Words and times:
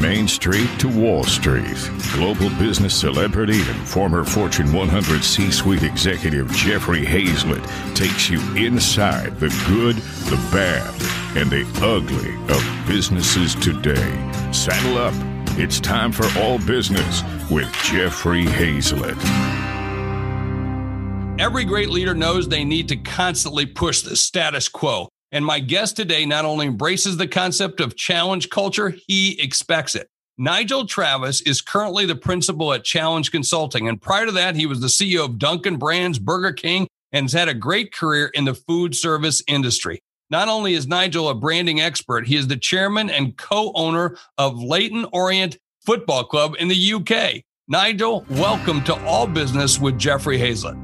Main 0.00 0.26
Street 0.26 0.70
to 0.78 0.88
Wall 0.88 1.24
Street, 1.24 1.76
global 2.14 2.48
business 2.58 2.98
celebrity 2.98 3.60
and 3.60 3.86
former 3.86 4.24
Fortune 4.24 4.72
100 4.72 5.22
C 5.22 5.50
suite 5.50 5.82
executive 5.82 6.50
Jeffrey 6.52 7.04
Hayzlett 7.04 7.62
takes 7.94 8.30
you 8.30 8.40
inside 8.56 9.38
the 9.38 9.50
good, 9.68 9.96
the 10.30 10.36
bad, 10.50 10.88
and 11.36 11.50
the 11.50 11.66
ugly 11.84 12.34
of 12.54 12.88
businesses 12.88 13.54
today. 13.56 14.52
Saddle 14.52 14.96
up. 14.96 15.12
It's 15.58 15.78
time 15.78 16.12
for 16.12 16.26
All 16.40 16.58
Business 16.58 17.22
with 17.50 17.70
Jeffrey 17.84 18.46
Hayzlett. 18.46 19.18
Every 21.38 21.64
great 21.64 21.90
leader 21.90 22.14
knows 22.14 22.48
they 22.48 22.64
need 22.64 22.88
to 22.88 22.96
constantly 22.96 23.66
push 23.66 24.00
the 24.00 24.16
status 24.16 24.66
quo. 24.70 25.10
And 25.32 25.46
my 25.46 25.60
guest 25.60 25.96
today 25.96 26.26
not 26.26 26.44
only 26.44 26.66
embraces 26.66 27.16
the 27.16 27.28
concept 27.28 27.80
of 27.80 27.96
challenge 27.96 28.50
culture, 28.50 28.94
he 29.06 29.40
expects 29.40 29.94
it. 29.94 30.08
Nigel 30.36 30.86
Travis 30.86 31.40
is 31.42 31.60
currently 31.60 32.04
the 32.04 32.16
principal 32.16 32.72
at 32.72 32.82
Challenge 32.82 33.30
Consulting. 33.30 33.88
And 33.88 34.00
prior 34.00 34.26
to 34.26 34.32
that, 34.32 34.56
he 34.56 34.66
was 34.66 34.80
the 34.80 34.88
CEO 34.88 35.24
of 35.24 35.38
Dunkin' 35.38 35.76
Brands, 35.76 36.18
Burger 36.18 36.52
King, 36.52 36.88
and 37.12 37.24
has 37.24 37.32
had 37.32 37.48
a 37.48 37.54
great 37.54 37.92
career 37.92 38.30
in 38.34 38.44
the 38.44 38.54
food 38.54 38.96
service 38.96 39.42
industry. 39.46 40.02
Not 40.30 40.48
only 40.48 40.74
is 40.74 40.88
Nigel 40.88 41.28
a 41.28 41.34
branding 41.34 41.80
expert, 41.80 42.26
he 42.26 42.36
is 42.36 42.48
the 42.48 42.56
chairman 42.56 43.10
and 43.10 43.36
co 43.36 43.72
owner 43.74 44.16
of 44.38 44.60
Leyton 44.60 45.06
Orient 45.12 45.58
Football 45.84 46.24
Club 46.24 46.56
in 46.58 46.68
the 46.68 46.92
UK. 46.94 47.42
Nigel, 47.68 48.24
welcome 48.30 48.82
to 48.84 48.94
All 49.04 49.26
Business 49.26 49.78
with 49.78 49.98
Jeffrey 49.98 50.38
Hayzlett. 50.38 50.78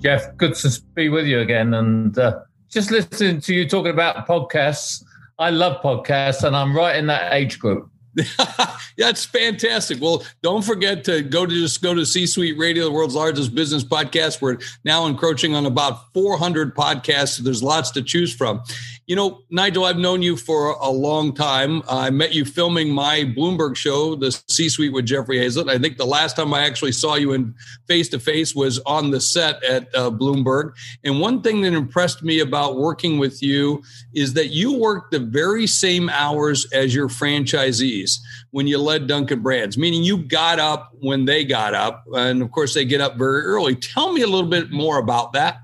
Jeff, 0.00 0.34
good 0.36 0.54
to 0.54 0.80
be 0.94 1.08
with 1.08 1.26
you 1.26 1.40
again. 1.40 1.74
And 1.74 2.18
uh, 2.18 2.40
just 2.74 2.90
listening 2.90 3.40
to 3.40 3.54
you 3.54 3.68
talking 3.68 3.92
about 3.92 4.26
podcasts. 4.26 5.04
I 5.38 5.50
love 5.50 5.80
podcasts, 5.80 6.42
and 6.42 6.56
I'm 6.56 6.76
right 6.76 6.96
in 6.96 7.06
that 7.06 7.32
age 7.32 7.60
group. 7.60 7.88
That's 8.98 9.24
fantastic. 9.24 10.00
Well, 10.00 10.24
don't 10.42 10.64
forget 10.64 11.04
to 11.04 11.22
go 11.22 11.46
to 11.46 11.54
just 11.54 11.82
go 11.82 11.94
to 11.94 12.04
C 12.04 12.26
Suite 12.26 12.58
Radio, 12.58 12.84
the 12.84 12.90
world's 12.90 13.14
largest 13.14 13.54
business 13.54 13.84
podcast. 13.84 14.42
We're 14.42 14.58
now 14.84 15.06
encroaching 15.06 15.54
on 15.54 15.66
about 15.66 16.12
400 16.12 16.74
podcasts. 16.74 17.36
So 17.36 17.44
there's 17.44 17.62
lots 17.62 17.92
to 17.92 18.02
choose 18.02 18.34
from. 18.34 18.60
You 19.06 19.16
know, 19.16 19.42
Nigel, 19.50 19.84
I've 19.84 19.98
known 19.98 20.22
you 20.22 20.34
for 20.34 20.70
a 20.80 20.88
long 20.88 21.34
time. 21.34 21.82
I 21.90 22.08
met 22.08 22.32
you 22.32 22.46
filming 22.46 22.90
my 22.90 23.20
Bloomberg 23.36 23.76
show, 23.76 24.14
the 24.14 24.32
C 24.48 24.70
Suite 24.70 24.94
with 24.94 25.04
Jeffrey 25.04 25.38
Hayzlett. 25.38 25.68
I 25.68 25.78
think 25.78 25.98
the 25.98 26.06
last 26.06 26.36
time 26.36 26.54
I 26.54 26.64
actually 26.64 26.92
saw 26.92 27.14
you 27.14 27.32
in 27.32 27.54
face 27.86 28.08
to 28.10 28.18
face 28.18 28.54
was 28.54 28.78
on 28.86 29.10
the 29.10 29.20
set 29.20 29.62
at 29.62 29.94
uh, 29.94 30.10
Bloomberg. 30.10 30.72
And 31.04 31.20
one 31.20 31.42
thing 31.42 31.60
that 31.62 31.74
impressed 31.74 32.22
me 32.22 32.40
about 32.40 32.78
working 32.78 33.18
with 33.18 33.42
you 33.42 33.82
is 34.14 34.32
that 34.34 34.48
you 34.48 34.78
work 34.78 35.10
the 35.10 35.20
very 35.20 35.66
same 35.66 36.08
hours 36.08 36.66
as 36.72 36.94
your 36.94 37.08
franchisees 37.08 38.18
when 38.52 38.66
you 38.66 38.78
led 38.78 39.06
Dunkin' 39.06 39.42
Brands, 39.42 39.76
meaning 39.76 40.02
you 40.02 40.16
got 40.16 40.58
up 40.58 40.92
when 41.00 41.26
they 41.26 41.44
got 41.44 41.74
up. 41.74 42.04
And 42.14 42.40
of 42.40 42.50
course, 42.52 42.72
they 42.72 42.86
get 42.86 43.02
up 43.02 43.18
very 43.18 43.42
early. 43.42 43.76
Tell 43.76 44.12
me 44.12 44.22
a 44.22 44.26
little 44.26 44.48
bit 44.48 44.70
more 44.70 44.98
about 44.98 45.34
that. 45.34 45.58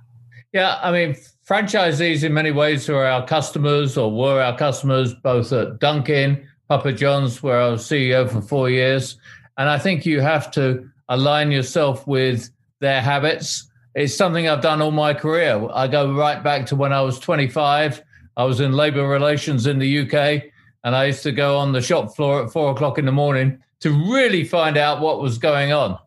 Yeah, 0.53 0.79
I 0.83 0.91
mean, 0.91 1.17
franchisees 1.51 2.23
in 2.23 2.33
many 2.33 2.53
ways 2.53 2.87
who 2.87 2.95
are 2.95 3.05
our 3.05 3.27
customers 3.27 3.99
or 3.99 4.09
were 4.09 4.41
our 4.41 4.57
customers 4.57 5.13
both 5.15 5.53
at 5.53 5.81
Dunkin', 5.81 6.47
Papa 6.69 6.93
John's, 6.93 7.43
where 7.43 7.61
I 7.61 7.67
was 7.71 7.83
CEO 7.83 8.31
for 8.31 8.41
four 8.41 8.71
years. 8.71 9.19
And 9.59 9.69
I 9.69 9.77
think 9.77 10.07
you 10.07 10.21
have 10.21 10.53
to 10.53 10.89
align 11.09 11.51
yourself 11.51 12.07
with 12.07 12.51
their 12.79 13.01
habits. 13.03 13.69
It's 13.97 14.15
something 14.15 14.49
I've 14.49 14.61
done 14.61 14.81
all 14.81 14.93
my 14.93 15.13
career. 15.13 15.67
I 15.75 15.89
go 15.89 16.15
right 16.15 16.41
back 16.41 16.67
to 16.67 16.77
when 16.77 16.93
I 16.93 17.01
was 17.01 17.19
25. 17.19 18.01
I 18.37 18.45
was 18.45 18.61
in 18.61 18.71
labor 18.71 19.09
relations 19.09 19.67
in 19.67 19.81
the 19.81 20.03
UK, 20.03 20.45
and 20.85 20.95
I 20.95 21.07
used 21.07 21.25
to 21.25 21.33
go 21.33 21.59
on 21.59 21.73
the 21.73 21.83
shop 21.83 22.15
floor 22.15 22.45
at 22.45 22.53
four 22.53 22.71
o'clock 22.71 22.97
in 22.97 23.07
the 23.07 23.13
morning 23.13 23.61
to 23.81 23.91
really 23.91 24.45
find 24.45 24.77
out 24.77 25.01
what 25.01 25.21
was 25.21 25.37
going 25.37 25.73
on. 25.73 25.99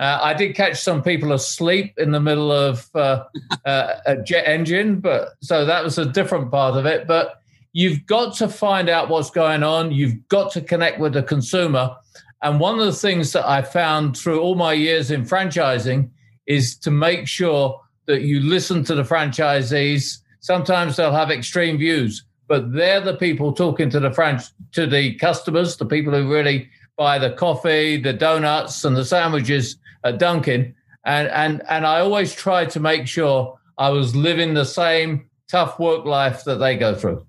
Uh, 0.00 0.18
I 0.22 0.32
did 0.32 0.56
catch 0.56 0.80
some 0.80 1.02
people 1.02 1.34
asleep 1.34 1.92
in 1.98 2.10
the 2.10 2.20
middle 2.20 2.50
of 2.50 2.88
uh, 2.94 3.24
uh, 3.66 3.96
a 4.06 4.16
jet 4.22 4.48
engine, 4.48 4.98
but 4.98 5.34
so 5.42 5.66
that 5.66 5.84
was 5.84 5.98
a 5.98 6.06
different 6.06 6.50
part 6.50 6.74
of 6.78 6.86
it. 6.86 7.06
But 7.06 7.42
you've 7.74 8.06
got 8.06 8.34
to 8.36 8.48
find 8.48 8.88
out 8.88 9.10
what's 9.10 9.30
going 9.30 9.62
on. 9.62 9.92
You've 9.92 10.26
got 10.28 10.52
to 10.52 10.62
connect 10.62 11.00
with 11.00 11.12
the 11.12 11.22
consumer. 11.22 11.94
And 12.42 12.58
one 12.58 12.78
of 12.78 12.86
the 12.86 12.94
things 12.94 13.34
that 13.34 13.46
I 13.46 13.60
found 13.60 14.16
through 14.16 14.40
all 14.40 14.54
my 14.54 14.72
years 14.72 15.10
in 15.10 15.24
franchising 15.24 16.08
is 16.46 16.78
to 16.78 16.90
make 16.90 17.28
sure 17.28 17.78
that 18.06 18.22
you 18.22 18.40
listen 18.40 18.82
to 18.84 18.94
the 18.94 19.02
franchisees. 19.02 20.16
Sometimes 20.40 20.96
they'll 20.96 21.12
have 21.12 21.30
extreme 21.30 21.76
views, 21.76 22.24
but 22.48 22.72
they're 22.72 23.02
the 23.02 23.16
people 23.18 23.52
talking 23.52 23.90
to 23.90 24.00
the 24.00 24.10
franch- 24.10 24.52
to 24.72 24.86
the 24.86 25.14
customers, 25.16 25.76
the 25.76 25.84
people 25.84 26.14
who 26.14 26.32
really 26.32 26.70
buy 26.96 27.18
the 27.18 27.32
coffee, 27.32 28.00
the 28.00 28.14
donuts, 28.14 28.82
and 28.82 28.96
the 28.96 29.04
sandwiches 29.04 29.76
at 30.04 30.18
Dunkin', 30.18 30.74
and 31.04 31.28
and 31.28 31.62
and 31.68 31.86
I 31.86 32.00
always 32.00 32.34
tried 32.34 32.70
to 32.70 32.80
make 32.80 33.06
sure 33.06 33.58
I 33.78 33.90
was 33.90 34.14
living 34.14 34.54
the 34.54 34.64
same 34.64 35.28
tough 35.50 35.78
work 35.78 36.04
life 36.04 36.44
that 36.44 36.56
they 36.56 36.76
go 36.76 36.94
through. 36.94 37.26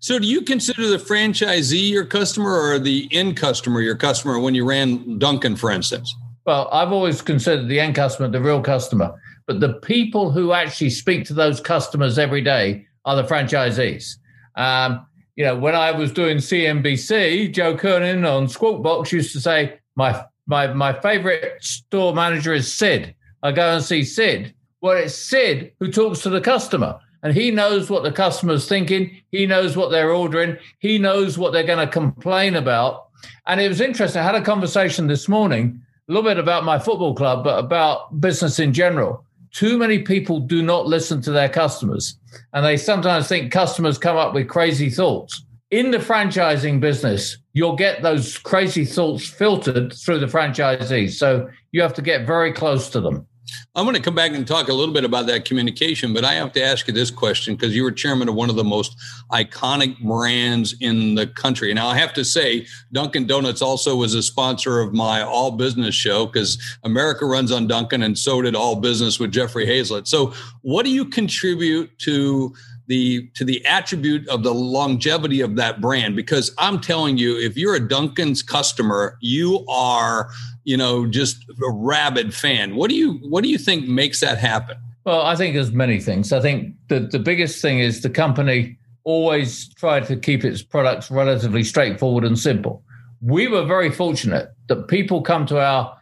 So, 0.00 0.18
do 0.18 0.26
you 0.26 0.42
consider 0.42 0.86
the 0.88 0.98
franchisee 0.98 1.90
your 1.90 2.04
customer 2.04 2.52
or 2.52 2.78
the 2.78 3.08
end 3.10 3.36
customer 3.36 3.80
your 3.80 3.96
customer 3.96 4.38
when 4.38 4.54
you 4.54 4.64
ran 4.64 5.18
Dunkin', 5.18 5.56
for 5.56 5.70
instance? 5.70 6.14
Well, 6.44 6.68
I've 6.72 6.92
always 6.92 7.22
considered 7.22 7.68
the 7.68 7.80
end 7.80 7.94
customer 7.94 8.28
the 8.28 8.40
real 8.40 8.60
customer, 8.60 9.14
but 9.46 9.60
the 9.60 9.74
people 9.74 10.30
who 10.30 10.52
actually 10.52 10.90
speak 10.90 11.24
to 11.26 11.34
those 11.34 11.60
customers 11.60 12.18
every 12.18 12.42
day 12.42 12.86
are 13.04 13.16
the 13.16 13.24
franchisees. 13.24 14.16
Um, 14.56 15.06
you 15.36 15.44
know, 15.44 15.56
when 15.56 15.74
I 15.74 15.92
was 15.92 16.12
doing 16.12 16.38
CNBC, 16.38 17.52
Joe 17.52 17.76
Kernan 17.76 18.24
on 18.24 18.48
Squawk 18.48 18.82
Box 18.82 19.12
used 19.12 19.32
to 19.32 19.40
say, 19.40 19.78
"My 19.96 20.24
my 20.46 20.72
my 20.72 20.92
favorite 21.00 21.62
store 21.62 22.14
manager 22.14 22.52
is 22.52 22.72
Sid. 22.72 23.14
I 23.42 23.52
go 23.52 23.74
and 23.74 23.84
see 23.84 24.04
Sid. 24.04 24.54
Well, 24.80 24.96
it's 24.96 25.14
Sid 25.14 25.72
who 25.78 25.90
talks 25.90 26.20
to 26.20 26.30
the 26.30 26.40
customer, 26.40 26.98
and 27.22 27.34
he 27.34 27.50
knows 27.50 27.88
what 27.88 28.02
the 28.02 28.12
customer's 28.12 28.68
thinking. 28.68 29.22
He 29.30 29.46
knows 29.46 29.76
what 29.76 29.90
they're 29.90 30.12
ordering. 30.12 30.56
He 30.80 30.98
knows 30.98 31.38
what 31.38 31.52
they're 31.52 31.62
going 31.62 31.86
to 31.86 31.92
complain 31.92 32.56
about. 32.56 33.08
And 33.46 33.60
it 33.60 33.68
was 33.68 33.80
interesting. 33.80 34.20
I 34.20 34.24
had 34.24 34.34
a 34.34 34.42
conversation 34.42 35.06
this 35.06 35.28
morning, 35.28 35.80
a 36.08 36.12
little 36.12 36.28
bit 36.28 36.38
about 36.38 36.64
my 36.64 36.78
football 36.78 37.14
club, 37.14 37.44
but 37.44 37.58
about 37.58 38.20
business 38.20 38.58
in 38.58 38.72
general. 38.72 39.24
Too 39.52 39.78
many 39.78 40.00
people 40.00 40.40
do 40.40 40.62
not 40.62 40.86
listen 40.86 41.20
to 41.22 41.30
their 41.30 41.48
customers, 41.48 42.18
and 42.52 42.64
they 42.64 42.76
sometimes 42.76 43.28
think 43.28 43.52
customers 43.52 43.98
come 43.98 44.16
up 44.16 44.34
with 44.34 44.48
crazy 44.48 44.90
thoughts 44.90 45.44
in 45.72 45.90
the 45.90 45.98
franchising 45.98 46.80
business, 46.80 47.38
you'll 47.54 47.76
get 47.76 48.02
those 48.02 48.36
crazy 48.36 48.84
thoughts 48.84 49.26
filtered 49.26 49.94
through 49.94 50.18
the 50.18 50.26
franchisees. 50.26 51.12
So 51.12 51.48
you 51.72 51.80
have 51.80 51.94
to 51.94 52.02
get 52.02 52.26
very 52.26 52.52
close 52.52 52.90
to 52.90 53.00
them. 53.00 53.26
I'm 53.74 53.84
going 53.84 53.96
to 53.96 54.02
come 54.02 54.14
back 54.14 54.32
and 54.32 54.46
talk 54.46 54.68
a 54.68 54.72
little 54.72 54.92
bit 54.92 55.04
about 55.04 55.26
that 55.26 55.46
communication, 55.46 56.12
but 56.12 56.24
I 56.24 56.34
have 56.34 56.52
to 56.52 56.62
ask 56.62 56.86
you 56.86 56.92
this 56.92 57.10
question 57.10 57.54
because 57.54 57.74
you 57.74 57.82
were 57.82 57.90
chairman 57.90 58.28
of 58.28 58.34
one 58.34 58.50
of 58.50 58.56
the 58.56 58.64
most 58.64 58.96
iconic 59.30 59.98
brands 60.00 60.74
in 60.80 61.14
the 61.14 61.26
country. 61.26 61.72
Now, 61.72 61.88
I 61.88 61.96
have 61.96 62.12
to 62.14 62.24
say, 62.24 62.66
Dunkin' 62.92 63.26
Donuts 63.26 63.62
also 63.62 63.96
was 63.96 64.14
a 64.14 64.22
sponsor 64.22 64.80
of 64.80 64.92
my 64.92 65.22
All 65.22 65.52
Business 65.52 65.94
show 65.94 66.26
because 66.26 66.58
America 66.84 67.24
runs 67.24 67.50
on 67.50 67.66
Dunkin', 67.66 68.02
and 68.02 68.16
so 68.16 68.42
did 68.42 68.54
All 68.54 68.76
Business 68.76 69.18
with 69.18 69.32
Jeffrey 69.32 69.66
Hayzlett. 69.66 70.06
So, 70.06 70.34
what 70.60 70.84
do 70.84 70.90
you 70.90 71.06
contribute 71.06 71.98
to? 72.00 72.54
The 72.86 73.28
to 73.34 73.44
the 73.44 73.64
attribute 73.66 74.28
of 74.28 74.42
the 74.42 74.54
longevity 74.54 75.40
of 75.40 75.56
that 75.56 75.80
brand. 75.80 76.16
Because 76.16 76.54
i'm 76.58 76.80
telling 76.80 77.18
you 77.18 77.38
if 77.38 77.56
you're 77.56 77.74
a 77.74 77.88
dunkin's 77.88 78.42
customer 78.42 79.16
you 79.20 79.64
are 79.68 80.30
you 80.64 80.76
know 80.76 81.06
just 81.06 81.44
a 81.48 81.70
rabid 81.70 82.34
fan. 82.34 82.76
What 82.76 82.90
do 82.90 82.96
you 82.96 83.14
what 83.28 83.42
do 83.42 83.50
you 83.50 83.58
think 83.58 83.88
makes 83.88 84.20
that 84.20 84.38
happen? 84.38 84.76
Well 85.04 85.22
i 85.22 85.36
think 85.36 85.54
there's 85.54 85.72
many 85.72 86.00
things. 86.00 86.32
I 86.32 86.40
think 86.40 86.74
the, 86.88 87.00
the 87.00 87.18
biggest 87.18 87.62
thing 87.62 87.78
is 87.78 88.02
the 88.02 88.10
company 88.10 88.76
always 89.04 89.68
tried 89.74 90.06
to 90.06 90.16
keep 90.16 90.44
its 90.44 90.62
products 90.62 91.10
relatively 91.10 91.64
straightforward 91.64 92.24
and 92.24 92.38
simple. 92.38 92.82
We 93.20 93.48
were 93.48 93.64
very 93.64 93.90
fortunate 93.90 94.52
that 94.68 94.86
people 94.86 95.22
come 95.22 95.46
to 95.46 95.60
our 95.60 95.96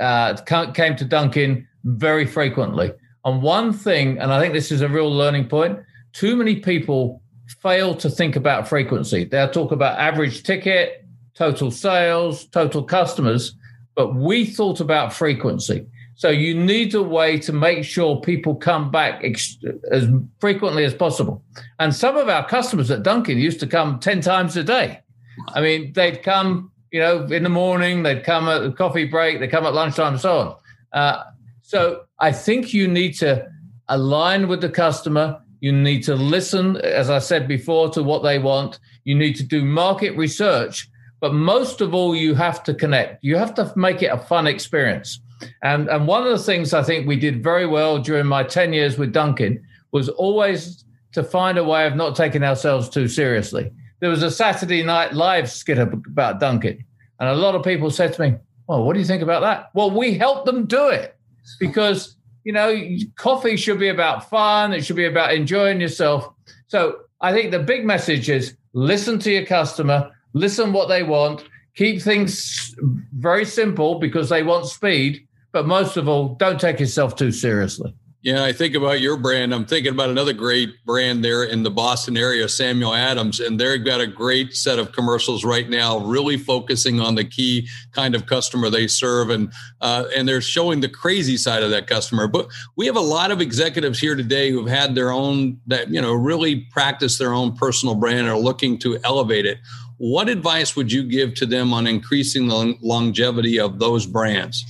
uh, 0.00 0.36
came 0.74 0.96
to 0.96 1.04
dunkin 1.04 1.66
very 1.84 2.26
frequently. 2.26 2.92
And 3.24 3.42
one 3.42 3.72
thing 3.72 4.18
and 4.18 4.32
i 4.32 4.40
think 4.40 4.52
this 4.52 4.72
is 4.72 4.80
a 4.80 4.88
real 4.88 5.10
learning 5.10 5.48
point 5.48 5.78
too 6.12 6.36
many 6.36 6.56
people 6.56 7.22
fail 7.60 7.94
to 7.94 8.08
think 8.08 8.36
about 8.36 8.68
frequency. 8.68 9.24
They'll 9.24 9.50
talk 9.50 9.72
about 9.72 9.98
average 9.98 10.42
ticket, 10.42 11.04
total 11.34 11.70
sales, 11.70 12.46
total 12.46 12.82
customers, 12.82 13.54
but 13.94 14.14
we 14.14 14.44
thought 14.46 14.80
about 14.80 15.12
frequency. 15.12 15.86
So 16.14 16.28
you 16.28 16.54
need 16.54 16.94
a 16.94 17.02
way 17.02 17.38
to 17.40 17.52
make 17.52 17.84
sure 17.84 18.20
people 18.20 18.54
come 18.54 18.90
back 18.90 19.24
ex- 19.24 19.58
as 19.90 20.06
frequently 20.40 20.84
as 20.84 20.94
possible. 20.94 21.42
And 21.78 21.94
some 21.94 22.16
of 22.16 22.28
our 22.28 22.46
customers 22.46 22.90
at 22.90 23.02
Dunkin' 23.02 23.38
used 23.38 23.60
to 23.60 23.66
come 23.66 23.98
10 23.98 24.20
times 24.20 24.56
a 24.56 24.62
day. 24.62 25.00
I 25.48 25.60
mean, 25.60 25.92
they'd 25.94 26.22
come, 26.22 26.70
you 26.90 27.00
know, 27.00 27.24
in 27.24 27.42
the 27.42 27.48
morning, 27.48 28.02
they'd 28.02 28.24
come 28.24 28.48
at 28.48 28.60
the 28.60 28.70
coffee 28.70 29.06
break, 29.06 29.40
they 29.40 29.48
come 29.48 29.64
at 29.64 29.74
lunchtime, 29.74 30.12
and 30.12 30.20
so 30.20 30.38
on. 30.38 30.56
Uh, 30.92 31.24
so 31.62 32.04
I 32.18 32.32
think 32.32 32.74
you 32.74 32.86
need 32.86 33.14
to 33.14 33.48
align 33.88 34.46
with 34.46 34.60
the 34.60 34.68
customer, 34.68 35.41
you 35.62 35.70
need 35.70 36.02
to 36.02 36.16
listen, 36.16 36.76
as 36.78 37.08
I 37.08 37.20
said 37.20 37.46
before, 37.46 37.88
to 37.90 38.02
what 38.02 38.24
they 38.24 38.40
want. 38.40 38.80
You 39.04 39.14
need 39.14 39.36
to 39.36 39.44
do 39.44 39.64
market 39.64 40.16
research. 40.16 40.90
But 41.20 41.34
most 41.34 41.80
of 41.80 41.94
all, 41.94 42.16
you 42.16 42.34
have 42.34 42.64
to 42.64 42.74
connect. 42.74 43.22
You 43.22 43.36
have 43.36 43.54
to 43.54 43.72
make 43.76 44.02
it 44.02 44.06
a 44.06 44.18
fun 44.18 44.48
experience. 44.48 45.20
And, 45.62 45.88
and 45.88 46.08
one 46.08 46.24
of 46.24 46.36
the 46.36 46.42
things 46.42 46.74
I 46.74 46.82
think 46.82 47.06
we 47.06 47.14
did 47.14 47.44
very 47.44 47.64
well 47.64 48.00
during 48.00 48.26
my 48.26 48.42
10 48.42 48.72
years 48.72 48.98
with 48.98 49.12
Dunkin' 49.12 49.64
was 49.92 50.08
always 50.08 50.84
to 51.12 51.22
find 51.22 51.56
a 51.58 51.64
way 51.64 51.86
of 51.86 51.94
not 51.94 52.16
taking 52.16 52.42
ourselves 52.42 52.88
too 52.88 53.06
seriously. 53.06 53.70
There 54.00 54.10
was 54.10 54.24
a 54.24 54.32
Saturday 54.32 54.82
Night 54.82 55.12
Live 55.12 55.48
skit 55.48 55.78
about 55.78 56.40
Dunkin', 56.40 56.84
and 57.20 57.28
a 57.28 57.36
lot 57.36 57.54
of 57.54 57.62
people 57.62 57.88
said 57.90 58.14
to 58.14 58.22
me, 58.22 58.36
Well, 58.66 58.82
what 58.82 58.94
do 58.94 58.98
you 58.98 59.06
think 59.06 59.22
about 59.22 59.42
that? 59.42 59.70
Well, 59.74 59.92
we 59.92 60.18
helped 60.18 60.46
them 60.46 60.66
do 60.66 60.88
it 60.88 61.16
because, 61.60 62.16
you 62.44 62.52
know, 62.52 62.76
coffee 63.16 63.56
should 63.56 63.78
be 63.78 63.88
about 63.88 64.28
fun, 64.28 64.72
it 64.72 64.84
should 64.84 64.96
be 64.96 65.06
about 65.06 65.34
enjoying 65.34 65.80
yourself. 65.80 66.32
So 66.66 67.00
I 67.20 67.32
think 67.32 67.50
the 67.50 67.58
big 67.58 67.84
message 67.84 68.28
is 68.28 68.56
listen 68.72 69.18
to 69.20 69.30
your 69.30 69.46
customer, 69.46 70.10
listen 70.32 70.72
what 70.72 70.88
they 70.88 71.02
want, 71.02 71.44
keep 71.74 72.02
things 72.02 72.74
very 73.16 73.44
simple 73.44 73.98
because 73.98 74.28
they 74.28 74.42
want 74.42 74.66
speed, 74.66 75.26
but 75.52 75.66
most 75.66 75.96
of 75.96 76.08
all, 76.08 76.34
don't 76.34 76.60
take 76.60 76.80
yourself 76.80 77.14
too 77.16 77.30
seriously. 77.30 77.94
Yeah, 78.22 78.44
I 78.44 78.52
think 78.52 78.76
about 78.76 79.00
your 79.00 79.16
brand. 79.16 79.52
I'm 79.52 79.66
thinking 79.66 79.92
about 79.92 80.08
another 80.08 80.32
great 80.32 80.84
brand 80.86 81.24
there 81.24 81.42
in 81.42 81.64
the 81.64 81.72
Boston 81.72 82.16
area, 82.16 82.48
Samuel 82.48 82.94
Adams, 82.94 83.40
and 83.40 83.58
they've 83.58 83.84
got 83.84 84.00
a 84.00 84.06
great 84.06 84.54
set 84.54 84.78
of 84.78 84.92
commercials 84.92 85.44
right 85.44 85.68
now, 85.68 85.98
really 85.98 86.36
focusing 86.36 87.00
on 87.00 87.16
the 87.16 87.24
key 87.24 87.68
kind 87.90 88.14
of 88.14 88.26
customer 88.26 88.70
they 88.70 88.86
serve, 88.86 89.30
and 89.30 89.52
uh, 89.80 90.04
and 90.14 90.28
they're 90.28 90.40
showing 90.40 90.78
the 90.78 90.88
crazy 90.88 91.36
side 91.36 91.64
of 91.64 91.70
that 91.70 91.88
customer. 91.88 92.28
But 92.28 92.46
we 92.76 92.86
have 92.86 92.94
a 92.94 93.00
lot 93.00 93.32
of 93.32 93.40
executives 93.40 93.98
here 93.98 94.14
today 94.14 94.52
who've 94.52 94.68
had 94.68 94.94
their 94.94 95.10
own 95.10 95.58
that 95.66 95.90
you 95.90 96.00
know 96.00 96.12
really 96.12 96.60
practice 96.70 97.18
their 97.18 97.34
own 97.34 97.56
personal 97.56 97.96
brand 97.96 98.20
and 98.20 98.28
are 98.28 98.38
looking 98.38 98.78
to 98.80 99.00
elevate 99.02 99.46
it. 99.46 99.58
What 99.98 100.28
advice 100.28 100.74
would 100.76 100.90
you 100.90 101.04
give 101.04 101.34
to 101.34 101.46
them 101.46 101.72
on 101.72 101.86
increasing 101.86 102.48
the 102.48 102.76
longevity 102.82 103.58
of 103.58 103.78
those 103.78 104.06
brands? 104.06 104.64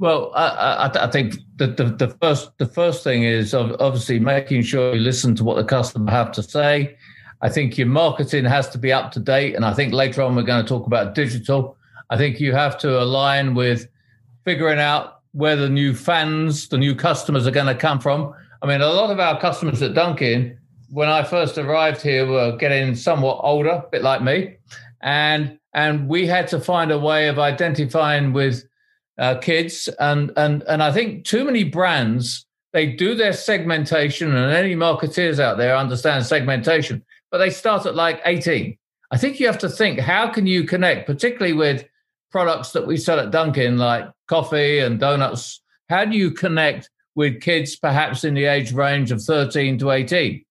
Well, 0.00 0.32
I, 0.34 0.46
I, 0.46 1.04
I 1.04 1.10
think 1.10 1.36
the, 1.56 1.66
the, 1.66 1.84
the, 1.84 2.08
first 2.22 2.56
the 2.56 2.64
first 2.64 3.04
thing 3.04 3.22
is 3.22 3.52
obviously 3.52 4.18
making 4.18 4.62
sure 4.62 4.94
you 4.94 5.00
listen 5.00 5.34
to 5.36 5.44
what 5.44 5.56
the 5.56 5.64
customer 5.64 6.10
have 6.10 6.32
to 6.32 6.42
say. 6.42 6.96
I 7.42 7.50
think 7.50 7.76
your 7.76 7.86
marketing 7.86 8.46
has 8.46 8.70
to 8.70 8.78
be 8.78 8.94
up 8.94 9.12
to 9.12 9.20
date, 9.20 9.54
and 9.54 9.62
I 9.62 9.74
think 9.74 9.92
later 9.92 10.22
on 10.22 10.34
we're 10.34 10.42
going 10.42 10.64
to 10.64 10.68
talk 10.68 10.86
about 10.86 11.14
digital. 11.14 11.76
I 12.08 12.16
think 12.16 12.40
you 12.40 12.54
have 12.54 12.78
to 12.78 12.98
align 12.98 13.54
with 13.54 13.88
figuring 14.42 14.78
out 14.78 15.20
where 15.32 15.54
the 15.54 15.68
new 15.68 15.92
fans, 15.92 16.68
the 16.68 16.78
new 16.78 16.94
customers 16.94 17.46
are 17.46 17.50
going 17.50 17.66
to 17.66 17.74
come 17.74 18.00
from. 18.00 18.34
I 18.62 18.66
mean, 18.66 18.80
a 18.80 18.88
lot 18.88 19.10
of 19.10 19.20
our 19.20 19.38
customers 19.38 19.82
at 19.82 19.92
Dunkin', 19.92 20.56
when 20.88 21.10
I 21.10 21.24
first 21.24 21.58
arrived 21.58 22.00
here, 22.00 22.26
were 22.26 22.56
getting 22.56 22.94
somewhat 22.94 23.40
older, 23.42 23.68
a 23.68 23.88
bit 23.92 24.02
like 24.02 24.22
me, 24.22 24.56
and 25.02 25.58
and 25.74 26.08
we 26.08 26.26
had 26.26 26.48
to 26.48 26.58
find 26.58 26.90
a 26.90 26.98
way 26.98 27.28
of 27.28 27.38
identifying 27.38 28.32
with 28.32 28.64
uh, 29.20 29.36
kids, 29.38 29.88
and 30.00 30.32
and 30.36 30.64
and 30.64 30.82
I 30.82 30.90
think 30.90 31.24
too 31.24 31.44
many 31.44 31.62
brands 31.62 32.46
they 32.72 32.86
do 32.86 33.14
their 33.14 33.32
segmentation, 33.32 34.34
and 34.34 34.52
any 34.52 34.74
marketeers 34.74 35.38
out 35.38 35.58
there 35.58 35.76
understand 35.76 36.26
segmentation, 36.26 37.04
but 37.30 37.38
they 37.38 37.50
start 37.50 37.86
at 37.86 37.94
like 37.94 38.20
eighteen. 38.24 38.76
I 39.12 39.18
think 39.18 39.38
you 39.38 39.46
have 39.46 39.58
to 39.58 39.68
think 39.68 40.00
how 40.00 40.28
can 40.28 40.46
you 40.46 40.64
connect, 40.64 41.06
particularly 41.06 41.52
with 41.52 41.84
products 42.30 42.70
that 42.72 42.86
we 42.86 42.96
sell 42.96 43.18
at 43.18 43.32
Dunkin', 43.32 43.76
like 43.76 44.08
coffee 44.28 44.78
and 44.78 45.00
donuts. 45.00 45.60
How 45.88 46.04
do 46.04 46.16
you 46.16 46.30
connect 46.30 46.88
with 47.16 47.40
kids, 47.40 47.74
perhaps 47.76 48.22
in 48.22 48.34
the 48.34 48.44
age 48.44 48.72
range 48.72 49.10
of 49.10 49.20
thirteen 49.20 49.78
to 49.78 49.90
eighteen? 49.90 50.44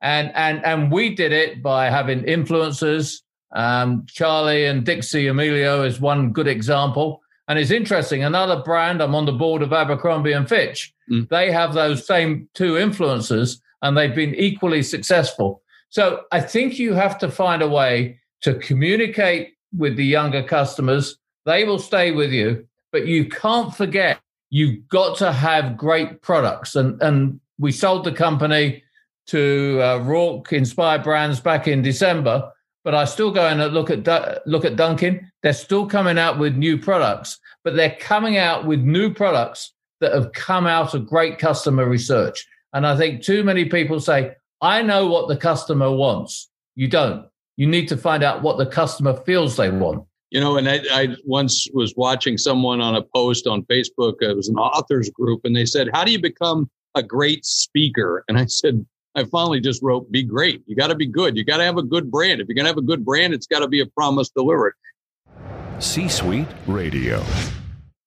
And 0.00 0.30
and 0.34 0.64
and 0.64 0.92
we 0.92 1.14
did 1.14 1.32
it 1.32 1.62
by 1.62 1.90
having 1.90 2.22
influencers. 2.22 3.20
Um, 3.52 4.02
Charli 4.06 4.70
and 4.70 4.84
Dixie 4.84 5.26
D'Amelio 5.26 5.84
is 5.84 6.00
one 6.00 6.32
good 6.32 6.46
example. 6.46 7.20
And 7.48 7.58
it's 7.58 7.70
interesting, 7.70 8.24
another 8.24 8.62
brand, 8.62 9.02
I'm 9.02 9.14
on 9.14 9.26
the 9.26 9.32
board 9.32 9.62
of 9.62 9.72
Abercrombie 9.72 10.32
and 10.32 10.48
Fitch. 10.48 10.94
Mm. 11.10 11.28
They 11.28 11.52
have 11.52 11.74
those 11.74 12.06
same 12.06 12.48
two 12.54 12.78
influences 12.78 13.60
and 13.82 13.96
they've 13.96 14.14
been 14.14 14.34
equally 14.34 14.82
successful. 14.82 15.62
So 15.90 16.22
I 16.32 16.40
think 16.40 16.78
you 16.78 16.94
have 16.94 17.18
to 17.18 17.30
find 17.30 17.60
a 17.60 17.68
way 17.68 18.18
to 18.40 18.54
communicate 18.54 19.54
with 19.76 19.96
the 19.96 20.04
younger 20.04 20.42
customers. 20.42 21.18
They 21.44 21.64
will 21.64 21.78
stay 21.78 22.12
with 22.12 22.32
you, 22.32 22.66
but 22.92 23.06
you 23.06 23.28
can't 23.28 23.74
forget 23.74 24.20
you've 24.50 24.88
got 24.88 25.18
to 25.18 25.32
have 25.32 25.76
great 25.76 26.22
products. 26.22 26.76
And, 26.76 27.00
and 27.02 27.40
we 27.58 27.72
sold 27.72 28.04
the 28.04 28.12
company 28.12 28.82
to 29.26 29.80
uh, 29.82 29.98
Roark 30.00 30.52
Inspired 30.52 31.02
Brands 31.02 31.40
back 31.40 31.68
in 31.68 31.82
December 31.82 32.50
but 32.84 32.94
I 32.94 33.06
still 33.06 33.30
go 33.30 33.46
and 33.46 33.60
look 33.72 33.90
at 33.90 34.46
look 34.46 34.64
at 34.64 34.76
Dunkin'. 34.76 35.30
They're 35.42 35.54
still 35.54 35.86
coming 35.86 36.18
out 36.18 36.38
with 36.38 36.54
new 36.54 36.78
products, 36.78 37.40
but 37.64 37.74
they're 37.74 37.96
coming 37.98 38.36
out 38.36 38.66
with 38.66 38.80
new 38.80 39.12
products 39.12 39.72
that 40.00 40.12
have 40.12 40.32
come 40.32 40.66
out 40.66 40.94
of 40.94 41.06
great 41.06 41.38
customer 41.38 41.88
research. 41.88 42.46
And 42.74 42.86
I 42.86 42.96
think 42.96 43.22
too 43.22 43.42
many 43.42 43.64
people 43.64 44.00
say, 44.00 44.34
"I 44.60 44.82
know 44.82 45.06
what 45.06 45.28
the 45.28 45.36
customer 45.36 45.90
wants." 45.90 46.50
You 46.76 46.88
don't. 46.88 47.26
You 47.56 47.66
need 47.66 47.88
to 47.88 47.96
find 47.96 48.22
out 48.22 48.42
what 48.42 48.58
the 48.58 48.66
customer 48.66 49.14
feels 49.24 49.56
they 49.56 49.70
want. 49.70 50.04
You 50.30 50.40
know, 50.40 50.56
and 50.56 50.68
I, 50.68 50.80
I 50.90 51.16
once 51.24 51.68
was 51.72 51.94
watching 51.96 52.36
someone 52.36 52.80
on 52.80 52.96
a 52.96 53.02
post 53.02 53.46
on 53.46 53.62
Facebook. 53.62 54.14
It 54.20 54.36
was 54.36 54.48
an 54.48 54.56
authors 54.56 55.08
group, 55.10 55.40
and 55.44 55.56
they 55.56 55.64
said, 55.64 55.88
"How 55.94 56.04
do 56.04 56.12
you 56.12 56.20
become 56.20 56.68
a 56.94 57.02
great 57.02 57.46
speaker?" 57.46 58.24
And 58.28 58.36
I 58.36 58.46
said, 58.46 58.84
I 59.16 59.24
finally 59.24 59.60
just 59.60 59.82
wrote, 59.82 60.10
be 60.10 60.22
great. 60.22 60.62
You 60.66 60.74
got 60.74 60.88
to 60.88 60.96
be 60.96 61.06
good. 61.06 61.36
You 61.36 61.44
got 61.44 61.58
to 61.58 61.64
have 61.64 61.78
a 61.78 61.82
good 61.82 62.10
brand. 62.10 62.40
If 62.40 62.48
you're 62.48 62.54
going 62.54 62.64
to 62.64 62.70
have 62.70 62.78
a 62.78 62.82
good 62.82 63.04
brand, 63.04 63.32
it's 63.32 63.46
got 63.46 63.60
to 63.60 63.68
be 63.68 63.80
a 63.80 63.86
promise 63.86 64.28
delivered. 64.30 64.74
C 65.78 66.08
Suite 66.08 66.48
Radio. 66.66 67.24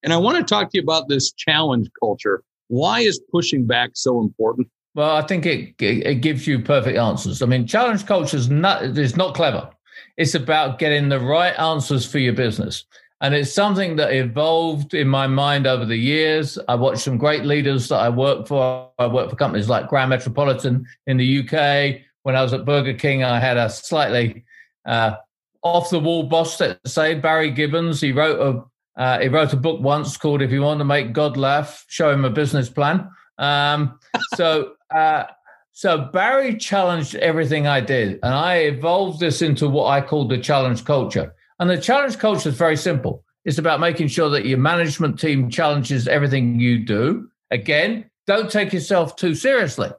And 0.03 0.11
I 0.11 0.17
want 0.17 0.37
to 0.37 0.43
talk 0.43 0.69
to 0.71 0.77
you 0.77 0.83
about 0.83 1.07
this 1.07 1.31
challenge 1.31 1.89
culture. 1.99 2.43
Why 2.67 2.99
is 2.99 3.21
pushing 3.31 3.65
back 3.65 3.91
so 3.93 4.19
important? 4.19 4.67
Well, 4.95 5.15
I 5.15 5.21
think 5.21 5.45
it, 5.45 5.75
it, 5.79 6.05
it 6.05 6.15
gives 6.15 6.47
you 6.47 6.59
perfect 6.59 6.97
answers. 6.97 7.41
I 7.41 7.45
mean, 7.45 7.67
challenge 7.67 8.05
culture 8.05 8.35
is 8.35 8.49
not, 8.49 8.83
is 8.83 9.15
not 9.15 9.33
clever. 9.33 9.69
It's 10.17 10.35
about 10.35 10.79
getting 10.79 11.09
the 11.09 11.19
right 11.19 11.57
answers 11.59 12.05
for 12.09 12.19
your 12.19 12.33
business. 12.33 12.83
And 13.19 13.33
it's 13.33 13.51
something 13.51 13.95
that 13.95 14.13
evolved 14.13 14.93
in 14.93 15.07
my 15.07 15.25
mind 15.25 15.65
over 15.65 15.85
the 15.85 15.97
years. 15.97 16.59
I 16.67 16.75
watched 16.75 17.01
some 17.01 17.17
great 17.17 17.45
leaders 17.45 17.89
that 17.89 17.97
I 17.97 18.09
worked 18.09 18.47
for. 18.47 18.91
I 18.99 19.07
worked 19.07 19.31
for 19.31 19.35
companies 19.35 19.69
like 19.69 19.87
Grand 19.87 20.11
Metropolitan 20.11 20.85
in 21.07 21.17
the 21.17 21.39
UK. 21.39 22.01
When 22.21 22.35
I 22.35 22.43
was 22.43 22.53
at 22.53 22.65
Burger 22.65 22.93
King, 22.93 23.23
I 23.23 23.39
had 23.39 23.57
a 23.57 23.69
slightly 23.69 24.45
uh, 24.85 25.15
off 25.63 25.89
the 25.89 25.99
wall 25.99 26.23
boss, 26.23 26.57
to 26.57 26.79
say, 26.85 27.15
Barry 27.15 27.49
Gibbons. 27.49 28.01
He 28.01 28.11
wrote 28.11 28.39
a 28.39 28.63
uh, 28.97 29.19
he 29.19 29.27
wrote 29.27 29.53
a 29.53 29.57
book 29.57 29.79
once 29.79 30.17
called 30.17 30.41
"If 30.41 30.51
You 30.51 30.63
Want 30.63 30.79
to 30.79 30.85
Make 30.85 31.13
God 31.13 31.37
Laugh, 31.37 31.85
Show 31.87 32.11
Him 32.11 32.25
a 32.25 32.29
Business 32.31 32.67
Plan." 32.67 33.09
Um, 33.37 33.99
so, 34.35 34.73
uh, 34.95 35.25
so 35.71 36.09
Barry 36.11 36.57
challenged 36.57 37.15
everything 37.15 37.67
I 37.67 37.79
did, 37.79 38.19
and 38.23 38.33
I 38.33 38.55
evolved 38.61 39.19
this 39.19 39.41
into 39.41 39.69
what 39.69 39.85
I 39.87 40.01
called 40.01 40.29
the 40.29 40.39
challenge 40.39 40.83
culture. 40.83 41.35
And 41.59 41.69
the 41.69 41.77
challenge 41.77 42.19
culture 42.19 42.49
is 42.49 42.55
very 42.55 42.77
simple. 42.77 43.23
It's 43.45 43.57
about 43.57 43.79
making 43.79 44.09
sure 44.09 44.29
that 44.29 44.45
your 44.45 44.57
management 44.57 45.19
team 45.19 45.49
challenges 45.49 46.07
everything 46.07 46.59
you 46.59 46.85
do. 46.85 47.29
Again, 47.49 48.09
don't 48.27 48.51
take 48.51 48.73
yourself 48.73 49.15
too 49.15 49.33
seriously. 49.33 49.89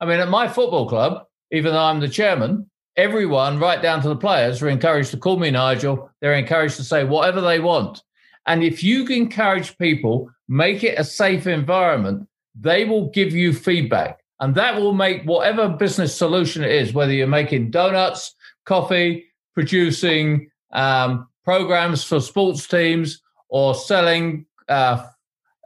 I 0.00 0.06
mean, 0.06 0.20
at 0.20 0.28
my 0.28 0.46
football 0.46 0.88
club, 0.88 1.24
even 1.50 1.72
though 1.72 1.82
I'm 1.82 2.00
the 2.00 2.08
chairman, 2.08 2.70
everyone, 2.96 3.58
right 3.58 3.80
down 3.80 4.02
to 4.02 4.08
the 4.08 4.16
players, 4.16 4.62
are 4.62 4.68
encouraged 4.68 5.10
to 5.12 5.16
call 5.16 5.38
me 5.38 5.50
Nigel. 5.50 6.10
They're 6.20 6.34
encouraged 6.34 6.76
to 6.76 6.84
say 6.84 7.04
whatever 7.04 7.40
they 7.40 7.60
want. 7.60 8.02
And 8.46 8.62
if 8.62 8.82
you 8.82 9.06
encourage 9.06 9.76
people, 9.78 10.30
make 10.48 10.84
it 10.84 10.98
a 10.98 11.04
safe 11.04 11.46
environment, 11.46 12.28
they 12.54 12.84
will 12.84 13.08
give 13.10 13.32
you 13.32 13.52
feedback. 13.52 14.20
And 14.40 14.54
that 14.54 14.76
will 14.76 14.92
make 14.92 15.24
whatever 15.24 15.68
business 15.68 16.14
solution 16.14 16.62
it 16.62 16.70
is, 16.70 16.92
whether 16.92 17.12
you're 17.12 17.26
making 17.26 17.70
donuts, 17.70 18.34
coffee, 18.66 19.24
producing 19.54 20.50
um, 20.72 21.28
programs 21.44 22.04
for 22.04 22.20
sports 22.20 22.66
teams 22.66 23.22
or 23.48 23.74
selling 23.74 24.46
uh, 24.68 25.04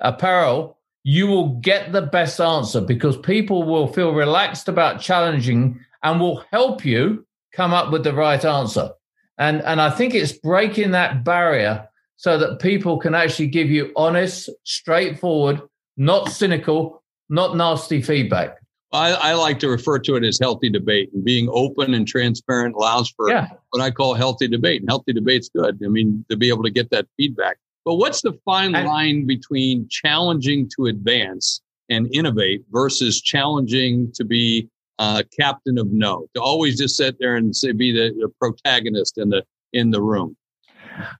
apparel, 0.00 0.78
you 1.04 1.26
will 1.26 1.56
get 1.60 1.92
the 1.92 2.02
best 2.02 2.40
answer 2.40 2.80
because 2.80 3.16
people 3.16 3.64
will 3.64 3.88
feel 3.88 4.12
relaxed 4.12 4.68
about 4.68 5.00
challenging 5.00 5.80
and 6.02 6.20
will 6.20 6.44
help 6.52 6.84
you 6.84 7.26
come 7.52 7.72
up 7.72 7.90
with 7.90 8.04
the 8.04 8.14
right 8.14 8.44
answer. 8.44 8.90
And, 9.38 9.62
and 9.62 9.80
I 9.80 9.90
think 9.90 10.14
it's 10.14 10.32
breaking 10.32 10.92
that 10.92 11.24
barrier 11.24 11.88
so 12.16 12.38
that 12.38 12.60
people 12.60 12.98
can 12.98 13.14
actually 13.14 13.48
give 13.48 13.68
you 13.68 13.92
honest, 13.96 14.48
straightforward, 14.62 15.60
not 15.96 16.30
cynical, 16.30 17.02
not 17.28 17.56
nasty 17.56 18.00
feedback. 18.00 18.61
I, 18.92 19.12
I, 19.12 19.32
like 19.34 19.58
to 19.60 19.68
refer 19.68 19.98
to 20.00 20.16
it 20.16 20.24
as 20.24 20.38
healthy 20.38 20.68
debate 20.68 21.10
and 21.14 21.24
being 21.24 21.48
open 21.50 21.94
and 21.94 22.06
transparent 22.06 22.74
allows 22.74 23.10
for 23.10 23.30
yeah. 23.30 23.48
what 23.70 23.82
I 23.82 23.90
call 23.90 24.14
healthy 24.14 24.48
debate. 24.48 24.82
And 24.82 24.90
healthy 24.90 25.12
debate's 25.12 25.48
good. 25.48 25.80
I 25.82 25.88
mean, 25.88 26.24
to 26.30 26.36
be 26.36 26.48
able 26.48 26.62
to 26.64 26.70
get 26.70 26.90
that 26.90 27.06
feedback. 27.16 27.56
But 27.84 27.94
what's 27.94 28.20
the 28.20 28.38
fine 28.44 28.74
and, 28.74 28.86
line 28.86 29.26
between 29.26 29.88
challenging 29.88 30.68
to 30.76 30.86
advance 30.86 31.60
and 31.88 32.14
innovate 32.14 32.64
versus 32.70 33.20
challenging 33.20 34.12
to 34.14 34.24
be 34.24 34.68
uh, 34.98 35.22
captain 35.38 35.78
of 35.78 35.90
no, 35.90 36.26
to 36.34 36.40
always 36.40 36.78
just 36.78 36.96
sit 36.96 37.16
there 37.18 37.36
and 37.36 37.56
say, 37.56 37.72
be 37.72 37.92
the, 37.92 38.14
the 38.20 38.28
protagonist 38.40 39.18
in 39.18 39.30
the 39.30 39.42
in 39.72 39.90
the 39.90 40.00
room? 40.00 40.36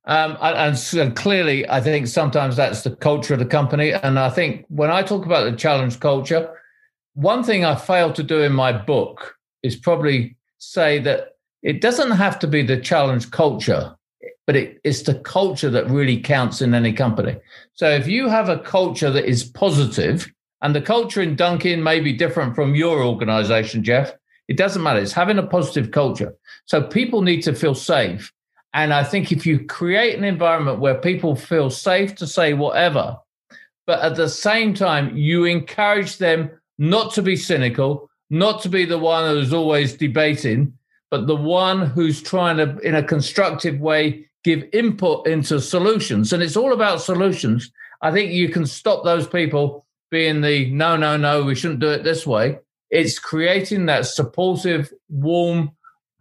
Um, 0.05 0.37
and, 0.43 0.79
and, 0.99 1.17
clearly, 1.17 1.69
I 1.69 1.81
think 1.81 2.07
sometimes 2.07 2.57
that's 2.57 2.83
the 2.83 2.95
culture 2.95 3.33
of 3.33 3.41
the 3.41 3.47
company. 3.47 3.91
And 3.93 4.19
I 4.19 4.29
think 4.29 4.67
when 4.69 4.91
I 4.91 5.03
talk 5.03 5.25
about 5.25 5.51
the 5.51 5.57
challenge 5.57 5.99
culture, 5.99 6.55
one 7.15 7.45
thing 7.45 7.65
I 7.65 7.75
failed 7.75 8.15
to 8.17 8.23
do 8.23 8.43
in 8.43 8.53
my 8.53 8.73
book 8.73 9.37
is 9.63 9.77
probably 9.77 10.37
say 10.59 10.99
that 11.01 11.37
it 11.63 11.81
doesn't 11.81 12.13
have 12.13 12.39
to 12.41 12.47
be 12.47 12.63
the 12.63 12.81
challenge 12.81 13.31
culture, 13.31 13.95
but 14.47 14.57
it, 14.57 14.81
it's 14.85 15.03
the 15.03 15.15
culture 15.15 15.71
that 15.71 15.91
really 15.91 16.21
counts 16.21 16.61
in 16.61 16.75
any 16.75 16.93
company. 16.93 17.37
So 17.75 17.89
if 17.89 18.07
you 18.09 18.29
have 18.29 18.49
a 18.49 18.59
culture 18.59 19.11
that 19.11 19.27
is 19.27 19.45
positive, 19.45 20.33
and 20.63 20.75
the 20.75 20.81
culture 20.81 21.21
in 21.21 21.37
Dunkin' 21.37 21.83
may 21.83 22.01
be 22.01 22.13
different 22.13 22.55
from 22.55 22.75
your 22.75 23.03
organization, 23.05 23.83
Jeff, 23.83 24.13
it 24.49 24.57
doesn't 24.57 24.83
matter. 24.83 25.01
It's 25.01 25.13
having 25.13 25.39
a 25.39 25.47
positive 25.47 25.91
culture. 25.91 26.35
So 26.67 26.83
people 26.83 27.23
need 27.23 27.43
to 27.43 27.55
feel 27.55 27.75
safe. 27.75 28.33
And 28.75 28.95
I 28.95 29.05
think 29.05 29.33
if 29.33 29.45
you 29.45 29.67
create 29.67 30.17
an 30.17 30.25
environment 30.25 30.79
where 30.79 30.95
people 30.95 31.37
feel 31.37 31.69
safe 31.69 32.15
to 32.17 32.27
say 32.27 32.55
whatever, 32.55 33.19
but 33.87 34.01
at 34.01 34.17
the 34.17 34.29
same 34.29 34.73
time, 34.73 35.17
you 35.17 35.45
encourage 35.45 36.19
them 36.19 36.51
not 36.83 37.15
to 37.15 37.23
be 37.23 37.37
cynical, 37.37 38.11
not 38.29 38.61
to 38.61 38.69
be 38.69 38.85
the 38.85 38.99
one 38.99 39.31
who's 39.31 39.53
always 39.53 39.95
debating, 39.95 40.77
but 41.13 41.29
the 41.29 41.37
one 41.37 41.87
who's 41.87 42.21
trying 42.21 42.57
to, 42.57 42.77
in 42.79 42.97
a 42.97 43.03
constructive 43.03 43.79
way, 43.79 44.27
give 44.43 44.65
input 44.73 45.29
into 45.29 45.61
solutions. 45.61 46.33
And 46.33 46.43
it's 46.43 46.57
all 46.57 46.73
about 46.73 47.01
solutions. 47.01 47.71
I 48.01 48.11
think 48.11 48.33
you 48.33 48.49
can 48.49 48.67
stop 48.67 49.05
those 49.05 49.29
people 49.29 49.87
being 50.11 50.41
the 50.41 50.73
no, 50.73 50.97
no, 50.97 51.17
no, 51.17 51.45
we 51.45 51.55
shouldn't 51.55 51.79
do 51.79 51.89
it 51.89 52.03
this 52.03 52.27
way. 52.27 52.59
It's 52.91 53.17
creating 53.17 53.87
that 53.87 54.07
supportive, 54.07 54.93
warm 55.09 55.71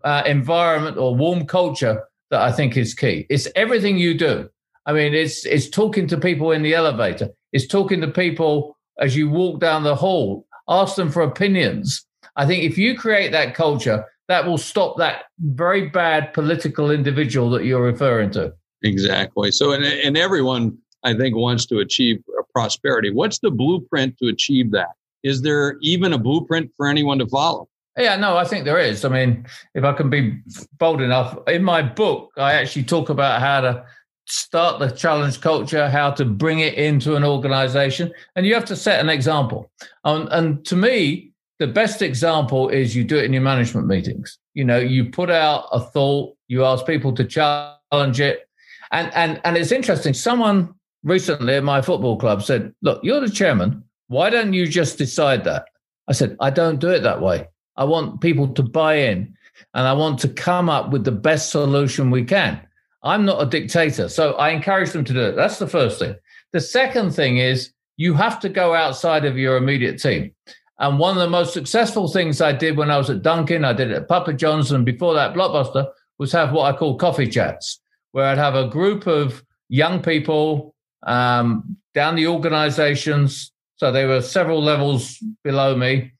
uh, 0.04 0.22
environment 0.28 0.98
or 0.98 1.16
warm 1.16 1.48
culture 1.48 2.04
that 2.30 2.42
I 2.42 2.52
think 2.52 2.78
is 2.78 2.94
key. 2.94 3.26
It's 3.32 3.48
everything 3.56 3.98
you 3.98 4.14
do. 4.14 4.48
I 4.86 4.94
mean, 4.94 5.16
it's 5.16 5.44
it's 5.46 5.70
talking 5.70 6.08
to 6.08 6.18
people 6.20 6.52
in 6.52 6.62
the 6.62 6.76
elevator. 6.76 7.30
It's 7.52 7.68
talking 7.68 8.00
to 8.02 8.08
people 8.08 8.78
as 9.00 9.18
you 9.18 9.28
walk 9.28 9.60
down 9.60 9.84
the 9.84 9.96
hall. 9.96 10.46
Ask 10.72 10.96
them 10.96 11.12
for 11.12 11.22
opinions. 11.22 12.06
I 12.38 12.48
think 12.48 12.64
if 12.64 12.78
you 12.78 12.98
create 12.98 13.32
that 13.34 13.54
culture, 13.54 14.06
that 14.30 14.46
will 14.46 14.58
stop 14.58 14.98
that 14.98 15.24
very 15.40 15.90
bad 15.90 16.34
political 16.34 16.90
individual 16.90 17.50
that 17.52 17.66
you're 17.66 17.84
referring 17.84 18.32
to. 18.32 18.54
Exactly. 18.82 19.52
So, 19.52 19.74
and, 19.74 19.84
and 19.84 20.18
everyone, 20.18 20.78
I 21.04 21.14
think, 21.14 21.36
wants 21.36 21.66
to 21.68 21.80
achieve 21.80 22.24
prosperity. 22.54 23.12
What's 23.12 23.40
the 23.40 23.52
blueprint 23.52 24.18
to 24.20 24.28
achieve 24.28 24.72
that? 24.72 24.92
Is 25.24 25.42
there 25.42 25.78
even 25.82 26.14
a 26.14 26.18
blueprint 26.18 26.72
for 26.78 26.88
anyone 26.88 27.20
to 27.20 27.28
follow? 27.28 27.68
Yeah, 27.98 28.16
no, 28.16 28.38
I 28.38 28.46
think 28.46 28.64
there 28.64 28.80
is. 28.80 29.04
I 29.04 29.10
mean, 29.10 29.46
if 29.76 29.84
I 29.84 29.92
can 29.92 30.10
be 30.10 30.40
bold 30.78 31.02
enough, 31.02 31.38
in 31.48 31.64
my 31.64 31.82
book, 31.82 32.32
I 32.38 32.54
actually 32.54 32.84
talk 32.84 33.10
about 33.10 33.42
how 33.42 33.62
to 33.62 33.86
start 34.26 34.80
the 34.80 34.90
challenge 34.90 35.42
culture, 35.42 35.90
how 35.90 36.12
to 36.12 36.26
bring 36.26 36.60
it 36.60 36.76
into 36.76 37.16
an 37.16 37.24
organization, 37.24 38.12
and 38.36 38.46
you 38.46 38.54
have 38.54 38.66
to 38.66 38.76
set 38.76 39.00
an 39.00 39.10
example. 39.10 39.72
And 40.04 40.66
to 40.66 40.76
me, 40.76 41.32
the 41.60 41.68
best 41.68 42.02
example 42.02 42.70
is 42.70 42.96
you 42.96 43.04
do 43.04 43.18
it 43.18 43.26
in 43.26 43.34
your 43.34 43.44
management 43.44 43.88
meetings. 43.88 44.40
You 44.54 44.66
know, 44.66 44.80
you 44.80 45.12
put 45.12 45.30
out 45.30 45.66
a 45.72 45.80
thought, 45.80 46.36
you 46.48 46.66
ask 46.66 46.86
people 46.86 47.14
to 47.14 47.24
challenge 47.24 48.20
it. 48.20 48.48
And 48.92 49.14
and 49.14 49.40
and 49.44 49.56
it's 49.58 49.72
interesting. 49.72 50.14
Someone 50.14 50.74
recently 51.04 51.56
at 51.56 51.64
my 51.64 51.82
football 51.82 52.18
club 52.18 52.44
said, 52.44 52.74
Look, 52.82 53.04
you're 53.04 53.22
the 53.22 53.30
chairman. 53.30 53.84
Why 54.08 54.30
don't 54.30 54.54
you 54.54 54.68
just 54.68 54.98
decide 54.98 55.44
that? 55.46 55.68
I 56.08 56.14
said, 56.14 56.36
I 56.40 56.50
don't 56.50 56.80
do 56.80 56.90
it 56.90 57.04
that 57.04 57.22
way. 57.22 57.48
I 57.78 57.86
want 57.86 58.22
people 58.22 58.48
to 58.50 58.64
buy 58.64 58.96
in 58.96 59.38
and 59.74 59.88
I 59.88 59.94
want 59.94 60.20
to 60.20 60.30
come 60.30 60.70
up 60.70 60.92
with 60.92 61.04
the 61.04 61.12
best 61.12 61.52
solution 61.52 62.12
we 62.12 62.24
can. 62.26 62.60
I'm 63.04 63.26
not 63.26 63.42
a 63.42 63.46
dictator. 63.46 64.10
So 64.10 64.34
I 64.34 64.50
encourage 64.50 64.92
them 64.92 65.04
to 65.06 65.14
do 65.14 65.22
it. 65.22 65.36
That's 65.36 65.60
the 65.60 65.68
first 65.68 66.00
thing. 66.00 66.16
The 66.54 66.60
second 66.60 67.12
thing 67.12 67.38
is 67.38 67.72
you 67.98 68.14
have 68.14 68.40
to 68.42 68.50
go 68.50 68.74
outside 68.74 69.26
of 69.26 69.38
your 69.38 69.58
immediate 69.58 70.00
team. 70.00 70.34
And 70.80 70.98
one 70.98 71.16
of 71.16 71.22
the 71.22 71.30
most 71.30 71.54
successful 71.54 72.08
things 72.08 72.42
I 72.42 72.52
did 72.52 72.76
when 72.76 72.90
I 72.90 72.98
was 72.98 73.10
at 73.10 73.22
Dunkin', 73.22 73.64
I 73.64 73.74
did 73.74 73.92
it 73.92 73.98
at 73.98 74.08
Papa 74.08 74.34
John's, 74.34 74.72
and 74.72 74.84
before 74.84 75.14
that, 75.14 75.36
Blockbuster, 75.36 75.88
was 76.18 76.32
have 76.32 76.52
what 76.52 76.74
I 76.74 76.78
call 76.78 76.98
coffee 76.98 77.28
chats, 77.28 77.80
where 78.14 78.26
I'd 78.26 78.40
have 78.40 78.56
a 78.56 78.68
group 78.68 79.06
of 79.06 79.44
young 79.70 80.02
people 80.02 80.74
um, 81.04 81.78
down 81.94 82.16
the 82.16 82.28
organizations. 82.28 83.52
So 83.78 83.92
they 83.92 84.06
were 84.06 84.22
several 84.22 84.62
levels 84.62 85.24
below 85.44 85.76
me, 85.76 86.14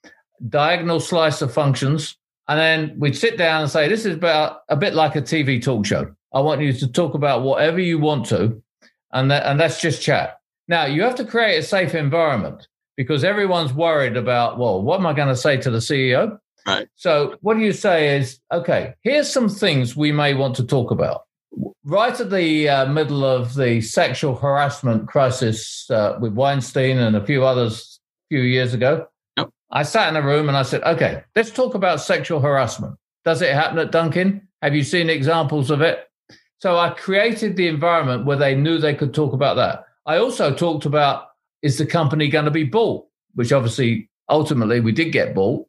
diagonal 0.48 1.00
slice 1.00 1.42
of 1.42 1.52
functions. 1.52 2.16
And 2.48 2.60
then 2.60 3.00
we'd 3.00 3.18
sit 3.18 3.38
down 3.38 3.62
and 3.62 3.72
say, 3.72 3.88
This 3.88 4.06
is 4.06 4.16
about 4.16 4.62
a 4.70 4.76
bit 4.76 4.94
like 4.94 5.16
a 5.16 5.22
TV 5.22 5.62
talk 5.62 5.86
show. 5.86 6.14
I 6.34 6.40
want 6.40 6.62
you 6.62 6.74
to 6.74 6.88
talk 6.88 7.14
about 7.14 7.44
whatever 7.44 7.80
you 7.80 8.00
want 8.00 8.26
to, 8.28 8.62
and, 9.12 9.30
that, 9.32 9.46
and 9.46 9.60
let's 9.60 9.82
just 9.82 10.02
chat. 10.02 10.40
Now, 10.68 10.86
you 10.86 11.04
have 11.04 11.16
to 11.16 11.26
create 11.26 11.58
a 11.58 11.64
safe 11.64 11.94
environment 11.94 12.68
because 12.96 13.24
everyone's 13.24 13.74
worried 13.74 14.16
about, 14.16 14.58
well, 14.58 14.82
what 14.82 15.00
am 15.00 15.06
I 15.06 15.14
going 15.14 15.28
to 15.28 15.36
say 15.36 15.58
to 15.58 15.72
the 15.72 15.80
CEO? 15.80 16.38
Right. 16.66 16.88
So, 16.96 17.36
what 17.42 17.56
do 17.56 17.62
you 17.62 17.74
say 17.74 18.18
is, 18.18 18.40
okay, 18.52 18.94
here's 19.02 19.30
some 19.30 19.50
things 19.50 19.96
we 19.96 20.12
may 20.12 20.34
want 20.34 20.56
to 20.58 20.66
talk 20.66 20.92
about. 20.92 21.24
Right 21.84 22.18
at 22.18 22.30
the 22.30 22.70
uh, 22.70 22.86
middle 22.86 23.26
of 23.26 23.56
the 23.56 23.82
sexual 23.82 24.36
harassment 24.36 25.08
crisis 25.08 25.90
uh, 25.90 26.18
with 26.22 26.34
Weinstein 26.34 27.00
and 27.00 27.16
a 27.16 27.26
few 27.26 27.44
others 27.44 28.00
a 28.30 28.36
few 28.36 28.44
years 28.44 28.74
ago, 28.74 29.08
yep. 29.38 29.50
I 29.72 29.84
sat 29.84 30.10
in 30.10 30.16
a 30.16 30.26
room 30.26 30.48
and 30.48 30.58
I 30.58 30.62
said, 30.62 30.84
okay, 30.84 31.24
let's 31.36 31.50
talk 31.50 31.74
about 31.74 32.00
sexual 32.00 32.40
harassment. 32.40 32.96
Does 33.26 33.42
it 33.42 33.54
happen 33.54 33.80
at 33.80 33.92
Dunkin'? 33.92 34.48
Have 34.62 34.76
you 34.76 34.84
seen 34.84 35.10
examples 35.10 35.72
of 35.72 35.82
it? 35.82 36.08
So 36.62 36.78
I 36.78 36.92
created 36.92 37.56
the 37.56 37.68
environment 37.68 38.26
where 38.26 38.38
they 38.38 38.54
knew 38.54 38.78
they 38.78 38.94
could 38.94 39.16
talk 39.16 39.34
about 39.34 39.56
that. 39.56 39.86
I 40.06 40.18
also 40.18 40.54
talked 40.54 40.86
about 40.86 41.30
is 41.64 41.80
the 41.80 41.88
company 41.88 42.28
going 42.28 42.46
to 42.46 42.52
be 42.52 42.64
bought? 42.64 43.08
Which 43.34 43.52
obviously, 43.52 44.12
ultimately, 44.30 44.80
we 44.80 44.92
did 44.92 45.12
get 45.12 45.34
bought. 45.34 45.68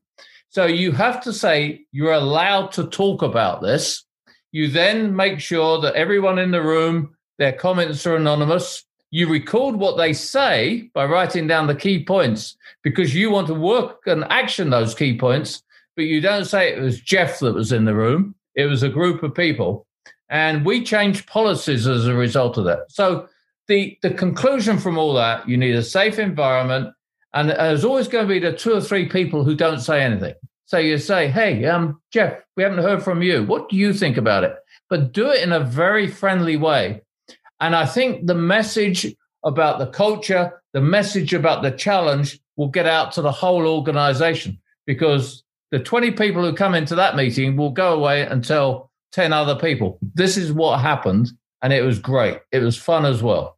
So 0.50 0.66
you 0.66 0.92
have 0.92 1.22
to 1.22 1.32
say 1.32 1.86
you're 1.92 2.12
allowed 2.12 2.72
to 2.72 2.88
talk 2.88 3.22
about 3.22 3.62
this. 3.62 4.04
You 4.50 4.68
then 4.68 5.16
make 5.16 5.40
sure 5.40 5.80
that 5.80 5.94
everyone 5.94 6.38
in 6.38 6.50
the 6.50 6.60
room, 6.60 7.16
their 7.38 7.52
comments 7.52 8.06
are 8.06 8.16
anonymous. 8.16 8.84
You 9.10 9.30
record 9.30 9.76
what 9.76 9.96
they 9.96 10.12
say 10.12 10.90
by 10.92 11.06
writing 11.06 11.46
down 11.46 11.68
the 11.68 11.74
key 11.74 12.04
points 12.04 12.54
because 12.82 13.14
you 13.14 13.30
want 13.30 13.46
to 13.46 13.54
work 13.54 14.02
and 14.04 14.24
action 14.24 14.68
those 14.68 14.94
key 14.94 15.16
points, 15.16 15.62
but 15.96 16.04
you 16.04 16.20
don't 16.20 16.44
say 16.44 16.70
it 16.70 16.82
was 16.82 17.00
Jeff 17.00 17.38
that 17.38 17.54
was 17.54 17.72
in 17.72 17.86
the 17.86 17.94
room. 17.94 18.34
It 18.54 18.66
was 18.66 18.82
a 18.82 18.90
group 18.90 19.22
of 19.22 19.34
people. 19.34 19.86
And 20.32 20.64
we 20.64 20.82
changed 20.82 21.26
policies 21.26 21.86
as 21.86 22.06
a 22.06 22.14
result 22.14 22.56
of 22.56 22.64
that. 22.64 22.86
So 22.90 23.28
the 23.68 23.98
the 24.00 24.10
conclusion 24.10 24.78
from 24.78 24.96
all 24.96 25.12
that, 25.14 25.46
you 25.46 25.58
need 25.58 25.74
a 25.74 25.82
safe 25.82 26.18
environment, 26.18 26.94
and 27.34 27.50
there's 27.50 27.84
always 27.84 28.08
going 28.08 28.26
to 28.26 28.34
be 28.34 28.40
the 28.40 28.54
two 28.56 28.72
or 28.72 28.80
three 28.80 29.08
people 29.08 29.44
who 29.44 29.54
don't 29.54 29.80
say 29.80 30.02
anything. 30.02 30.34
So 30.64 30.78
you 30.78 30.96
say, 30.96 31.28
"Hey, 31.28 31.66
um, 31.66 32.00
Jeff, 32.10 32.40
we 32.56 32.62
haven't 32.62 32.82
heard 32.82 33.02
from 33.02 33.20
you. 33.22 33.44
What 33.44 33.68
do 33.68 33.76
you 33.76 33.92
think 33.92 34.16
about 34.16 34.42
it?" 34.42 34.56
But 34.88 35.12
do 35.12 35.30
it 35.30 35.42
in 35.42 35.52
a 35.52 35.60
very 35.60 36.06
friendly 36.06 36.56
way. 36.56 37.02
And 37.60 37.76
I 37.76 37.84
think 37.84 38.26
the 38.26 38.34
message 38.34 39.14
about 39.44 39.78
the 39.78 39.88
culture, 39.88 40.62
the 40.72 40.80
message 40.80 41.34
about 41.34 41.62
the 41.62 41.72
challenge, 41.72 42.40
will 42.56 42.68
get 42.68 42.86
out 42.86 43.12
to 43.12 43.22
the 43.22 43.32
whole 43.32 43.66
organization 43.66 44.58
because 44.86 45.44
the 45.72 45.78
20 45.78 46.12
people 46.12 46.42
who 46.42 46.54
come 46.54 46.74
into 46.74 46.94
that 46.94 47.16
meeting 47.16 47.56
will 47.56 47.70
go 47.70 47.92
away 47.94 48.22
and 48.22 48.42
tell 48.44 48.91
10 49.12 49.32
other 49.32 49.56
people. 49.56 49.98
This 50.14 50.36
is 50.36 50.52
what 50.52 50.80
happened 50.80 51.30
and 51.62 51.72
it 51.72 51.82
was 51.82 51.98
great. 51.98 52.38
It 52.50 52.58
was 52.58 52.76
fun 52.76 53.06
as 53.06 53.22
well. 53.22 53.56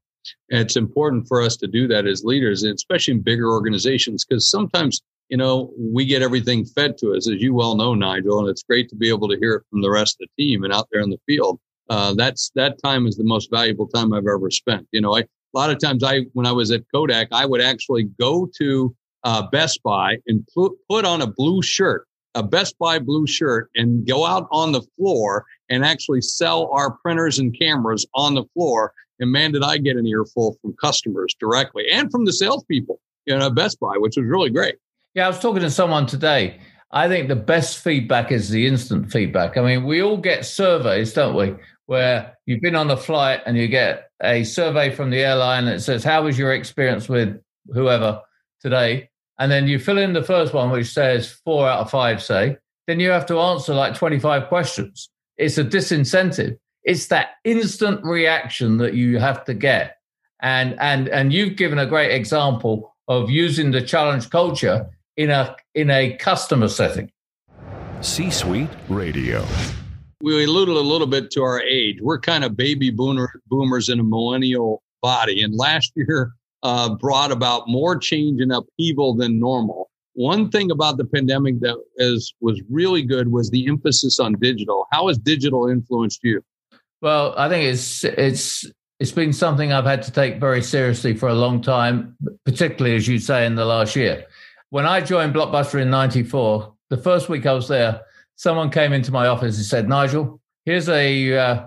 And 0.51 0.61
it's 0.61 0.77
important 0.77 1.27
for 1.27 1.43
us 1.43 1.57
to 1.59 1.67
do 1.67 1.89
that 1.89 2.07
as 2.07 2.25
leaders, 2.25 2.63
especially 2.63 3.15
in 3.15 3.23
bigger 3.23 3.51
organizations, 3.51 4.25
because 4.25 4.51
sometimes, 4.51 5.03
you 5.29 5.37
know, 5.37 5.73
we 5.77 6.05
get 6.05 6.23
everything 6.23 6.65
fed 6.65 6.97
to 6.99 7.15
us, 7.15 7.29
as 7.29 7.43
you 7.43 7.55
well 7.55 7.77
know, 7.77 7.95
Nigel, 7.95 8.39
and 8.39 8.49
it's 8.49 8.63
great 8.63 8.89
to 8.91 8.97
be 8.97 9.09
able 9.09 9.29
to 9.29 9.39
hear 9.39 9.55
it 9.55 9.63
from 9.71 9.83
the 9.83 9.91
rest 9.91 10.17
of 10.21 10.29
the 10.37 10.43
team 10.43 10.65
and 10.65 10.73
out 10.73 10.89
there 10.93 11.03
in 11.03 11.11
the 11.11 11.21
field. 11.27 11.59
Uh, 11.91 12.15
that's 12.15 12.51
that 12.55 12.83
time 12.83 13.07
is 13.07 13.17
the 13.17 13.25
most 13.25 13.51
valuable 13.51 13.87
time 13.89 14.15
I've 14.15 14.27
ever 14.27 14.51
spent. 14.51 14.87
You 14.93 15.03
know, 15.03 15.17
I, 15.17 15.21
a 15.21 15.27
lot 15.55 15.71
of 15.71 15.79
times 15.79 16.03
I, 16.03 16.21
when 16.33 16.47
I 16.47 16.53
was 16.53 16.71
at 16.71 16.85
Kodak, 16.95 17.29
I 17.33 17.45
would 17.45 17.61
actually 17.61 18.05
go 18.19 18.51
to 18.59 18.95
uh, 19.25 19.47
Best 19.51 19.83
Buy 19.83 20.17
and 20.27 20.47
put, 20.55 20.73
put 20.89 21.05
on 21.05 21.21
a 21.21 21.27
blue 21.27 21.63
shirt, 21.63 22.07
a 22.35 22.43
Best 22.43 22.79
Buy 22.79 22.99
blue 22.99 23.27
shirt, 23.27 23.71
and 23.75 24.07
go 24.07 24.27
out 24.27 24.49
on 24.51 24.73
the 24.73 24.83
floor 24.97 25.45
and 25.69 25.85
actually 25.85 26.21
sell 26.21 26.71
our 26.73 26.91
printers 26.91 27.39
and 27.39 27.57
cameras 27.59 28.07
on 28.15 28.35
the 28.35 28.45
floor. 28.55 28.93
And 29.21 29.31
man, 29.31 29.53
did 29.53 29.63
I 29.63 29.79
get 29.79 29.97
an 29.97 30.07
earful 30.07 30.57
from 30.61 30.75
customers 30.81 31.35
directly 31.39 31.85
and 31.91 32.11
from 32.11 32.25
the 32.25 32.33
salespeople, 32.33 33.01
you 33.27 33.37
know, 33.37 33.51
Best 33.51 33.79
Buy, 33.81 33.97
which 33.97 34.17
was 34.17 34.27
really 34.27 34.51
great. 34.51 34.77
Yeah, 35.15 35.27
I 35.27 35.29
was 35.29 35.39
talking 35.39 35.63
to 35.63 35.71
someone 35.71 36.07
today. 36.07 36.59
I 36.91 37.09
think 37.09 37.29
the 37.29 37.37
best 37.37 37.79
feedback 37.79 38.31
is 38.31 38.51
the 38.51 38.67
instant 38.67 39.11
feedback. 39.11 39.57
I 39.57 39.63
mean, 39.63 39.85
we 39.85 40.03
all 40.03 40.17
get 40.17 40.45
surveys, 40.45 41.13
don't 41.13 41.37
we? 41.37 41.55
Where 41.87 42.37
you've 42.47 42.63
been 42.63 42.77
on 42.77 42.91
a 42.91 42.97
flight 42.97 43.41
and 43.47 43.57
you 43.57 43.69
get 43.69 44.11
a 44.23 44.45
survey 44.45 44.91
from 44.91 45.11
the 45.11 45.19
airline 45.19 45.67
that 45.67 45.83
says, 45.83 46.05
How 46.05 46.23
was 46.23 46.39
your 46.39 46.53
experience 46.53 47.09
with 47.09 47.41
whoever 47.73 48.23
today? 48.61 49.11
And 49.39 49.51
then 49.51 49.67
you 49.67 49.79
fill 49.79 49.99
in 49.99 50.13
the 50.13 50.23
first 50.23 50.55
one, 50.55 50.71
which 50.71 50.93
says 50.93 51.33
four 51.45 51.69
out 51.69 51.81
of 51.81 51.91
five, 51.91 52.23
say. 52.23 52.57
Then 52.87 53.01
you 53.01 53.11
have 53.11 53.27
to 53.27 53.39
answer 53.39 53.75
like 53.75 53.95
25 53.95 54.49
questions 54.49 55.09
it's 55.37 55.59
a 55.59 55.65
disincentive. 55.65 56.57
It's 56.85 57.07
that 57.07 57.31
instant 57.45 58.05
reaction 58.05 58.79
that 58.79 58.95
you 58.95 59.19
have 59.19 59.45
to 59.47 59.55
get. 59.55 59.97
And 60.41 60.79
and 60.81 61.09
and 61.09 61.33
you've 61.33 61.57
given 61.57 61.79
a 61.79 61.87
great 61.87 62.13
example 62.13 62.95
of 63.09 63.31
using 63.31 63.71
the 63.71 63.83
challenge 63.83 64.31
culture 64.31 64.87
in 65.17 65.31
a 65.31 65.57
in 65.75 65.91
a 65.91 66.17
customer 66.17 66.69
setting. 66.69 67.11
C-Suite 68.01 68.69
Radio. 68.89 69.47
We 70.21 70.45
alluded 70.45 70.77
a 70.77 70.81
little 70.81 71.07
bit 71.07 71.31
to 71.33 71.43
our 71.43 71.61
age. 71.63 71.99
We're 72.01 72.21
kind 72.21 72.45
of 72.45 72.57
baby 72.57 72.91
boomer, 72.91 73.41
boomers 73.47 73.89
in 73.89 74.01
a 74.01 74.05
millennial 74.05 74.83
body, 75.03 75.43
and 75.43 75.55
last 75.55 75.93
year 75.97 76.33
uh, 76.65 76.95
brought 76.95 77.31
about 77.31 77.69
more 77.69 77.97
change 77.97 78.41
and 78.41 78.51
upheaval 78.51 79.15
than 79.15 79.39
normal. 79.39 79.91
One 80.15 80.51
thing 80.51 80.71
about 80.71 80.97
the 80.97 81.05
pandemic 81.05 81.61
that 81.61 81.77
is 81.97 82.35
was 82.41 82.61
really 82.71 83.03
good 83.03 83.31
was 83.31 83.51
the 83.51 83.67
emphasis 83.69 84.19
on 84.19 84.35
digital. 84.41 84.87
How 84.91 85.09
has 85.09 85.19
digital 85.19 85.69
influenced 85.69 86.21
you? 86.25 86.43
Well, 87.03 87.35
I 87.37 87.49
think 87.49 87.65
it's 87.65 88.03
it's 88.05 88.65
it's 88.99 89.13
been 89.13 89.33
something 89.33 89.73
I've 89.73 89.85
had 89.85 90.03
to 90.03 90.13
take 90.13 90.41
very 90.41 90.63
seriously 90.63 91.15
for 91.15 91.29
a 91.29 91.35
long 91.35 91.61
time, 91.61 92.17
particularly 92.47 92.97
as 92.97 93.07
you 93.07 93.19
say 93.19 93.45
in 93.45 93.57
the 93.57 93.65
last 93.65 93.95
year. 93.95 94.25
When 94.71 94.87
I 94.87 95.01
joined 95.01 95.35
Blockbuster 95.35 95.81
in 95.83 95.91
'94, 95.91 96.73
the 96.91 96.97
first 96.97 97.29
week 97.29 97.45
I 97.45 97.53
was 97.53 97.69
there, 97.69 98.01
someone 98.37 98.71
came 98.71 98.93
into 98.93 99.13
my 99.13 99.27
office 99.27 99.57
and 99.57 99.67
said, 99.67 99.89
"Nigel, 99.89 100.41
here's 100.65 100.89
a 100.89 101.37
uh, 101.37 101.67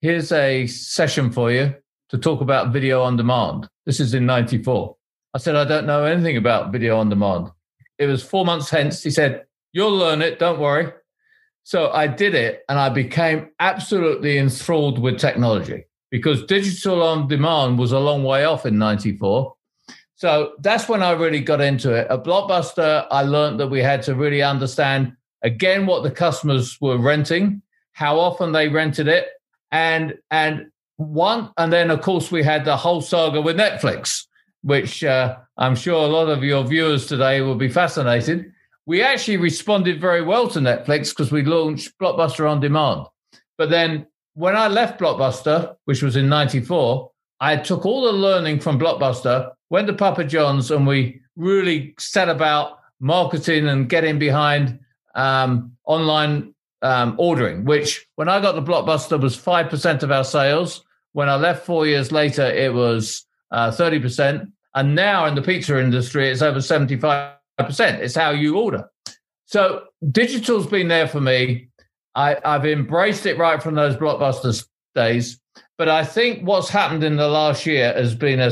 here's 0.00 0.32
a 0.32 0.66
session 0.66 1.30
for 1.30 1.52
you 1.52 1.74
to 2.12 2.18
talk 2.18 2.40
about 2.40 2.72
video 2.72 3.02
on 3.02 3.16
demand." 3.16 3.68
This 3.84 3.98
is 3.98 4.14
in 4.14 4.24
'94. 4.24 4.96
I 5.34 5.38
said, 5.38 5.56
"I 5.56 5.64
don't 5.64 5.86
know 5.86 6.04
anything 6.04 6.36
about 6.36 6.70
video 6.70 6.98
on 6.98 7.08
demand." 7.08 7.50
It 7.98 8.06
was 8.06 8.22
four 8.22 8.44
months 8.44 8.70
hence. 8.70 9.02
He 9.02 9.10
said, 9.10 9.44
You'll 9.72 9.96
learn 9.96 10.22
it, 10.22 10.38
don't 10.38 10.58
worry. 10.58 10.92
So 11.62 11.90
I 11.92 12.06
did 12.08 12.34
it 12.34 12.64
and 12.68 12.78
I 12.78 12.88
became 12.88 13.50
absolutely 13.60 14.38
enthralled 14.38 14.98
with 14.98 15.18
technology 15.18 15.84
because 16.10 16.44
digital 16.44 17.02
on 17.02 17.28
demand 17.28 17.78
was 17.78 17.92
a 17.92 18.00
long 18.00 18.24
way 18.24 18.44
off 18.44 18.66
in 18.66 18.76
94. 18.76 19.54
So 20.16 20.54
that's 20.60 20.88
when 20.88 21.02
I 21.02 21.12
really 21.12 21.40
got 21.40 21.60
into 21.60 21.94
it. 21.94 22.08
At 22.10 22.24
Blockbuster, 22.24 23.06
I 23.10 23.22
learned 23.22 23.60
that 23.60 23.68
we 23.68 23.80
had 23.80 24.02
to 24.02 24.14
really 24.14 24.42
understand 24.42 25.12
again 25.42 25.86
what 25.86 26.02
the 26.02 26.10
customers 26.10 26.76
were 26.80 26.98
renting, 26.98 27.62
how 27.92 28.18
often 28.18 28.50
they 28.50 28.68
rented 28.68 29.06
it, 29.06 29.28
and 29.70 30.14
and 30.30 30.71
one 31.02 31.50
and 31.56 31.72
then 31.72 31.90
of 31.90 32.00
course 32.00 32.30
we 32.30 32.42
had 32.42 32.64
the 32.64 32.76
whole 32.76 33.00
saga 33.00 33.40
with 33.40 33.56
Netflix 33.56 34.26
which 34.62 35.04
uh, 35.04 35.36
I'm 35.58 35.74
sure 35.74 36.04
a 36.04 36.08
lot 36.08 36.28
of 36.28 36.42
your 36.42 36.64
viewers 36.64 37.06
today 37.06 37.40
will 37.40 37.56
be 37.56 37.68
fascinated. 37.68 38.52
We 38.86 39.02
actually 39.02 39.36
responded 39.36 40.00
very 40.00 40.22
well 40.22 40.48
to 40.48 40.60
Netflix 40.60 41.10
because 41.10 41.30
we 41.30 41.42
launched 41.42 41.98
Blockbuster 41.98 42.50
on 42.50 42.60
demand. 42.60 43.06
But 43.58 43.70
then 43.70 44.06
when 44.34 44.56
I 44.56 44.68
left 44.68 45.00
Blockbuster, 45.00 45.76
which 45.84 46.02
was 46.02 46.16
in 46.16 46.28
94, 46.28 47.10
I 47.40 47.56
took 47.56 47.84
all 47.84 48.02
the 48.02 48.12
learning 48.12 48.60
from 48.60 48.78
Blockbuster, 48.78 49.52
went 49.70 49.88
to 49.88 49.92
Papa 49.92 50.24
John's, 50.24 50.70
and 50.70 50.86
we 50.86 51.20
really 51.36 51.94
set 51.98 52.28
about 52.28 52.78
marketing 53.00 53.68
and 53.68 53.88
getting 53.88 54.18
behind 54.18 54.78
um, 55.14 55.76
online 55.84 56.54
um, 56.82 57.14
ordering, 57.18 57.64
which 57.64 58.06
when 58.16 58.28
I 58.28 58.40
got 58.40 58.54
the 58.54 58.62
Blockbuster 58.62 59.20
was 59.20 59.36
5% 59.36 60.02
of 60.02 60.10
our 60.10 60.24
sales. 60.24 60.84
When 61.12 61.28
I 61.28 61.36
left 61.36 61.66
four 61.66 61.86
years 61.86 62.10
later, 62.10 62.44
it 62.44 62.72
was 62.72 63.24
uh, 63.50 63.70
30%. 63.70 64.50
And 64.74 64.94
now 64.94 65.26
in 65.26 65.34
the 65.34 65.42
pizza 65.42 65.78
industry, 65.78 66.28
it's 66.28 66.42
over 66.42 66.58
75%. 66.58 67.34
It's 67.58 68.14
how 68.14 68.30
you 68.30 68.58
order. 68.58 68.88
So 69.46 69.84
digital's 70.10 70.66
been 70.66 70.88
there 70.88 71.06
for 71.06 71.20
me. 71.20 71.68
I, 72.14 72.38
have 72.44 72.66
embraced 72.66 73.26
it 73.26 73.38
right 73.38 73.62
from 73.62 73.74
those 73.74 73.96
blockbuster 73.96 74.66
days. 74.94 75.38
But 75.78 75.88
I 75.88 76.04
think 76.04 76.46
what's 76.46 76.68
happened 76.68 77.04
in 77.04 77.16
the 77.16 77.28
last 77.28 77.66
year 77.66 77.92
has 77.92 78.14
been 78.14 78.40
a 78.40 78.50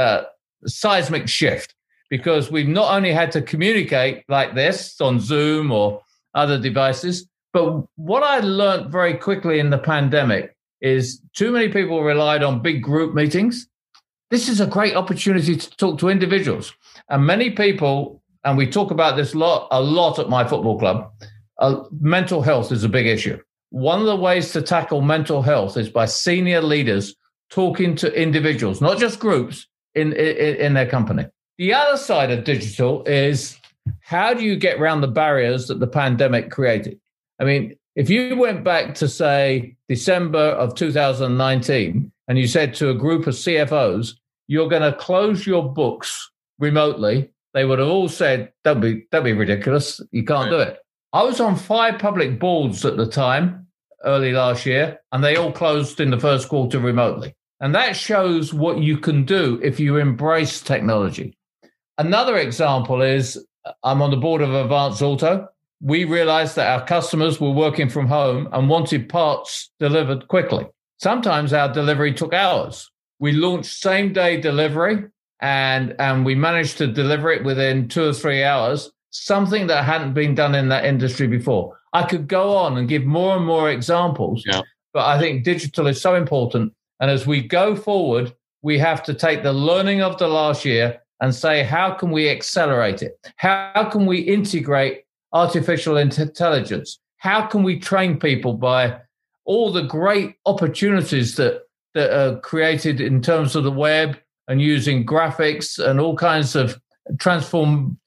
uh, 0.00 0.24
seismic 0.66 1.28
shift 1.28 1.74
because 2.08 2.50
we've 2.50 2.68
not 2.68 2.94
only 2.94 3.12
had 3.12 3.32
to 3.32 3.42
communicate 3.42 4.24
like 4.28 4.54
this 4.54 5.00
on 5.00 5.18
Zoom 5.18 5.72
or 5.72 6.02
other 6.34 6.58
devices, 6.60 7.28
but 7.52 7.84
what 7.96 8.22
I 8.22 8.40
learned 8.40 8.92
very 8.92 9.14
quickly 9.14 9.58
in 9.58 9.70
the 9.70 9.78
pandemic 9.78 10.55
is 10.80 11.20
too 11.34 11.50
many 11.50 11.68
people 11.68 12.02
relied 12.02 12.42
on 12.42 12.62
big 12.62 12.82
group 12.82 13.14
meetings 13.14 13.68
this 14.30 14.48
is 14.48 14.60
a 14.60 14.66
great 14.66 14.96
opportunity 14.96 15.56
to 15.56 15.76
talk 15.76 15.98
to 15.98 16.08
individuals. 16.08 16.74
And 17.08 17.24
many 17.24 17.50
people, 17.50 18.22
and 18.44 18.56
we 18.56 18.66
talk 18.68 18.90
about 18.90 19.16
this 19.16 19.34
lot 19.34 19.68
a 19.70 19.80
lot 19.80 20.18
at 20.18 20.28
my 20.28 20.46
football 20.46 20.78
club, 20.78 21.12
uh, 21.58 21.84
mental 22.00 22.42
health 22.42 22.72
is 22.72 22.84
a 22.84 22.88
big 22.88 23.06
issue. 23.06 23.38
One 23.70 24.00
of 24.00 24.06
the 24.06 24.16
ways 24.16 24.52
to 24.52 24.62
tackle 24.62 25.00
mental 25.00 25.42
health 25.42 25.76
is 25.76 25.88
by 25.88 26.06
senior 26.06 26.60
leaders 26.60 27.14
talking 27.50 27.94
to 27.96 28.12
individuals, 28.20 28.80
not 28.80 28.98
just 28.98 29.20
groups 29.20 29.66
in, 29.94 30.12
in, 30.12 30.56
in 30.56 30.74
their 30.74 30.88
company. 30.88 31.26
The 31.58 31.72
other 31.72 31.96
side 31.96 32.30
of 32.30 32.44
digital 32.44 33.04
is 33.04 33.58
how 34.00 34.34
do 34.34 34.44
you 34.44 34.56
get 34.56 34.80
around 34.80 35.00
the 35.00 35.08
barriers 35.08 35.68
that 35.68 35.78
the 35.78 35.86
pandemic 35.86 36.50
created? 36.50 36.98
I 37.38 37.44
mean, 37.44 37.76
if 37.96 38.10
you 38.10 38.36
went 38.36 38.62
back 38.62 38.94
to 38.96 39.08
say 39.08 39.74
December 39.88 40.38
of 40.38 40.74
2019 40.74 42.12
and 42.28 42.38
you 42.38 42.46
said 42.46 42.74
to 42.74 42.90
a 42.90 42.94
group 42.94 43.26
of 43.26 43.34
CFOs, 43.34 44.12
you're 44.46 44.68
going 44.68 44.82
to 44.82 44.96
close 44.96 45.46
your 45.46 45.72
books 45.72 46.30
remotely, 46.58 47.30
they 47.54 47.64
would 47.64 47.78
have 47.78 47.88
all 47.88 48.08
said, 48.08 48.52
that'd 48.64 48.82
be, 48.82 49.06
that'd 49.10 49.24
be 49.24 49.32
ridiculous. 49.32 50.00
You 50.12 50.24
can't 50.24 50.50
right. 50.50 50.56
do 50.56 50.70
it. 50.70 50.78
I 51.14 51.22
was 51.22 51.40
on 51.40 51.56
five 51.56 51.98
public 51.98 52.38
boards 52.38 52.84
at 52.84 52.98
the 52.98 53.06
time, 53.06 53.66
early 54.04 54.32
last 54.32 54.66
year, 54.66 55.00
and 55.12 55.24
they 55.24 55.36
all 55.36 55.50
closed 55.50 55.98
in 55.98 56.10
the 56.10 56.20
first 56.20 56.50
quarter 56.50 56.78
remotely. 56.78 57.34
And 57.60 57.74
that 57.74 57.96
shows 57.96 58.52
what 58.52 58.78
you 58.78 58.98
can 58.98 59.24
do 59.24 59.58
if 59.62 59.80
you 59.80 59.96
embrace 59.96 60.60
technology. 60.60 61.38
Another 61.96 62.36
example 62.36 63.00
is 63.00 63.42
uh, 63.64 63.72
I'm 63.82 64.02
on 64.02 64.10
the 64.10 64.18
board 64.18 64.42
of 64.42 64.52
Advance 64.52 65.00
Auto. 65.00 65.48
We 65.80 66.04
realized 66.04 66.56
that 66.56 66.68
our 66.68 66.86
customers 66.86 67.40
were 67.40 67.50
working 67.50 67.88
from 67.88 68.06
home 68.06 68.48
and 68.52 68.68
wanted 68.68 69.08
parts 69.08 69.70
delivered 69.78 70.28
quickly. 70.28 70.66
Sometimes 70.98 71.52
our 71.52 71.72
delivery 71.72 72.14
took 72.14 72.32
hours. 72.32 72.90
We 73.18 73.32
launched 73.32 73.72
same 73.78 74.12
day 74.12 74.40
delivery 74.40 75.04
and, 75.40 75.94
and 75.98 76.24
we 76.24 76.34
managed 76.34 76.78
to 76.78 76.86
deliver 76.86 77.30
it 77.30 77.44
within 77.44 77.88
two 77.88 78.04
or 78.04 78.12
three 78.12 78.42
hours, 78.42 78.90
something 79.10 79.66
that 79.66 79.84
hadn't 79.84 80.14
been 80.14 80.34
done 80.34 80.54
in 80.54 80.68
that 80.68 80.84
industry 80.84 81.26
before. 81.26 81.78
I 81.92 82.04
could 82.04 82.28
go 82.28 82.56
on 82.56 82.76
and 82.78 82.88
give 82.88 83.04
more 83.04 83.36
and 83.36 83.44
more 83.44 83.70
examples, 83.70 84.42
yeah. 84.46 84.62
but 84.92 85.06
I 85.06 85.18
think 85.18 85.44
digital 85.44 85.86
is 85.86 86.00
so 86.00 86.14
important. 86.14 86.72
And 87.00 87.10
as 87.10 87.26
we 87.26 87.42
go 87.42 87.76
forward, 87.76 88.34
we 88.62 88.78
have 88.78 89.02
to 89.04 89.14
take 89.14 89.42
the 89.42 89.52
learning 89.52 90.02
of 90.02 90.18
the 90.18 90.28
last 90.28 90.64
year 90.64 91.00
and 91.20 91.34
say, 91.34 91.62
how 91.62 91.92
can 91.92 92.10
we 92.10 92.28
accelerate 92.28 93.02
it? 93.02 93.18
How 93.36 93.88
can 93.90 94.06
we 94.06 94.18
integrate 94.18 95.04
artificial 95.32 95.96
intelligence? 95.96 96.98
How 97.18 97.46
can 97.46 97.62
we 97.62 97.78
train 97.78 98.18
people 98.18 98.54
by 98.54 98.98
all 99.44 99.72
the 99.72 99.82
great 99.82 100.34
opportunities 100.44 101.36
that 101.36 101.62
that 101.94 102.12
are 102.12 102.38
created 102.40 103.00
in 103.00 103.22
terms 103.22 103.56
of 103.56 103.64
the 103.64 103.70
web 103.70 104.18
and 104.48 104.60
using 104.60 105.04
graphics 105.04 105.78
and 105.78 105.98
all 105.98 106.14
kinds 106.14 106.54
of 106.54 106.78
transform 107.18 107.98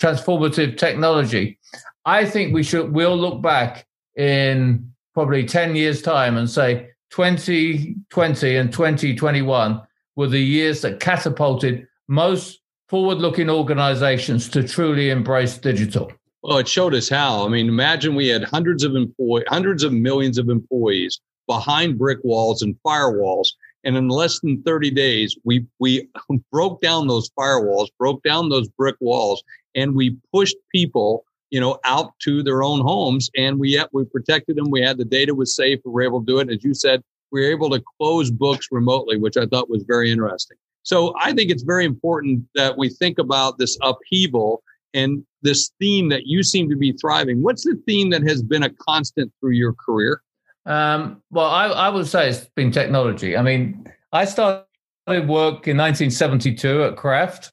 transformative 0.00 0.76
technology. 0.78 1.58
I 2.04 2.24
think 2.24 2.54
we 2.54 2.62
should 2.62 2.92
we'll 2.92 3.16
look 3.16 3.42
back 3.42 3.86
in 4.16 4.92
probably 5.12 5.44
10 5.44 5.76
years 5.76 6.02
time 6.02 6.36
and 6.36 6.48
say 6.48 6.88
2020 7.10 8.56
and 8.56 8.72
2021 8.72 9.82
were 10.16 10.26
the 10.26 10.40
years 10.40 10.80
that 10.82 11.00
catapulted 11.00 11.86
most 12.08 12.60
forward 12.88 13.18
looking 13.18 13.50
organizations 13.50 14.48
to 14.50 14.66
truly 14.66 15.10
embrace 15.10 15.58
digital. 15.58 16.10
Well, 16.44 16.58
it 16.58 16.68
showed 16.68 16.94
us 16.94 17.08
how. 17.08 17.46
I 17.46 17.48
mean, 17.48 17.68
imagine 17.68 18.14
we 18.14 18.28
had 18.28 18.44
hundreds 18.44 18.84
of 18.84 18.94
employees, 18.94 19.46
hundreds 19.48 19.82
of 19.82 19.94
millions 19.94 20.36
of 20.36 20.50
employees 20.50 21.18
behind 21.48 21.98
brick 21.98 22.18
walls 22.22 22.60
and 22.60 22.76
firewalls. 22.86 23.48
And 23.82 23.96
in 23.96 24.08
less 24.08 24.40
than 24.40 24.62
30 24.62 24.90
days, 24.90 25.38
we 25.44 25.64
we 25.78 26.06
broke 26.52 26.82
down 26.82 27.06
those 27.06 27.30
firewalls, 27.30 27.88
broke 27.98 28.22
down 28.24 28.50
those 28.50 28.68
brick 28.68 28.96
walls, 29.00 29.42
and 29.74 29.94
we 29.94 30.18
pushed 30.34 30.56
people, 30.70 31.24
you 31.48 31.60
know, 31.60 31.78
out 31.82 32.12
to 32.20 32.42
their 32.42 32.62
own 32.62 32.82
homes. 32.82 33.30
And 33.34 33.58
we 33.58 33.70
yet 33.70 33.88
we 33.94 34.04
protected 34.04 34.56
them. 34.56 34.70
We 34.70 34.82
had 34.82 34.98
the 34.98 35.06
data 35.06 35.34
was 35.34 35.56
safe. 35.56 35.80
We 35.82 35.92
were 35.92 36.02
able 36.02 36.20
to 36.20 36.26
do 36.26 36.40
it. 36.40 36.50
As 36.50 36.62
you 36.62 36.74
said, 36.74 37.02
we 37.32 37.40
were 37.40 37.50
able 37.50 37.70
to 37.70 37.82
close 37.98 38.30
books 38.30 38.68
remotely, 38.70 39.16
which 39.16 39.38
I 39.38 39.46
thought 39.46 39.70
was 39.70 39.84
very 39.84 40.12
interesting. 40.12 40.58
So 40.82 41.14
I 41.18 41.32
think 41.32 41.50
it's 41.50 41.62
very 41.62 41.86
important 41.86 42.44
that 42.54 42.76
we 42.76 42.90
think 42.90 43.18
about 43.18 43.56
this 43.56 43.78
upheaval 43.80 44.62
and 44.94 45.24
this 45.42 45.70
theme 45.78 46.08
that 46.08 46.26
you 46.26 46.42
seem 46.42 46.70
to 46.70 46.76
be 46.76 46.92
thriving. 46.92 47.42
What's 47.42 47.64
the 47.64 47.80
theme 47.86 48.10
that 48.10 48.22
has 48.22 48.42
been 48.42 48.62
a 48.62 48.70
constant 48.70 49.32
through 49.40 49.52
your 49.52 49.74
career? 49.74 50.22
Um, 50.64 51.22
well, 51.30 51.46
I, 51.46 51.66
I 51.66 51.88
would 51.90 52.06
say 52.06 52.30
it's 52.30 52.48
been 52.56 52.70
technology. 52.70 53.36
I 53.36 53.42
mean, 53.42 53.92
I 54.12 54.24
started 54.24 54.64
work 55.06 55.68
in 55.68 55.76
1972 55.76 56.84
at 56.84 56.96
Kraft, 56.96 57.52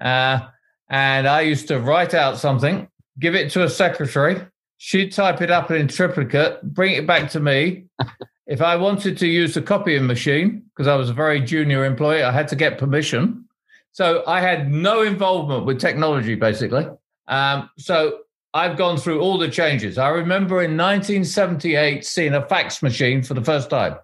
uh, 0.00 0.40
and 0.88 1.26
I 1.26 1.40
used 1.40 1.66
to 1.68 1.80
write 1.80 2.14
out 2.14 2.38
something, 2.38 2.86
give 3.18 3.34
it 3.34 3.50
to 3.52 3.64
a 3.64 3.70
secretary. 3.70 4.40
She'd 4.76 5.12
type 5.12 5.40
it 5.40 5.50
up 5.50 5.70
in 5.70 5.88
triplicate, 5.88 6.62
bring 6.62 6.92
it 6.94 7.06
back 7.06 7.30
to 7.30 7.40
me. 7.40 7.86
if 8.46 8.60
I 8.60 8.76
wanted 8.76 9.16
to 9.18 9.26
use 9.26 9.54
the 9.54 9.62
copying 9.62 10.06
machine, 10.06 10.62
because 10.68 10.86
I 10.86 10.94
was 10.96 11.10
a 11.10 11.14
very 11.14 11.40
junior 11.40 11.84
employee, 11.84 12.22
I 12.22 12.30
had 12.30 12.48
to 12.48 12.56
get 12.56 12.78
permission. 12.78 13.44
So 13.92 14.24
I 14.26 14.40
had 14.40 14.70
no 14.70 15.02
involvement 15.02 15.66
with 15.66 15.80
technology, 15.80 16.34
basically. 16.34 16.86
Um, 17.28 17.70
so 17.78 18.20
I've 18.54 18.76
gone 18.76 18.96
through 18.96 19.20
all 19.20 19.38
the 19.38 19.48
changes. 19.48 19.98
I 19.98 20.08
remember 20.08 20.62
in 20.62 20.76
1978 20.76 22.04
seeing 22.04 22.34
a 22.34 22.46
fax 22.46 22.82
machine 22.82 23.22
for 23.22 23.34
the 23.34 23.44
first 23.44 23.70
time. 23.70 23.96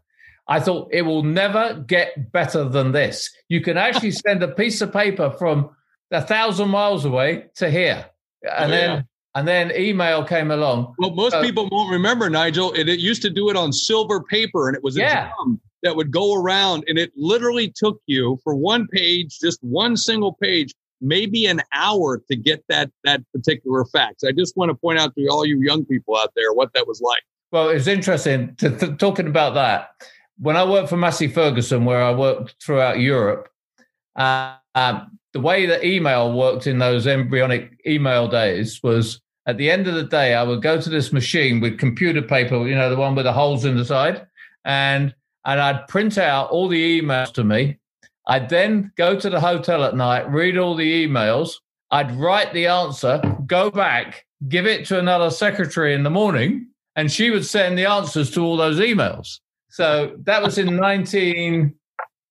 I 0.47 0.61
thought 0.61 0.89
it 0.93 1.03
will 1.03 1.23
never 1.23 1.85
get 1.87 2.33
better 2.33 2.65
than 2.65 2.93
this. 2.93 3.31
You 3.49 3.61
can 3.61 3.77
actually 3.77 4.11
send 4.27 4.43
a 4.43 4.49
piece 4.49 4.81
of 4.81 4.93
paper 4.93 5.31
from 5.31 5.71
a 6.11 6.23
thousand 6.23 6.71
miles 6.71 7.05
away 7.05 7.47
to 7.57 7.71
here. 7.71 8.07
And 8.43 8.73
oh, 8.73 8.77
then 8.77 9.09
and 9.35 9.47
then 9.47 9.73
email 9.77 10.25
came 10.25 10.51
along. 10.51 10.95
Well, 10.99 11.11
most 11.11 11.33
so, 11.33 11.43
people 11.43 11.69
won't 11.71 11.91
remember, 11.93 12.31
Nigel. 12.31 12.73
It, 12.73 12.89
it, 12.89 12.99
used 12.99 13.23
to 13.23 13.31
do 13.31 13.51
it 13.51 13.57
on 13.57 13.73
silver 13.73 14.23
paper 14.23 14.69
and 14.69 14.77
it 14.77 14.83
was 14.83 14.97
a 14.97 15.01
yeah. 15.01 15.31
drum 15.37 15.61
that 15.83 15.97
would 15.97 16.11
go 16.11 16.35
around 16.35 16.85
and 16.89 16.99
it 16.99 17.13
literally 17.17 17.73
took 17.75 18.01
you 18.07 18.39
for 18.43 18.55
one 18.55 18.87
page, 18.89 19.39
just 19.41 19.59
one 19.63 19.97
single 19.97 20.35
page, 20.35 20.75
maybe 21.01 21.47
an 21.47 21.63
hour 21.73 22.21
to 22.31 22.37
get 22.37 22.65
that 22.69 22.91
that 23.05 23.23
particular 23.33 23.85
fax. 23.87 24.25
I 24.25 24.33
just 24.33 24.57
want 24.57 24.71
to 24.71 24.75
point 24.75 24.99
out 24.99 25.15
to 25.15 25.27
all 25.29 25.45
you 25.45 25.61
young 25.61 25.85
people 25.85 26.17
out 26.17 26.33
there 26.35 26.53
what 26.53 26.73
that 26.75 26.87
was 26.87 27.01
like. 27.01 27.23
Well, 27.51 27.71
it's 27.71 27.87
interesting 27.87 28.55
to, 28.57 28.71
to, 28.79 28.97
talking 28.97 29.27
about 29.27 29.55
that. 29.55 29.91
When 30.39 30.57
I 30.57 30.65
worked 30.65 30.91
for 30.91 30.97
Massey 30.97 31.29
Ferguson, 31.29 31.85
where 31.85 32.03
I 32.03 32.15
worked 32.15 32.57
throughout 32.63 33.01
Europe, 33.01 33.49
uh, 34.17 34.57
um, 34.75 35.19
the 35.33 35.41
way 35.41 35.67
that 35.67 35.85
email 35.85 36.33
worked 36.33 36.67
in 36.67 36.79
those 36.79 37.07
embryonic 37.07 37.81
email 37.87 38.29
days 38.29 38.81
was 38.83 39.21
at 39.47 39.57
the 39.57 39.71
end 39.71 39.89
of 39.89 39.95
the 39.95 40.05
day, 40.05 40.35
I 40.35 40.43
would 40.43 40.63
go 40.63 40.81
to 40.81 40.91
this 40.91 41.13
machine 41.13 41.59
with 41.61 41.79
computer 41.79 42.21
paper, 42.21 42.69
you 42.69 42.75
know, 42.75 42.91
the 42.91 42.97
one 42.97 43.15
with 43.15 43.25
the 43.25 43.33
holes 43.33 43.65
in 43.65 43.77
the 43.77 43.85
side, 43.85 44.27
and 44.65 45.15
and 45.45 45.61
I'd 45.61 45.89
print 45.89 46.19
out 46.19 46.51
all 46.51 46.69
the 46.69 47.01
emails 47.01 47.33
to 47.35 47.45
me. 47.45 47.79
I'd 48.27 48.49
then 48.49 48.93
go 48.97 49.19
to 49.19 49.31
the 49.31 49.41
hotel 49.41 49.85
at 49.85 49.97
night, 49.97 50.31
read 50.31 50.59
all 50.59 50.75
the 50.75 51.07
emails. 51.07 51.55
I'd 51.91 52.13
write 52.13 52.53
the 52.53 52.67
answer, 52.67 53.23
go 53.47 53.71
back, 53.71 54.27
give 54.49 54.67
it 54.67 54.87
to 54.87 54.99
another 54.99 55.31
secretary 55.31 55.95
in 55.95 56.03
the 56.03 56.11
morning, 56.11 56.69
and 56.97 57.11
she 57.11 57.31
would 57.31 57.47
send 57.47 57.79
the 57.79 57.87
answers 57.87 58.31
to 58.33 58.45
all 58.45 58.57
those 58.59 58.79
emails. 58.79 59.41
So 59.71 60.15
that 60.25 60.43
was 60.43 60.59
in 60.59 60.77
1980 60.77 61.75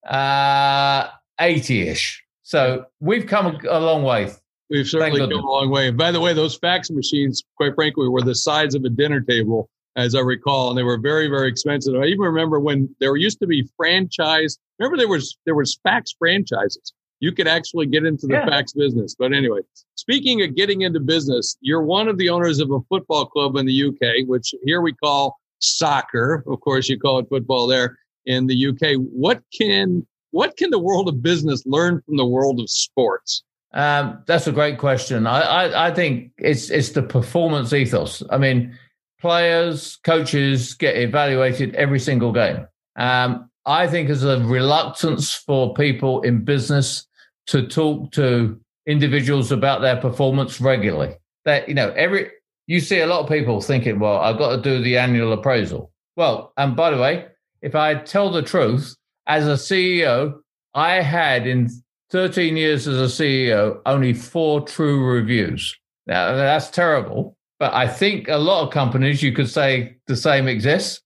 uh, 0.08 1.10
ish. 1.40 2.24
So 2.44 2.86
we've 3.00 3.26
come 3.26 3.58
a 3.68 3.80
long 3.80 4.04
way. 4.04 4.32
We've 4.70 4.88
certainly 4.88 5.20
come 5.20 5.32
a 5.32 5.36
long 5.36 5.70
way. 5.70 5.88
And 5.88 5.98
by 5.98 6.12
the 6.12 6.20
way, 6.20 6.34
those 6.34 6.58
fax 6.58 6.90
machines, 6.90 7.44
quite 7.56 7.74
frankly, 7.76 8.08
were 8.08 8.22
the 8.22 8.36
size 8.36 8.76
of 8.76 8.84
a 8.84 8.90
dinner 8.90 9.22
table 9.22 9.70
as 9.98 10.14
I 10.14 10.20
recall, 10.20 10.70
and 10.70 10.78
they 10.78 10.84
were 10.84 11.00
very, 11.00 11.28
very 11.28 11.50
expensive. 11.50 11.96
I 11.96 12.06
even 12.06 12.22
remember 12.22 12.60
when 12.60 12.96
there 13.00 13.16
used 13.18 13.40
to 13.40 13.48
be 13.48 13.68
franchise. 13.76 14.58
Remember 14.80 14.96
there 14.96 15.08
was 15.08 15.38
there 15.46 15.56
was 15.56 15.80
fax 15.84 16.14
franchises. 16.18 16.94
You 17.20 17.32
could 17.32 17.48
actually 17.48 17.88
get 17.88 18.06
into 18.06 18.28
the 18.28 18.36
yeah. 18.36 18.46
fax 18.46 18.74
business. 18.74 19.16
But 19.18 19.34
anyway, 19.34 19.62
speaking 19.96 20.44
of 20.44 20.56
getting 20.56 20.82
into 20.82 21.00
business, 21.00 21.58
you're 21.62 21.82
one 21.82 22.08
of 22.08 22.20
the 22.20 22.30
owners 22.30 22.60
of 22.60 22.72
a 22.72 22.80
football 22.90 23.26
club 23.26 23.56
in 23.56 23.66
the 23.66 23.86
UK, 23.88 24.28
which 24.28 24.54
here 24.64 24.82
we 24.82 24.94
call 24.94 25.36
soccer. 25.58 26.44
Of 26.46 26.62
course, 26.62 26.88
you 26.88 27.00
call 27.00 27.18
it 27.18 27.28
football 27.28 27.66
there 27.66 27.98
in 28.28 28.46
the 28.46 28.68
UK. 28.68 29.00
What 29.00 29.42
can 29.52 30.06
what 30.30 30.58
can 30.58 30.70
the 30.70 30.80
world 30.80 31.10
of 31.10 31.24
business 31.24 31.64
learn 31.66 32.04
from 32.06 32.18
the 32.18 32.26
world 32.26 32.60
of 32.60 32.70
sports? 32.70 33.44
Um, 33.74 34.24
that's 34.28 34.48
a 34.48 34.52
great 34.52 34.78
question. 34.78 35.28
I, 35.28 35.42
I, 35.42 35.88
I 35.88 35.94
think 35.94 36.32
it's 36.38 36.70
it's 36.70 36.90
the 36.90 37.02
performance 37.02 37.74
ethos. 37.74 38.22
I 38.30 38.38
mean, 38.38 38.78
players, 39.20 39.98
coaches 40.04 40.74
get 40.74 40.98
evaluated 40.98 41.76
every 41.76 42.00
single 42.00 42.32
game. 42.32 42.68
Um, 42.98 43.50
I 43.66 43.88
think 43.88 44.08
there's 44.08 44.24
a 44.24 44.40
reluctance 44.40 45.34
for 45.34 45.74
people 45.74 46.22
in 46.22 46.44
business 46.44 47.06
to 47.48 47.68
talk 47.68 48.12
to 48.14 48.60
individuals 48.86 49.52
about 49.52 49.82
their 49.82 49.98
performance 49.98 50.62
regularly. 50.62 51.16
That 51.46 51.68
you 51.68 51.76
know, 51.76 51.92
every 51.92 52.30
you 52.68 52.80
see 52.80 53.00
a 53.00 53.08
lot 53.08 53.22
of 53.22 53.30
people 53.30 53.62
thinking, 53.62 54.00
"Well, 54.00 54.18
I've 54.18 54.38
got 54.38 54.56
to 54.56 54.62
do 54.62 54.82
the 54.82 54.98
annual 54.98 55.34
appraisal." 55.34 55.92
Well, 56.16 56.54
and 56.58 56.76
by 56.76 56.92
the 56.92 56.98
way, 56.98 57.28
if 57.62 57.76
I 57.76 57.96
tell 57.96 58.32
the 58.32 58.42
truth, 58.42 58.96
as 59.28 59.48
a 59.48 59.54
CEO, 59.54 60.40
I 60.74 61.02
had 61.02 61.46
in 61.46 61.70
13 62.12 62.56
years 62.56 62.88
as 62.88 63.00
a 63.00 63.14
CEO 63.24 63.82
only 63.86 64.14
four 64.14 64.62
true 64.62 65.04
reviews. 65.04 65.78
Now 66.06 66.36
that's 66.36 66.70
terrible 66.70 67.37
but 67.60 67.74
I 67.74 67.88
think 67.88 68.28
a 68.28 68.38
lot 68.38 68.66
of 68.66 68.74
companies, 68.74 69.24
you 69.24 69.32
could 69.32 69.50
say 69.50 69.98
the 70.08 70.16
same 70.16 70.48
exists. 70.48 71.02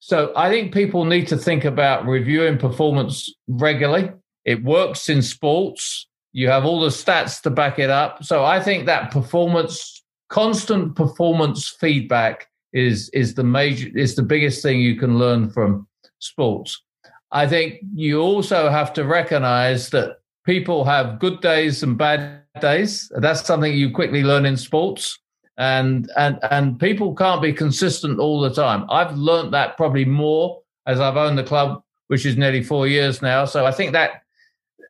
So 0.00 0.32
I 0.36 0.50
think 0.50 0.74
people 0.74 1.04
need 1.04 1.28
to 1.28 1.36
think 1.36 1.64
about 1.64 2.06
reviewing 2.06 2.58
performance 2.58 3.32
regularly. 3.48 4.10
It 4.44 4.62
works 4.64 5.08
in 5.08 5.22
sports. 5.22 6.06
You 6.32 6.48
have 6.48 6.64
all 6.64 6.80
the 6.80 6.88
stats 6.88 7.40
to 7.42 7.50
back 7.50 7.78
it 7.78 7.90
up. 7.90 8.24
So 8.24 8.44
I 8.44 8.60
think 8.60 8.86
that 8.86 9.10
performance, 9.10 10.02
constant 10.28 10.96
performance 10.96 11.68
feedback 11.68 12.48
is 12.72 13.10
is 13.10 13.34
the 13.34 13.44
major 13.44 13.90
is 13.94 14.14
the 14.14 14.22
biggest 14.22 14.62
thing 14.62 14.80
you 14.80 14.96
can 14.96 15.18
learn 15.18 15.50
from 15.50 15.86
sports. 16.18 16.82
I 17.30 17.46
think 17.46 17.80
you 17.94 18.20
also 18.20 18.70
have 18.70 18.92
to 18.94 19.04
recognize 19.04 19.90
that 19.90 20.18
people 20.44 20.84
have 20.84 21.18
good 21.18 21.40
days 21.40 21.82
and 21.82 21.96
bad 21.96 22.42
days. 22.60 23.10
That's 23.16 23.44
something 23.44 23.72
you 23.72 23.90
quickly 23.90 24.22
learn 24.22 24.46
in 24.46 24.56
sports 24.56 25.18
and 25.58 26.10
and 26.16 26.38
and 26.50 26.78
people 26.78 27.14
can't 27.14 27.42
be 27.42 27.52
consistent 27.52 28.18
all 28.18 28.40
the 28.40 28.52
time. 28.52 28.86
I've 28.90 29.16
learned 29.16 29.52
that 29.54 29.76
probably 29.76 30.04
more 30.04 30.62
as 30.86 31.00
I've 31.00 31.16
owned 31.16 31.38
the 31.38 31.44
club, 31.44 31.82
which 32.08 32.26
is 32.26 32.36
nearly 32.36 32.62
four 32.62 32.86
years 32.86 33.22
now. 33.22 33.44
So 33.44 33.66
I 33.66 33.72
think 33.72 33.92
that 33.92 34.22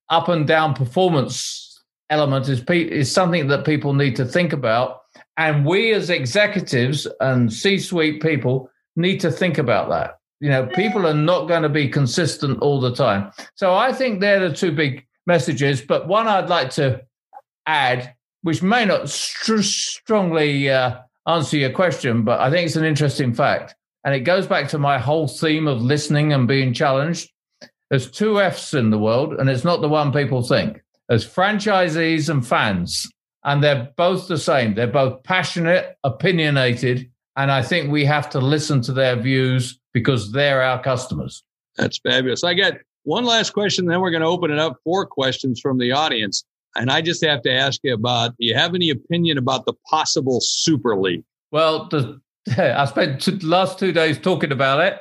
up 0.08 0.28
and 0.28 0.46
down 0.46 0.74
performance 0.74 1.82
element 2.10 2.48
is 2.48 2.62
is 2.68 3.10
something 3.10 3.48
that 3.48 3.64
people 3.64 3.94
need 3.94 4.16
to 4.16 4.24
think 4.24 4.52
about, 4.52 5.02
and 5.36 5.66
we 5.66 5.92
as 5.92 6.10
executives 6.10 7.06
and 7.20 7.52
C-suite 7.52 8.22
people 8.22 8.70
need 8.96 9.20
to 9.20 9.30
think 9.30 9.58
about 9.58 9.88
that. 9.90 10.18
You 10.40 10.50
know, 10.50 10.66
people 10.66 11.06
are 11.06 11.14
not 11.14 11.46
going 11.46 11.62
to 11.62 11.68
be 11.68 11.88
consistent 11.88 12.60
all 12.60 12.80
the 12.80 12.94
time. 12.94 13.30
So 13.54 13.74
I 13.74 13.92
think 13.92 14.20
they're 14.20 14.48
the 14.48 14.54
two 14.54 14.72
big 14.72 15.06
messages. 15.26 15.80
But 15.80 16.08
one 16.08 16.26
I'd 16.26 16.48
like 16.48 16.70
to 16.70 17.02
add 17.66 18.14
which 18.42 18.62
may 18.62 18.84
not 18.84 19.08
st- 19.08 19.64
strongly 19.64 20.68
uh, 20.70 20.98
answer 21.26 21.56
your 21.56 21.70
question, 21.70 22.22
but 22.24 22.40
I 22.40 22.50
think 22.50 22.66
it's 22.66 22.76
an 22.76 22.84
interesting 22.84 23.32
fact. 23.32 23.74
And 24.04 24.14
it 24.14 24.20
goes 24.20 24.46
back 24.46 24.68
to 24.68 24.78
my 24.78 24.98
whole 24.98 25.28
theme 25.28 25.68
of 25.68 25.80
listening 25.80 26.32
and 26.32 26.48
being 26.48 26.74
challenged. 26.74 27.30
There's 27.88 28.10
two 28.10 28.40
F's 28.40 28.74
in 28.74 28.90
the 28.90 28.98
world, 28.98 29.34
and 29.34 29.48
it's 29.48 29.64
not 29.64 29.80
the 29.80 29.88
one 29.88 30.12
people 30.12 30.42
think. 30.42 30.82
There's 31.08 31.28
franchisees 31.28 32.28
and 32.28 32.46
fans, 32.46 33.08
and 33.44 33.62
they're 33.62 33.90
both 33.96 34.28
the 34.28 34.38
same. 34.38 34.74
They're 34.74 34.86
both 34.86 35.22
passionate, 35.22 35.96
opinionated, 36.02 37.10
and 37.36 37.50
I 37.50 37.62
think 37.62 37.90
we 37.90 38.04
have 38.06 38.28
to 38.30 38.40
listen 38.40 38.80
to 38.82 38.92
their 38.92 39.16
views 39.16 39.78
because 39.92 40.32
they're 40.32 40.62
our 40.62 40.82
customers. 40.82 41.44
That's 41.76 41.98
fabulous. 41.98 42.44
I 42.44 42.54
got 42.54 42.74
one 43.04 43.24
last 43.24 43.50
question, 43.50 43.86
then 43.86 44.00
we're 44.00 44.10
going 44.10 44.22
to 44.22 44.28
open 44.28 44.50
it 44.50 44.58
up 44.58 44.78
for 44.84 45.06
questions 45.06 45.60
from 45.60 45.78
the 45.78 45.92
audience. 45.92 46.44
And 46.74 46.90
I 46.90 47.02
just 47.02 47.24
have 47.24 47.42
to 47.42 47.52
ask 47.52 47.80
you 47.82 47.94
about 47.94 48.30
do 48.38 48.46
you 48.46 48.54
have 48.54 48.74
any 48.74 48.90
opinion 48.90 49.38
about 49.38 49.66
the 49.66 49.74
possible 49.88 50.40
Super 50.40 50.96
League? 50.96 51.24
Well, 51.50 51.88
the, 51.88 52.20
I 52.56 52.84
spent 52.86 53.20
the 53.20 53.38
last 53.42 53.78
two 53.78 53.92
days 53.92 54.18
talking 54.18 54.52
about 54.52 54.80
it. 54.80 54.94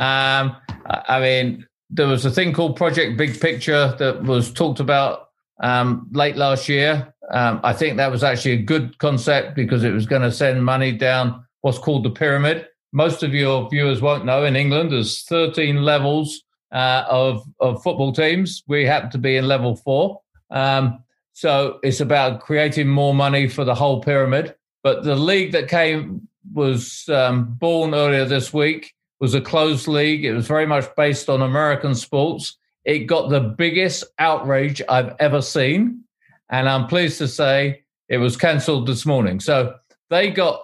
Um, 0.00 0.56
I 0.86 1.20
mean, 1.20 1.66
there 1.90 2.06
was 2.06 2.24
a 2.24 2.30
thing 2.30 2.52
called 2.52 2.76
Project 2.76 3.18
Big 3.18 3.38
Picture 3.40 3.94
that 3.98 4.22
was 4.22 4.52
talked 4.52 4.80
about 4.80 5.28
um, 5.60 6.08
late 6.12 6.36
last 6.36 6.68
year. 6.68 7.12
Um, 7.30 7.60
I 7.62 7.72
think 7.72 7.98
that 7.98 8.10
was 8.10 8.24
actually 8.24 8.52
a 8.52 8.62
good 8.62 8.98
concept 8.98 9.54
because 9.54 9.84
it 9.84 9.92
was 9.92 10.06
going 10.06 10.22
to 10.22 10.32
send 10.32 10.64
money 10.64 10.92
down 10.92 11.44
what's 11.60 11.78
called 11.78 12.04
the 12.04 12.10
pyramid. 12.10 12.66
Most 12.92 13.22
of 13.22 13.32
your 13.32 13.68
viewers 13.70 14.00
won't 14.02 14.24
know 14.24 14.44
in 14.44 14.56
England, 14.56 14.92
there's 14.92 15.22
13 15.24 15.82
levels 15.82 16.42
uh, 16.72 17.04
of, 17.08 17.42
of 17.60 17.82
football 17.82 18.12
teams. 18.12 18.62
We 18.66 18.84
happen 18.84 19.10
to 19.10 19.18
be 19.18 19.36
in 19.36 19.46
level 19.46 19.76
four. 19.76 20.20
Um, 20.52 21.02
so 21.32 21.80
it's 21.82 22.00
about 22.00 22.40
creating 22.40 22.88
more 22.88 23.14
money 23.14 23.48
for 23.48 23.64
the 23.64 23.74
whole 23.74 24.00
pyramid. 24.00 24.54
But 24.82 25.02
the 25.02 25.16
league 25.16 25.52
that 25.52 25.68
came 25.68 26.28
was 26.52 27.08
um, 27.08 27.54
born 27.54 27.94
earlier 27.94 28.24
this 28.24 28.52
week 28.52 28.94
was 29.20 29.34
a 29.34 29.40
closed 29.40 29.88
league. 29.88 30.24
It 30.24 30.34
was 30.34 30.46
very 30.46 30.66
much 30.66 30.94
based 30.96 31.28
on 31.28 31.42
American 31.42 31.94
sports. 31.94 32.56
It 32.84 33.06
got 33.06 33.30
the 33.30 33.40
biggest 33.40 34.04
outrage 34.18 34.82
I've 34.88 35.14
ever 35.20 35.40
seen, 35.40 36.02
and 36.50 36.68
I'm 36.68 36.88
pleased 36.88 37.18
to 37.18 37.28
say 37.28 37.84
it 38.08 38.18
was 38.18 38.36
cancelled 38.36 38.88
this 38.88 39.06
morning. 39.06 39.38
So 39.38 39.76
they 40.10 40.30
got 40.30 40.62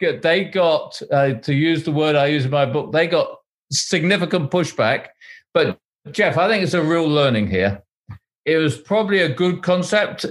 they 0.00 0.44
got 0.44 1.02
uh, 1.10 1.34
to 1.34 1.52
use 1.52 1.82
the 1.82 1.90
word 1.90 2.14
I 2.14 2.28
use 2.28 2.44
in 2.44 2.52
my 2.52 2.64
book. 2.64 2.92
They 2.92 3.08
got 3.08 3.28
significant 3.72 4.52
pushback, 4.52 5.08
but 5.52 5.78
Jeff, 6.12 6.38
I 6.38 6.48
think 6.48 6.62
it's 6.62 6.74
a 6.74 6.82
real 6.82 7.08
learning 7.08 7.48
here 7.48 7.82
it 8.46 8.56
was 8.56 8.78
probably 8.78 9.20
a 9.20 9.28
good 9.28 9.62
concept, 9.62 10.24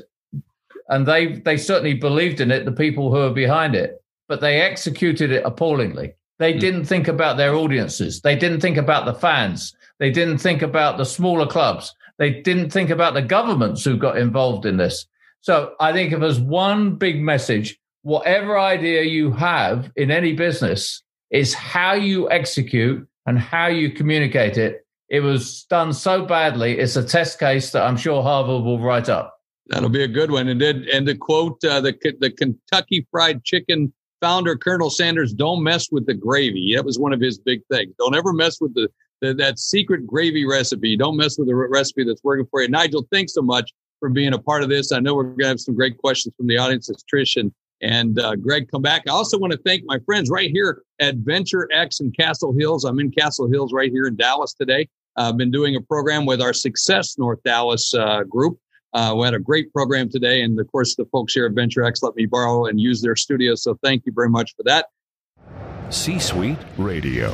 and 0.89 1.05
they 1.05 1.33
they 1.33 1.57
certainly 1.57 1.93
believed 1.93 2.41
in 2.41 2.49
it. 2.49 2.65
The 2.65 2.71
people 2.71 3.11
who 3.11 3.17
were 3.17 3.29
behind 3.29 3.75
it, 3.75 4.01
but 4.27 4.41
they 4.41 4.61
executed 4.61 5.31
it 5.31 5.45
appallingly. 5.45 6.15
They 6.39 6.53
mm. 6.53 6.59
didn't 6.59 6.85
think 6.85 7.07
about 7.07 7.37
their 7.37 7.53
audiences. 7.53 8.21
They 8.21 8.35
didn't 8.35 8.61
think 8.61 8.77
about 8.77 9.05
the 9.05 9.13
fans. 9.13 9.75
They 9.99 10.09
didn't 10.09 10.39
think 10.39 10.61
about 10.61 10.97
the 10.97 11.05
smaller 11.05 11.45
clubs. 11.45 11.93
They 12.17 12.41
didn't 12.41 12.71
think 12.71 12.89
about 12.89 13.13
the 13.13 13.21
governments 13.21 13.83
who 13.83 13.97
got 13.97 14.17
involved 14.17 14.65
in 14.65 14.77
this. 14.77 15.05
So 15.41 15.75
I 15.79 15.93
think 15.93 16.11
if 16.11 16.19
there's 16.19 16.39
one 16.39 16.95
big 16.95 17.21
message, 17.21 17.77
whatever 18.01 18.57
idea 18.57 19.03
you 19.03 19.31
have 19.31 19.91
in 19.95 20.11
any 20.11 20.33
business 20.33 21.03
is 21.31 21.53
how 21.53 21.93
you 21.93 22.29
execute 22.31 23.07
and 23.25 23.37
how 23.37 23.67
you 23.67 23.91
communicate 23.91 24.57
it. 24.57 24.84
It 25.09 25.19
was 25.19 25.65
done 25.69 25.93
so 25.93 26.25
badly. 26.25 26.79
It's 26.79 26.95
a 26.95 27.03
test 27.03 27.39
case 27.39 27.71
that 27.71 27.83
I'm 27.83 27.97
sure 27.97 28.23
Harvard 28.23 28.63
will 28.63 28.79
write 28.79 29.09
up. 29.09 29.39
That'll 29.67 29.89
be 29.89 30.03
a 30.03 30.07
good 30.07 30.31
one. 30.31 30.47
And 30.47 30.59
did 30.59 30.87
and 30.89 31.05
to 31.07 31.15
quote 31.15 31.63
uh, 31.63 31.81
the 31.81 31.93
the 32.19 32.31
Kentucky 32.31 33.07
Fried 33.11 33.43
Chicken 33.43 33.93
founder 34.21 34.55
Colonel 34.55 34.89
Sanders, 34.89 35.33
"Don't 35.33 35.63
mess 35.63 35.91
with 35.91 36.05
the 36.05 36.13
gravy." 36.13 36.73
That 36.75 36.85
was 36.85 36.99
one 36.99 37.13
of 37.13 37.21
his 37.21 37.39
big 37.39 37.61
things. 37.71 37.93
Don't 37.97 38.15
ever 38.15 38.33
mess 38.33 38.59
with 38.61 38.73
the, 38.73 38.89
the 39.21 39.33
that 39.35 39.59
secret 39.59 40.05
gravy 40.05 40.45
recipe. 40.45 40.95
Don't 40.95 41.17
mess 41.17 41.37
with 41.37 41.47
the 41.47 41.55
recipe 41.55 42.03
that's 42.03 42.23
working 42.23 42.47
for 42.51 42.61
you. 42.61 42.67
Nigel, 42.67 43.07
thanks 43.11 43.33
so 43.33 43.41
much 43.41 43.71
for 43.99 44.09
being 44.09 44.33
a 44.33 44.39
part 44.39 44.63
of 44.63 44.69
this. 44.69 44.91
I 44.91 44.99
know 44.99 45.15
we're 45.15 45.23
going 45.23 45.39
to 45.39 45.47
have 45.47 45.59
some 45.59 45.75
great 45.75 45.97
questions 45.97 46.33
from 46.37 46.47
the 46.47 46.57
audience. 46.57 46.89
It's 46.89 47.03
Trish 47.11 47.39
and 47.39 47.51
and 47.81 48.19
uh, 48.19 48.35
Greg 48.35 48.69
come 48.71 48.81
back. 48.81 49.03
I 49.07 49.11
also 49.11 49.37
want 49.37 49.53
to 49.53 49.59
thank 49.59 49.83
my 49.85 49.99
friends 50.05 50.29
right 50.29 50.49
here 50.49 50.81
at 50.99 51.15
Venture 51.17 51.67
X 51.71 51.99
in 51.99 52.11
Castle 52.11 52.53
Hills. 52.57 52.83
I'm 52.85 52.99
in 52.99 53.11
Castle 53.11 53.49
Hills 53.49 53.73
right 53.73 53.91
here 53.91 54.05
in 54.05 54.15
Dallas 54.15 54.53
today. 54.53 54.87
I've 55.17 55.37
been 55.37 55.51
doing 55.51 55.75
a 55.75 55.81
program 55.81 56.25
with 56.25 56.41
our 56.41 56.53
Success 56.53 57.17
North 57.17 57.39
Dallas 57.43 57.93
uh, 57.93 58.23
group. 58.23 58.59
Uh, 58.93 59.13
we 59.17 59.25
had 59.25 59.33
a 59.33 59.39
great 59.39 59.71
program 59.73 60.09
today. 60.09 60.41
And 60.41 60.59
of 60.59 60.71
course, 60.71 60.95
the 60.95 61.05
folks 61.05 61.33
here 61.33 61.45
at 61.45 61.51
Venture 61.51 61.83
X 61.83 62.01
let 62.01 62.15
me 62.15 62.25
borrow 62.25 62.65
and 62.65 62.79
use 62.79 63.01
their 63.01 63.15
studio. 63.15 63.55
So 63.55 63.77
thank 63.83 64.05
you 64.05 64.13
very 64.15 64.29
much 64.29 64.55
for 64.55 64.63
that. 64.63 64.87
C 65.89 66.17
Suite 66.17 66.57
Radio. 66.77 67.33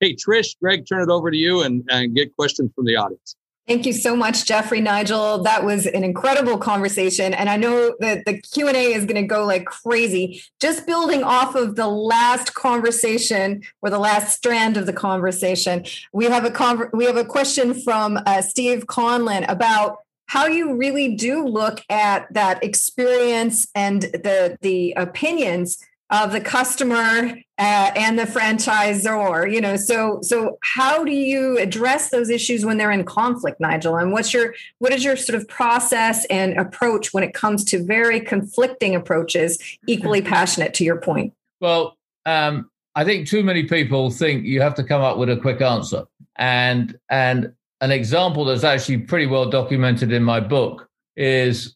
Hey, 0.00 0.16
Trish, 0.16 0.56
Greg, 0.60 0.84
turn 0.86 1.00
it 1.02 1.08
over 1.08 1.30
to 1.30 1.36
you 1.36 1.62
and, 1.62 1.84
and 1.88 2.14
get 2.14 2.34
questions 2.34 2.72
from 2.74 2.84
the 2.84 2.96
audience. 2.96 3.36
Thank 3.68 3.86
you 3.86 3.92
so 3.92 4.16
much, 4.16 4.44
Jeffrey 4.44 4.80
Nigel. 4.80 5.44
That 5.44 5.64
was 5.64 5.86
an 5.86 6.02
incredible 6.02 6.58
conversation, 6.58 7.32
and 7.32 7.48
I 7.48 7.56
know 7.56 7.94
that 8.00 8.24
the 8.24 8.40
Q 8.40 8.66
and 8.66 8.76
A 8.76 8.92
is 8.92 9.04
going 9.04 9.22
to 9.22 9.26
go 9.26 9.46
like 9.46 9.66
crazy. 9.66 10.42
Just 10.58 10.84
building 10.84 11.22
off 11.22 11.54
of 11.54 11.76
the 11.76 11.86
last 11.86 12.54
conversation 12.54 13.62
or 13.80 13.88
the 13.88 14.00
last 14.00 14.36
strand 14.36 14.76
of 14.76 14.86
the 14.86 14.92
conversation, 14.92 15.84
we 16.12 16.24
have 16.24 16.44
a 16.44 16.50
con- 16.50 16.90
we 16.92 17.04
have 17.04 17.16
a 17.16 17.24
question 17.24 17.72
from 17.72 18.18
uh, 18.26 18.42
Steve 18.42 18.86
Conlon 18.86 19.48
about 19.48 19.98
how 20.26 20.46
you 20.46 20.76
really 20.76 21.14
do 21.14 21.46
look 21.46 21.82
at 21.88 22.32
that 22.32 22.64
experience 22.64 23.68
and 23.76 24.02
the 24.02 24.58
the 24.60 24.92
opinions 24.96 25.78
of 26.12 26.30
the 26.30 26.40
customer 26.40 27.36
uh, 27.58 27.90
and 27.96 28.18
the 28.18 28.24
franchisor 28.24 29.52
you 29.52 29.60
know 29.60 29.76
so 29.76 30.18
so 30.22 30.58
how 30.62 31.04
do 31.04 31.12
you 31.12 31.58
address 31.58 32.10
those 32.10 32.30
issues 32.30 32.64
when 32.64 32.76
they're 32.76 32.90
in 32.90 33.04
conflict 33.04 33.60
nigel? 33.60 33.96
And 33.96 34.12
what's 34.12 34.32
your 34.32 34.54
what 34.78 34.92
is 34.92 35.04
your 35.04 35.16
sort 35.16 35.40
of 35.40 35.48
process 35.48 36.24
and 36.26 36.58
approach 36.58 37.12
when 37.12 37.24
it 37.24 37.34
comes 37.34 37.64
to 37.64 37.84
very 37.84 38.20
conflicting 38.20 38.94
approaches 38.94 39.58
equally 39.86 40.20
mm-hmm. 40.20 40.32
passionate 40.32 40.74
to 40.74 40.84
your 40.84 41.00
point? 41.00 41.32
Well 41.60 41.96
um, 42.26 42.70
i 42.94 43.04
think 43.04 43.26
too 43.26 43.42
many 43.42 43.64
people 43.64 44.10
think 44.10 44.44
you 44.44 44.60
have 44.60 44.74
to 44.76 44.84
come 44.84 45.02
up 45.02 45.18
with 45.18 45.30
a 45.30 45.36
quick 45.36 45.60
answer. 45.60 46.04
And 46.36 46.98
and 47.08 47.52
an 47.80 47.90
example 47.90 48.44
that's 48.44 48.64
actually 48.64 48.98
pretty 48.98 49.26
well 49.26 49.50
documented 49.50 50.12
in 50.12 50.22
my 50.22 50.40
book 50.40 50.88
is 51.16 51.74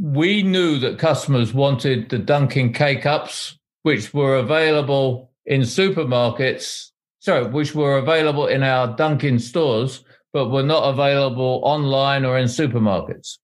we 0.00 0.42
knew 0.42 0.78
that 0.78 0.98
customers 0.98 1.52
wanted 1.52 2.08
the 2.08 2.18
Dunkin' 2.18 2.72
K 2.72 2.96
cups, 2.96 3.58
which 3.82 4.14
were 4.14 4.36
available 4.36 5.30
in 5.44 5.62
supermarkets, 5.62 6.90
sorry, 7.20 7.44
which 7.46 7.74
were 7.74 7.98
available 7.98 8.46
in 8.46 8.62
our 8.62 8.96
Dunkin' 8.96 9.38
stores, 9.38 10.04
but 10.32 10.48
were 10.48 10.62
not 10.62 10.88
available 10.88 11.60
online 11.64 12.24
or 12.24 12.38
in 12.38 12.46
supermarkets. 12.46 13.38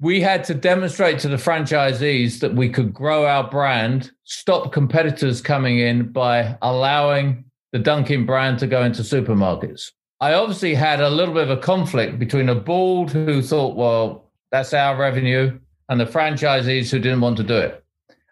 We 0.00 0.20
had 0.20 0.44
to 0.44 0.54
demonstrate 0.54 1.18
to 1.20 1.28
the 1.28 1.36
franchisees 1.36 2.40
that 2.40 2.54
we 2.54 2.70
could 2.70 2.94
grow 2.94 3.26
our 3.26 3.50
brand, 3.50 4.12
stop 4.24 4.72
competitors 4.72 5.42
coming 5.42 5.78
in 5.78 6.12
by 6.12 6.56
allowing 6.62 7.44
the 7.72 7.78
Dunkin' 7.78 8.26
brand 8.26 8.58
to 8.60 8.66
go 8.66 8.82
into 8.82 9.02
supermarkets. 9.02 9.90
I 10.20 10.34
obviously 10.34 10.74
had 10.74 11.00
a 11.00 11.10
little 11.10 11.34
bit 11.34 11.44
of 11.44 11.58
a 11.58 11.60
conflict 11.60 12.18
between 12.18 12.48
a 12.48 12.54
board 12.54 13.10
who 13.10 13.42
thought, 13.42 13.76
well, 13.76 14.30
that's 14.52 14.74
our 14.74 14.96
revenue, 14.96 15.58
and 15.90 16.00
the 16.00 16.06
franchisees 16.06 16.90
who 16.90 17.00
didn't 17.00 17.20
want 17.20 17.36
to 17.36 17.42
do 17.42 17.56
it. 17.56 17.84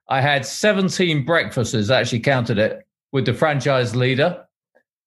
I 0.09 0.21
had 0.21 0.47
17 0.47 1.27
breakfasts, 1.27 1.91
actually 1.91 2.21
counted 2.21 2.57
it, 2.57 2.87
with 3.13 3.27
the 3.27 3.35
franchise 3.35 3.95
leader. 3.95 4.45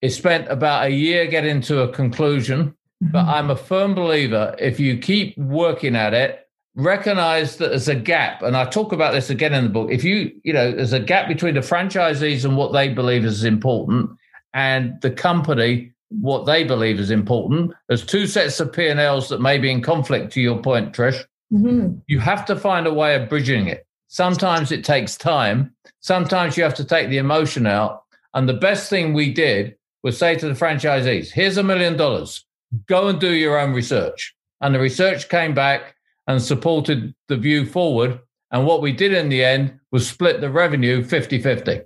It 0.02 0.10
spent 0.10 0.48
about 0.50 0.86
a 0.86 0.90
year 0.90 1.28
getting 1.28 1.62
to 1.62 1.82
a 1.82 1.92
conclusion, 1.92 2.76
but 3.00 3.22
mm-hmm. 3.22 3.30
I'm 3.30 3.50
a 3.50 3.56
firm 3.56 3.96
believer 3.96 4.54
if 4.60 4.80
you 4.80 4.98
keep 4.98 5.36
working 5.38 5.96
at 5.96 6.14
it, 6.14 6.48
recognize 6.76 7.56
that 7.58 7.70
there's 7.70 7.88
a 7.88 7.96
gap. 7.96 8.42
And 8.44 8.58
I 8.58 8.66
talk 8.66 8.92
about 8.92 9.14
this 9.14 9.30
again 9.30 9.54
in 9.54 9.64
the 9.64 9.70
book. 9.70 9.90
If 9.90 10.04
you, 10.04 10.32
you 10.44 10.54
know, 10.54 10.72
there's 10.72 10.94
a 10.94 11.00
gap 11.00 11.28
between 11.30 11.56
the 11.56 11.62
franchisees 11.62 12.44
and 12.44 12.58
what 12.58 12.74
they 12.74 12.90
believe 12.90 13.24
is 13.24 13.44
important 13.44 14.12
and 14.54 15.00
the 15.02 15.12
company 15.12 15.94
what 16.20 16.46
they 16.46 16.66
believe 16.66 17.00
is 17.00 17.10
important. 17.10 17.72
There's 17.88 18.06
two 18.06 18.28
sets 18.28 18.60
of 18.60 18.74
P&Ls 18.74 19.30
that 19.30 19.40
may 19.40 19.58
be 19.58 19.72
in 19.72 19.82
conflict 19.82 20.34
to 20.34 20.42
your 20.42 20.62
point, 20.62 20.94
Trish. 20.94 21.24
Mm-hmm. 21.52 22.00
You 22.08 22.20
have 22.20 22.46
to 22.46 22.56
find 22.56 22.88
a 22.88 22.94
way 22.94 23.16
of 23.16 23.30
bridging 23.30 23.68
it. 23.68 23.86
Sometimes 24.08 24.72
it 24.72 24.84
takes 24.84 25.18
time. 25.18 25.74
Sometimes 26.00 26.58
you 26.58 26.64
have 26.64 26.74
to 26.76 26.86
take 26.86 27.10
the 27.10 27.18
emotion 27.18 27.66
out. 27.66 28.04
And 28.34 28.48
the 28.48 28.54
best 28.54 28.90
thing 28.90 29.14
we 29.14 29.34
did 29.34 29.76
was 30.04 30.18
say 30.18 30.36
to 30.36 30.48
the 30.48 30.54
franchisees, 30.54 31.32
here's 31.32 31.58
a 31.58 31.64
million 31.64 31.98
dollars. 31.98 32.46
Go 32.88 33.08
and 33.08 33.20
do 33.20 33.34
your 33.34 33.60
own 33.60 33.74
research. 33.74 34.36
And 34.62 34.74
the 34.74 34.80
research 34.80 35.30
came 35.30 35.54
back 35.54 35.96
and 36.28 36.42
supported 36.42 37.14
the 37.28 37.38
view 37.38 37.66
forward. 37.66 38.20
And 38.52 38.66
what 38.66 38.82
we 38.82 38.92
did 38.92 39.14
in 39.14 39.30
the 39.30 39.44
end 39.44 39.80
was 39.92 40.08
split 40.08 40.42
the 40.42 40.50
revenue 40.50 41.04
50 41.04 41.42
50. 41.42 41.82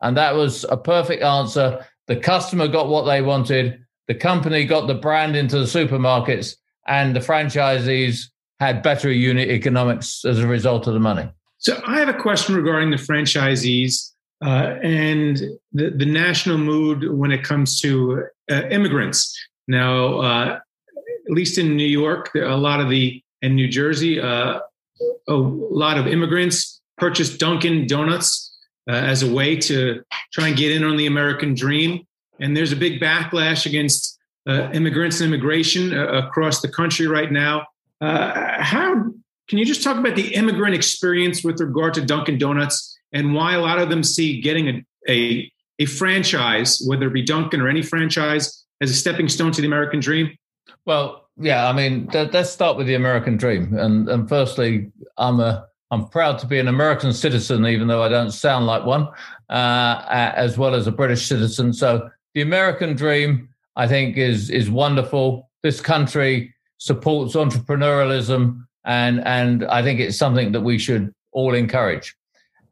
And 0.00 0.16
that 0.16 0.34
was 0.34 0.64
a 0.64 0.76
perfect 0.76 1.22
answer. 1.22 1.86
The 2.06 2.16
customer 2.16 2.68
got 2.68 2.88
what 2.88 3.04
they 3.04 3.22
wanted. 3.22 3.84
The 4.08 4.14
company 4.14 4.64
got 4.64 4.88
the 4.88 4.94
brand 4.94 5.36
into 5.36 5.58
the 5.58 5.64
supermarkets, 5.64 6.56
and 6.86 7.14
the 7.14 7.20
franchisees 7.20 8.24
had 8.62 8.82
better 8.82 9.10
unit 9.10 9.48
economics 9.48 10.24
as 10.24 10.38
a 10.38 10.46
result 10.46 10.86
of 10.86 10.94
the 10.94 11.00
money. 11.00 11.28
So 11.58 11.80
I 11.84 11.98
have 11.98 12.08
a 12.08 12.14
question 12.14 12.54
regarding 12.54 12.90
the 12.90 12.96
franchisees 13.08 14.12
uh, 14.44 14.78
and 14.82 15.36
the, 15.72 15.90
the 15.90 16.06
national 16.06 16.58
mood 16.58 16.98
when 17.20 17.32
it 17.32 17.42
comes 17.42 17.80
to 17.80 18.24
uh, 18.50 18.62
immigrants. 18.70 19.20
Now, 19.66 20.20
uh, 20.20 20.58
at 21.26 21.32
least 21.32 21.58
in 21.58 21.76
New 21.76 21.92
York, 22.02 22.30
a 22.34 22.56
lot 22.56 22.80
of 22.80 22.88
the 22.88 23.22
in 23.42 23.56
New 23.56 23.68
Jersey, 23.68 24.20
uh, 24.20 24.60
a 25.28 25.34
lot 25.34 25.98
of 25.98 26.06
immigrants 26.06 26.80
purchased 26.98 27.40
Dunkin' 27.40 27.88
Donuts 27.88 28.56
uh, 28.88 28.92
as 28.92 29.24
a 29.24 29.32
way 29.32 29.56
to 29.56 30.02
try 30.32 30.48
and 30.48 30.56
get 30.56 30.70
in 30.70 30.84
on 30.84 30.96
the 30.96 31.06
American 31.06 31.54
dream. 31.54 32.06
And 32.40 32.56
there's 32.56 32.72
a 32.72 32.76
big 32.76 33.00
backlash 33.00 33.66
against 33.66 34.18
uh, 34.48 34.70
immigrants 34.72 35.20
and 35.20 35.32
immigration 35.32 35.92
across 35.92 36.60
the 36.60 36.68
country 36.68 37.06
right 37.06 37.30
now. 37.30 37.66
Uh, 38.02 38.60
how 38.60 38.94
can 39.48 39.58
you 39.58 39.64
just 39.64 39.82
talk 39.82 39.96
about 39.96 40.16
the 40.16 40.34
immigrant 40.34 40.74
experience 40.74 41.44
with 41.44 41.60
regard 41.60 41.94
to 41.94 42.04
Dunkin' 42.04 42.36
Donuts 42.36 42.98
and 43.12 43.32
why 43.32 43.54
a 43.54 43.60
lot 43.60 43.78
of 43.78 43.90
them 43.90 44.02
see 44.02 44.40
getting 44.40 44.68
a, 44.68 44.84
a, 45.08 45.52
a 45.78 45.86
franchise, 45.86 46.82
whether 46.86 47.06
it 47.06 47.12
be 47.12 47.22
Dunkin' 47.22 47.60
or 47.60 47.68
any 47.68 47.82
franchise, 47.82 48.64
as 48.80 48.90
a 48.90 48.94
stepping 48.94 49.28
stone 49.28 49.52
to 49.52 49.60
the 49.60 49.66
American 49.66 50.00
dream? 50.00 50.36
Well, 50.84 51.28
yeah, 51.36 51.68
I 51.68 51.72
mean, 51.72 52.08
let's 52.12 52.50
start 52.50 52.76
with 52.76 52.88
the 52.88 52.94
American 52.94 53.36
dream. 53.36 53.78
And, 53.78 54.08
and 54.08 54.28
firstly, 54.28 54.90
I'm 55.16 55.40
a 55.40 55.66
I'm 55.92 56.08
proud 56.08 56.38
to 56.38 56.46
be 56.46 56.58
an 56.58 56.68
American 56.68 57.12
citizen, 57.12 57.66
even 57.66 57.86
though 57.86 58.02
I 58.02 58.08
don't 58.08 58.30
sound 58.30 58.64
like 58.64 58.86
one, 58.86 59.08
uh, 59.50 60.04
as 60.08 60.56
well 60.56 60.74
as 60.74 60.86
a 60.86 60.92
British 60.92 61.26
citizen. 61.26 61.74
So 61.74 62.08
the 62.32 62.40
American 62.40 62.96
dream, 62.96 63.50
I 63.76 63.86
think, 63.86 64.16
is 64.16 64.48
is 64.48 64.70
wonderful. 64.70 65.50
This 65.62 65.82
country 65.82 66.54
supports 66.82 67.36
entrepreneurialism, 67.36 68.66
and 68.84 69.24
and 69.24 69.64
I 69.66 69.82
think 69.82 70.00
it's 70.00 70.18
something 70.18 70.50
that 70.52 70.62
we 70.62 70.78
should 70.78 71.14
all 71.30 71.54
encourage. 71.54 72.14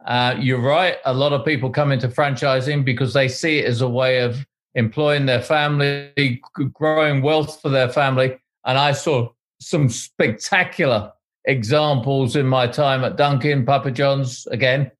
Uh, 0.05 0.35
you're 0.39 0.61
right. 0.61 0.97
A 1.05 1.15
lot 1.15 1.33
of 1.33 1.45
people 1.45 1.71
come 1.71 1.93
into 1.93 2.09
franchising 2.09 2.85
because 2.85 3.13
they 3.15 3.29
see 3.29 3.61
it 3.61 3.67
as 3.67 3.83
a 3.83 3.89
way 3.89 4.19
of 4.19 4.45
employing 4.75 5.27
their 5.27 5.43
family, 5.43 6.43
growing 6.73 7.23
wealth 7.23 7.61
for 7.61 7.69
their 7.69 7.89
family. 7.89 8.37
And 8.65 8.79
I 8.79 8.93
saw 8.93 9.29
some 9.61 9.89
spectacular 9.89 11.13
examples 11.45 12.35
in 12.35 12.47
my 12.47 12.67
time 12.67 13.05
at 13.05 13.17
Dunkin', 13.17 13.65
Papa 13.65 13.93
John's 13.93 14.47
again, 14.49 14.91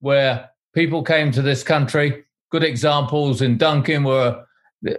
where 0.00 0.50
people 0.72 1.02
came 1.02 1.32
to 1.32 1.42
this 1.42 1.64
country. 1.64 2.24
Good 2.50 2.62
examples 2.62 3.42
in 3.42 3.56
Dunkin' 3.56 4.04
were 4.04 4.44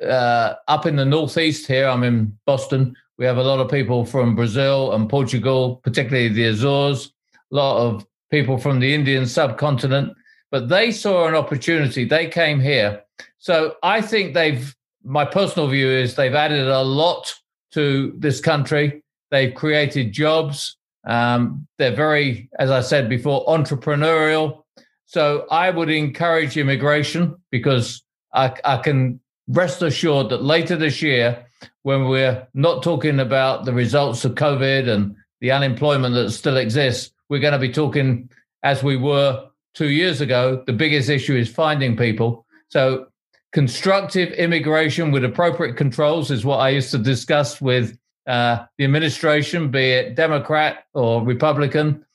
uh, 0.01 0.53
up 0.67 0.85
in 0.85 0.95
the 0.95 1.05
Northeast 1.05 1.67
here. 1.67 1.87
I'm 1.87 2.03
in 2.03 2.37
Boston. 2.45 2.95
We 3.17 3.25
have 3.25 3.37
a 3.37 3.43
lot 3.43 3.59
of 3.59 3.69
people 3.69 4.05
from 4.05 4.35
Brazil 4.35 4.93
and 4.93 5.09
Portugal, 5.09 5.81
particularly 5.83 6.29
the 6.29 6.45
Azores, 6.45 7.11
a 7.51 7.55
lot 7.55 7.77
of 7.77 8.05
people 8.31 8.57
from 8.57 8.79
the 8.79 8.93
Indian 8.93 9.25
subcontinent. 9.27 10.13
but 10.51 10.69
they 10.69 10.91
saw 10.91 11.27
an 11.27 11.33
opportunity. 11.33 12.05
They 12.05 12.27
came 12.27 12.59
here. 12.59 13.01
So 13.39 13.75
I 13.81 14.01
think 14.01 14.35
they've, 14.35 14.75
my 15.03 15.25
personal 15.25 15.67
view 15.67 15.89
is 15.89 16.13
they've 16.13 16.35
added 16.35 16.67
a 16.67 16.83
lot 16.83 17.33
to 17.71 18.13
this 18.19 18.39
country. 18.39 19.01
They've 19.31 19.53
created 19.53 20.11
jobs. 20.11 20.77
Um, 21.05 21.67
they're 21.79 21.95
very, 21.95 22.49
as 22.59 22.69
I 22.69 22.81
said 22.81 23.09
before, 23.09 23.45
entrepreneurial. 23.47 24.63
So 25.07 25.47
I 25.49 25.71
would 25.71 25.89
encourage 25.89 26.55
immigration 26.55 27.35
because 27.49 28.03
I, 28.31 28.53
I 28.63 28.77
can 28.77 29.19
rest 29.47 29.81
assured 29.81 30.29
that 30.29 30.43
later 30.43 30.75
this 30.75 31.01
year, 31.01 31.47
when 31.83 32.07
we're 32.07 32.47
not 32.53 32.83
talking 32.83 33.19
about 33.19 33.65
the 33.65 33.73
results 33.73 34.25
of 34.25 34.35
COVID 34.35 34.87
and 34.87 35.15
the 35.41 35.51
unemployment 35.51 36.15
that 36.15 36.31
still 36.31 36.57
exists, 36.57 37.11
we're 37.29 37.39
going 37.39 37.53
to 37.53 37.59
be 37.59 37.71
talking 37.71 38.29
as 38.63 38.83
we 38.83 38.97
were 38.97 39.47
two 39.73 39.89
years 39.89 40.21
ago. 40.21 40.63
The 40.65 40.73
biggest 40.73 41.09
issue 41.09 41.35
is 41.35 41.49
finding 41.49 41.97
people. 41.97 42.45
So 42.69 43.07
constructive 43.51 44.31
immigration 44.33 45.11
with 45.11 45.23
appropriate 45.23 45.77
controls 45.77 46.31
is 46.31 46.45
what 46.45 46.57
I 46.57 46.69
used 46.69 46.91
to 46.91 46.97
discuss 46.97 47.61
with 47.61 47.97
uh, 48.25 48.65
the 48.77 48.83
administration, 48.85 49.69
be 49.69 49.91
it 49.91 50.15
Democrat 50.15 50.85
or 50.93 51.23
Republican. 51.23 52.05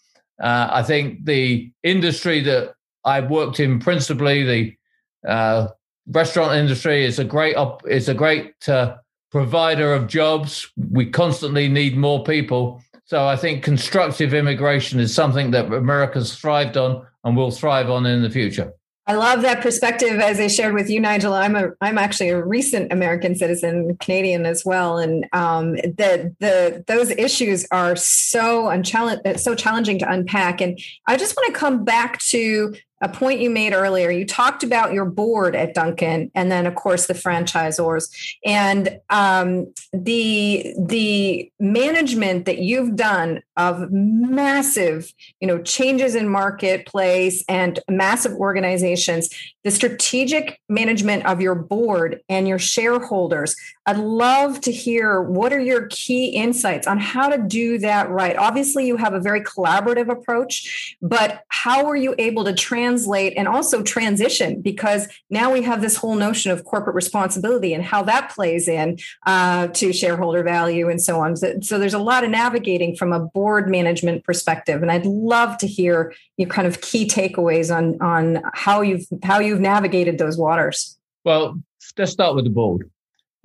Uh, 0.40 0.68
I 0.70 0.82
think 0.82 1.24
the 1.24 1.72
industry 1.82 2.40
that 2.40 2.74
I've 3.04 3.30
worked 3.30 3.60
in, 3.60 3.78
principally 3.78 4.44
the 4.44 5.28
uh, 5.28 5.68
restaurant 6.06 6.54
industry, 6.54 7.04
is 7.04 7.18
a 7.18 7.24
great 7.24 7.56
op- 7.56 7.86
is 7.86 8.08
a 8.08 8.14
great 8.14 8.68
uh, 8.68 8.96
provider 9.30 9.92
of 9.92 10.06
jobs. 10.06 10.70
We 10.90 11.06
constantly 11.06 11.68
need 11.68 11.96
more 11.96 12.24
people, 12.24 12.82
so 13.04 13.26
I 13.26 13.36
think 13.36 13.64
constructive 13.64 14.34
immigration 14.34 15.00
is 15.00 15.14
something 15.14 15.50
that 15.52 15.72
America's 15.72 16.34
thrived 16.34 16.76
on 16.76 17.06
and 17.24 17.36
will 17.36 17.50
thrive 17.50 17.90
on 17.90 18.04
in 18.04 18.22
the 18.22 18.30
future. 18.30 18.72
I 19.08 19.14
love 19.14 19.40
that 19.40 19.62
perspective. 19.62 20.20
As 20.20 20.38
I 20.38 20.48
shared 20.48 20.74
with 20.74 20.90
you, 20.90 21.00
Nigel, 21.00 21.32
I'm 21.32 21.56
a 21.56 21.70
I'm 21.80 21.96
actually 21.96 22.28
a 22.28 22.44
recent 22.44 22.92
American 22.92 23.34
citizen, 23.34 23.96
Canadian 23.96 24.44
as 24.44 24.66
well, 24.66 24.98
and 24.98 25.26
um, 25.32 25.76
the 25.76 26.36
the 26.40 26.84
those 26.86 27.08
issues 27.12 27.66
are 27.70 27.96
so 27.96 28.68
unchallenge 28.68 29.40
so 29.40 29.54
challenging 29.54 29.98
to 30.00 30.12
unpack. 30.12 30.60
And 30.60 30.78
I 31.06 31.16
just 31.16 31.34
want 31.34 31.46
to 31.54 31.58
come 31.58 31.84
back 31.84 32.18
to 32.28 32.74
a 33.00 33.08
point 33.08 33.40
you 33.40 33.50
made 33.50 33.72
earlier. 33.72 34.10
You 34.10 34.24
talked 34.24 34.62
about 34.62 34.92
your 34.92 35.04
board 35.04 35.54
at 35.54 35.74
Dunkin', 35.74 36.30
and 36.34 36.50
then 36.50 36.66
of 36.66 36.74
course 36.74 37.06
the 37.06 37.14
franchisors 37.14 38.08
and 38.44 38.98
um, 39.10 39.72
the 39.92 40.74
the 40.78 41.50
management 41.60 42.46
that 42.46 42.58
you've 42.58 42.96
done 42.96 43.42
of 43.56 43.90
massive, 43.90 45.12
you 45.40 45.46
know, 45.48 45.62
changes 45.62 46.14
in 46.14 46.28
marketplace 46.28 47.44
and 47.48 47.80
massive 47.88 48.32
organizations. 48.32 49.28
The 49.68 49.72
strategic 49.72 50.62
management 50.70 51.26
of 51.26 51.42
your 51.42 51.54
board 51.54 52.22
and 52.30 52.48
your 52.48 52.58
shareholders. 52.58 53.54
I'd 53.84 53.98
love 53.98 54.62
to 54.62 54.72
hear 54.72 55.20
what 55.20 55.52
are 55.52 55.60
your 55.60 55.88
key 55.88 56.28
insights 56.28 56.86
on 56.86 56.98
how 56.98 57.28
to 57.28 57.36
do 57.36 57.76
that 57.78 58.08
right. 58.08 58.34
Obviously, 58.36 58.86
you 58.86 58.96
have 58.96 59.12
a 59.12 59.20
very 59.20 59.42
collaborative 59.42 60.10
approach, 60.10 60.96
but 61.02 61.42
how 61.48 61.86
are 61.86 61.96
you 61.96 62.14
able 62.18 62.44
to 62.44 62.54
translate 62.54 63.34
and 63.36 63.46
also 63.46 63.82
transition 63.82 64.62
because 64.62 65.06
now 65.28 65.52
we 65.52 65.60
have 65.62 65.82
this 65.82 65.96
whole 65.96 66.14
notion 66.14 66.50
of 66.50 66.64
corporate 66.64 66.96
responsibility 66.96 67.74
and 67.74 67.84
how 67.84 68.02
that 68.02 68.30
plays 68.30 68.68
in 68.68 68.98
uh, 69.26 69.66
to 69.68 69.92
shareholder 69.92 70.42
value 70.42 70.88
and 70.88 71.02
so 71.02 71.20
on. 71.20 71.36
So, 71.36 71.58
so, 71.60 71.78
there's 71.78 71.94
a 71.94 71.98
lot 71.98 72.24
of 72.24 72.30
navigating 72.30 72.96
from 72.96 73.12
a 73.12 73.20
board 73.20 73.68
management 73.68 74.24
perspective, 74.24 74.80
and 74.80 74.90
I'd 74.90 75.04
love 75.04 75.58
to 75.58 75.66
hear 75.66 76.14
your 76.38 76.48
kind 76.48 76.68
of 76.68 76.80
key 76.80 77.06
takeaways 77.06 77.74
on 77.74 78.00
on 78.00 78.42
how 78.54 78.80
you've 78.80 79.06
how 79.22 79.40
you've 79.40 79.57
navigated 79.58 80.18
those 80.18 80.36
waters. 80.36 80.96
Well, 81.24 81.60
let's 81.96 82.12
start 82.12 82.34
with 82.34 82.44
the 82.44 82.50
board. 82.50 82.90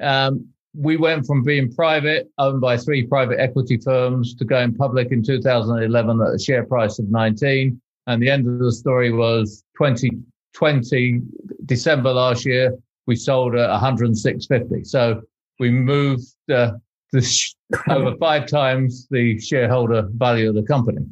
Um, 0.01 0.47
we 0.75 0.97
went 0.97 1.25
from 1.25 1.43
being 1.43 1.73
private, 1.73 2.31
owned 2.37 2.61
by 2.61 2.77
three 2.77 3.05
private 3.05 3.39
equity 3.39 3.77
firms, 3.77 4.33
to 4.35 4.45
going 4.45 4.73
public 4.73 5.11
in 5.11 5.23
2011 5.23 6.21
at 6.21 6.33
a 6.33 6.39
share 6.39 6.65
price 6.65 6.97
of 6.99 7.09
19. 7.09 7.79
And 8.07 8.21
the 8.21 8.29
end 8.29 8.47
of 8.47 8.59
the 8.59 8.71
story 8.71 9.11
was 9.11 9.63
2020, 9.77 11.21
December 11.65 12.11
last 12.11 12.45
year, 12.45 12.75
we 13.05 13.15
sold 13.15 13.55
at 13.55 13.69
106.50. 13.69 14.85
So 14.85 15.21
we 15.59 15.69
moved 15.69 16.27
uh, 16.51 16.71
this 17.11 17.55
over 17.89 18.15
five 18.17 18.47
times 18.47 19.07
the 19.09 19.39
shareholder 19.39 20.07
value 20.13 20.49
of 20.49 20.55
the 20.55 20.63
company. 20.63 21.05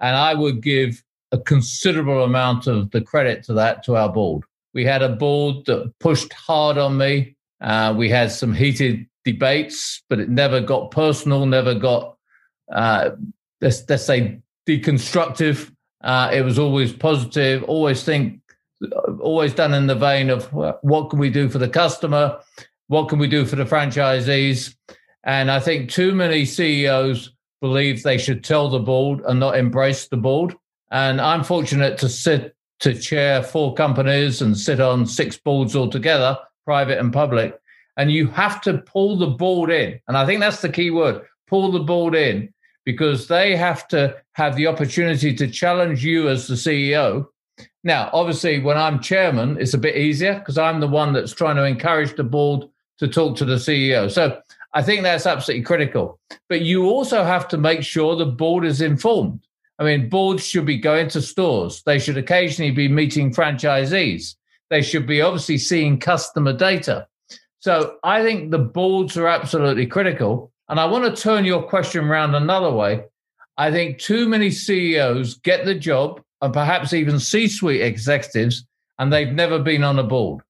And 0.00 0.16
I 0.16 0.34
would 0.34 0.62
give 0.62 1.02
a 1.32 1.38
considerable 1.38 2.24
amount 2.24 2.66
of 2.66 2.90
the 2.90 3.00
credit 3.00 3.42
to 3.44 3.52
that 3.54 3.82
to 3.84 3.96
our 3.96 4.12
board. 4.12 4.44
We 4.74 4.84
had 4.84 5.02
a 5.02 5.08
board 5.08 5.66
that 5.66 5.92
pushed 6.00 6.32
hard 6.32 6.78
on 6.78 6.96
me. 6.96 7.36
Uh, 7.60 7.94
we 7.96 8.08
had 8.08 8.30
some 8.30 8.54
heated 8.54 9.06
debates, 9.24 10.02
but 10.08 10.20
it 10.20 10.28
never 10.28 10.60
got 10.60 10.90
personal, 10.90 11.46
never 11.46 11.74
got, 11.74 12.16
uh, 12.72 13.10
let's, 13.60 13.82
let's 13.88 14.04
say, 14.04 14.40
deconstructive. 14.66 15.72
Uh, 16.02 16.30
it 16.32 16.42
was 16.42 16.58
always 16.58 16.92
positive, 16.92 17.62
always 17.64 18.02
think, 18.02 18.40
always 19.20 19.52
done 19.52 19.74
in 19.74 19.86
the 19.86 19.94
vein 19.94 20.30
of 20.30 20.46
what 20.52 21.10
can 21.10 21.18
we 21.18 21.30
do 21.30 21.48
for 21.48 21.58
the 21.58 21.68
customer? 21.68 22.38
What 22.86 23.08
can 23.08 23.18
we 23.18 23.28
do 23.28 23.44
for 23.44 23.56
the 23.56 23.64
franchisees? 23.64 24.74
And 25.24 25.50
I 25.50 25.60
think 25.60 25.90
too 25.90 26.14
many 26.14 26.46
CEOs 26.46 27.32
believe 27.60 28.02
they 28.02 28.16
should 28.16 28.42
tell 28.42 28.70
the 28.70 28.78
board 28.78 29.20
and 29.26 29.38
not 29.38 29.58
embrace 29.58 30.08
the 30.08 30.16
board. 30.16 30.54
And 30.90 31.20
I'm 31.20 31.44
fortunate 31.44 31.98
to 31.98 32.08
sit 32.08 32.54
to 32.80 32.94
chair 32.94 33.42
four 33.42 33.74
companies 33.74 34.42
and 34.42 34.56
sit 34.56 34.80
on 34.80 35.06
six 35.06 35.36
boards 35.36 35.76
altogether, 35.76 36.38
private 36.64 36.98
and 36.98 37.12
public. 37.12 37.58
And 37.96 38.10
you 38.10 38.28
have 38.28 38.60
to 38.62 38.78
pull 38.78 39.18
the 39.18 39.26
board 39.26 39.70
in. 39.70 40.00
And 40.08 40.16
I 40.16 40.24
think 40.24 40.40
that's 40.40 40.62
the 40.62 40.68
key 40.68 40.90
word 40.90 41.22
pull 41.50 41.72
the 41.72 41.80
board 41.80 42.14
in 42.14 42.54
because 42.84 43.26
they 43.26 43.56
have 43.56 43.86
to 43.88 44.16
have 44.32 44.56
the 44.56 44.68
opportunity 44.68 45.34
to 45.34 45.48
challenge 45.48 46.04
you 46.04 46.28
as 46.28 46.46
the 46.46 46.54
CEO. 46.54 47.26
Now, 47.82 48.08
obviously, 48.12 48.60
when 48.60 48.78
I'm 48.78 49.00
chairman, 49.00 49.58
it's 49.60 49.74
a 49.74 49.78
bit 49.78 49.96
easier 49.96 50.38
because 50.38 50.56
I'm 50.56 50.80
the 50.80 50.86
one 50.86 51.12
that's 51.12 51.32
trying 51.32 51.56
to 51.56 51.64
encourage 51.64 52.14
the 52.14 52.24
board 52.24 52.66
to 52.98 53.08
talk 53.08 53.36
to 53.36 53.44
the 53.44 53.56
CEO. 53.56 54.10
So 54.10 54.40
I 54.72 54.82
think 54.82 55.02
that's 55.02 55.26
absolutely 55.26 55.64
critical. 55.64 56.20
But 56.48 56.62
you 56.62 56.86
also 56.86 57.24
have 57.24 57.48
to 57.48 57.58
make 57.58 57.82
sure 57.82 58.14
the 58.14 58.26
board 58.26 58.64
is 58.64 58.80
informed. 58.80 59.40
I 59.80 59.84
mean, 59.84 60.10
boards 60.10 60.46
should 60.46 60.66
be 60.66 60.76
going 60.76 61.08
to 61.08 61.22
stores, 61.22 61.82
they 61.84 61.98
should 61.98 62.18
occasionally 62.18 62.70
be 62.70 62.86
meeting 62.86 63.32
franchisees, 63.32 64.36
they 64.68 64.82
should 64.82 65.06
be 65.06 65.22
obviously 65.22 65.56
seeing 65.58 65.98
customer 65.98 66.52
data. 66.52 67.06
So 67.60 67.96
I 68.04 68.22
think 68.22 68.50
the 68.50 68.58
boards 68.58 69.16
are 69.16 69.26
absolutely 69.26 69.86
critical. 69.86 70.52
And 70.68 70.78
I 70.78 70.84
want 70.86 71.04
to 71.04 71.22
turn 71.22 71.44
your 71.44 71.62
question 71.62 72.04
around 72.04 72.34
another 72.34 72.70
way. 72.70 73.02
I 73.58 73.70
think 73.70 73.98
too 73.98 74.28
many 74.28 74.50
CEOs 74.50 75.34
get 75.38 75.64
the 75.64 75.74
job 75.74 76.22
and 76.40 76.52
perhaps 76.54 76.92
even 76.92 77.18
C 77.18 77.48
suite 77.48 77.82
executives, 77.82 78.64
and 78.98 79.12
they've 79.12 79.32
never 79.32 79.58
been 79.58 79.82
on 79.82 79.98
a 79.98 80.04
board. 80.04 80.42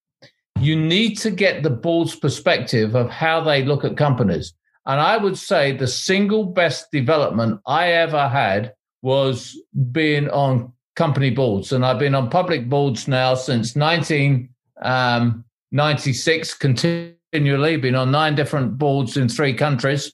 You 0.61 0.77
need 0.77 1.17
to 1.19 1.31
get 1.31 1.63
the 1.63 1.71
board's 1.71 2.15
perspective 2.15 2.95
of 2.95 3.11
how 3.11 3.41
they 3.41 3.65
look 3.65 3.85
at 3.85 3.97
companies. 3.97 4.53
And 4.87 5.01
I 5.01 5.17
would 5.17 5.39
say 5.39 5.73
the 5.73 5.89
single 5.89 6.45
best 6.45 6.91
development 6.93 7.61
I 7.67 7.93
ever 7.93 8.29
had 8.29 8.75
was 9.03 9.59
being 9.93 10.29
on 10.31 10.73
company 10.97 11.31
boards. 11.31 11.73
And 11.73 11.85
I've 11.85 11.99
been 11.99 12.15
on 12.15 12.31
public 12.31 12.69
boards 12.69 13.09
now 13.09 13.35
since 13.35 13.75
1996, 13.75 16.53
um, 16.53 16.59
continually, 16.61 17.77
been 17.77 17.95
on 17.95 18.11
nine 18.11 18.35
different 18.35 18.79
boards 18.79 19.17
in 19.17 19.29
three 19.29 19.55
countries. 19.55 20.13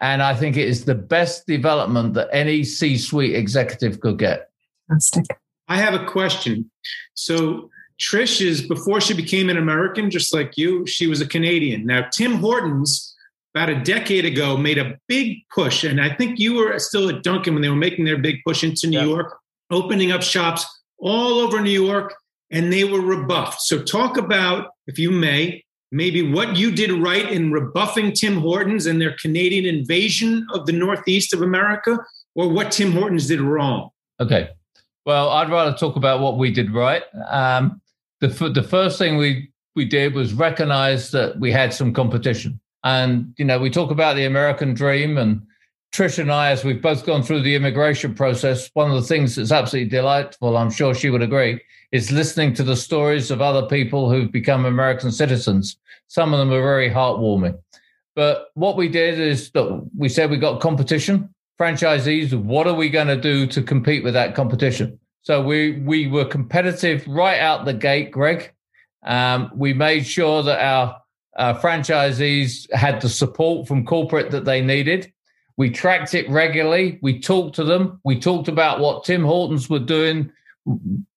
And 0.00 0.22
I 0.22 0.34
think 0.34 0.56
it 0.56 0.68
is 0.68 0.84
the 0.84 0.94
best 0.94 1.46
development 1.46 2.14
that 2.14 2.28
any 2.32 2.64
C 2.64 2.98
suite 2.98 3.36
executive 3.36 4.00
could 4.00 4.18
get. 4.18 4.50
Fantastic. 4.88 5.26
I 5.68 5.76
have 5.76 5.94
a 5.94 6.04
question. 6.04 6.70
So, 7.14 7.70
Trish 8.00 8.44
is, 8.44 8.66
before 8.66 9.00
she 9.00 9.14
became 9.14 9.48
an 9.48 9.56
American, 9.56 10.10
just 10.10 10.34
like 10.34 10.56
you, 10.56 10.84
she 10.84 11.06
was 11.06 11.20
a 11.20 11.28
Canadian. 11.28 11.86
Now, 11.86 12.08
Tim 12.12 12.34
Hortons, 12.34 13.13
about 13.54 13.70
a 13.70 13.80
decade 13.82 14.24
ago, 14.24 14.56
made 14.56 14.78
a 14.78 14.98
big 15.06 15.38
push. 15.54 15.84
And 15.84 16.00
I 16.00 16.12
think 16.14 16.40
you 16.40 16.54
were 16.54 16.78
still 16.78 17.08
at 17.08 17.22
Dunkin' 17.22 17.54
when 17.54 17.62
they 17.62 17.68
were 17.68 17.76
making 17.76 18.04
their 18.04 18.18
big 18.18 18.38
push 18.44 18.64
into 18.64 18.88
New 18.88 19.00
York, 19.00 19.38
opening 19.70 20.10
up 20.10 20.22
shops 20.22 20.66
all 20.98 21.38
over 21.38 21.60
New 21.60 21.70
York, 21.70 22.14
and 22.50 22.72
they 22.72 22.84
were 22.84 23.00
rebuffed. 23.00 23.60
So, 23.62 23.82
talk 23.82 24.16
about, 24.16 24.70
if 24.86 24.98
you 24.98 25.10
may, 25.10 25.64
maybe 25.92 26.32
what 26.32 26.56
you 26.56 26.72
did 26.72 26.90
right 26.90 27.30
in 27.30 27.52
rebuffing 27.52 28.12
Tim 28.12 28.38
Hortons 28.40 28.86
and 28.86 29.00
their 29.00 29.16
Canadian 29.20 29.66
invasion 29.66 30.46
of 30.52 30.66
the 30.66 30.72
Northeast 30.72 31.32
of 31.32 31.40
America, 31.40 31.98
or 32.34 32.48
what 32.48 32.72
Tim 32.72 32.92
Hortons 32.92 33.28
did 33.28 33.40
wrong? 33.40 33.90
Okay. 34.18 34.50
Well, 35.06 35.28
I'd 35.30 35.50
rather 35.50 35.76
talk 35.76 35.96
about 35.96 36.20
what 36.20 36.38
we 36.38 36.50
did 36.50 36.72
right. 36.72 37.02
Um, 37.28 37.80
the, 38.20 38.28
the 38.48 38.62
first 38.62 38.98
thing 38.98 39.16
we, 39.16 39.50
we 39.76 39.84
did 39.84 40.14
was 40.14 40.32
recognize 40.32 41.10
that 41.12 41.38
we 41.38 41.52
had 41.52 41.72
some 41.72 41.92
competition. 41.92 42.58
And, 42.84 43.34
you 43.38 43.44
know, 43.44 43.58
we 43.58 43.70
talk 43.70 43.90
about 43.90 44.14
the 44.14 44.26
American 44.26 44.74
dream 44.74 45.18
and 45.18 45.42
Trish 45.94 46.18
and 46.18 46.30
I, 46.30 46.50
as 46.50 46.64
we've 46.64 46.82
both 46.82 47.06
gone 47.06 47.22
through 47.22 47.42
the 47.42 47.54
immigration 47.54 48.14
process, 48.14 48.68
one 48.74 48.90
of 48.90 48.96
the 48.96 49.06
things 49.06 49.36
that's 49.36 49.52
absolutely 49.52 49.88
delightful, 49.88 50.56
I'm 50.56 50.70
sure 50.70 50.92
she 50.92 51.08
would 51.08 51.22
agree, 51.22 51.60
is 51.92 52.10
listening 52.10 52.52
to 52.54 52.64
the 52.64 52.74
stories 52.74 53.30
of 53.30 53.40
other 53.40 53.66
people 53.68 54.10
who've 54.10 54.32
become 54.32 54.64
American 54.64 55.12
citizens. 55.12 55.76
Some 56.08 56.34
of 56.34 56.40
them 56.40 56.52
are 56.52 56.60
very 56.60 56.90
heartwarming. 56.90 57.56
But 58.16 58.48
what 58.54 58.76
we 58.76 58.88
did 58.88 59.20
is 59.20 59.50
that 59.52 59.88
we 59.96 60.08
said 60.08 60.30
we 60.30 60.36
got 60.36 60.60
competition, 60.60 61.32
franchisees. 61.60 62.34
What 62.34 62.66
are 62.66 62.74
we 62.74 62.90
going 62.90 63.06
to 63.06 63.20
do 63.20 63.46
to 63.46 63.62
compete 63.62 64.02
with 64.02 64.14
that 64.14 64.34
competition? 64.34 64.98
So 65.22 65.42
we 65.42 65.78
we 65.80 66.08
were 66.08 66.24
competitive 66.24 67.06
right 67.06 67.38
out 67.38 67.64
the 67.64 67.72
gate, 67.72 68.10
Greg. 68.10 68.52
Um, 69.04 69.50
we 69.54 69.72
made 69.72 70.06
sure 70.06 70.42
that 70.42 70.60
our 70.60 71.00
uh, 71.36 71.54
franchisees 71.54 72.72
had 72.72 73.00
the 73.00 73.08
support 73.08 73.66
from 73.66 73.84
corporate 73.84 74.30
that 74.30 74.44
they 74.44 74.60
needed. 74.60 75.12
We 75.56 75.70
tracked 75.70 76.14
it 76.14 76.28
regularly. 76.28 76.98
We 77.02 77.20
talked 77.20 77.56
to 77.56 77.64
them. 77.64 78.00
We 78.04 78.18
talked 78.18 78.48
about 78.48 78.80
what 78.80 79.04
Tim 79.04 79.24
Hortons 79.24 79.70
were 79.70 79.78
doing, 79.78 80.32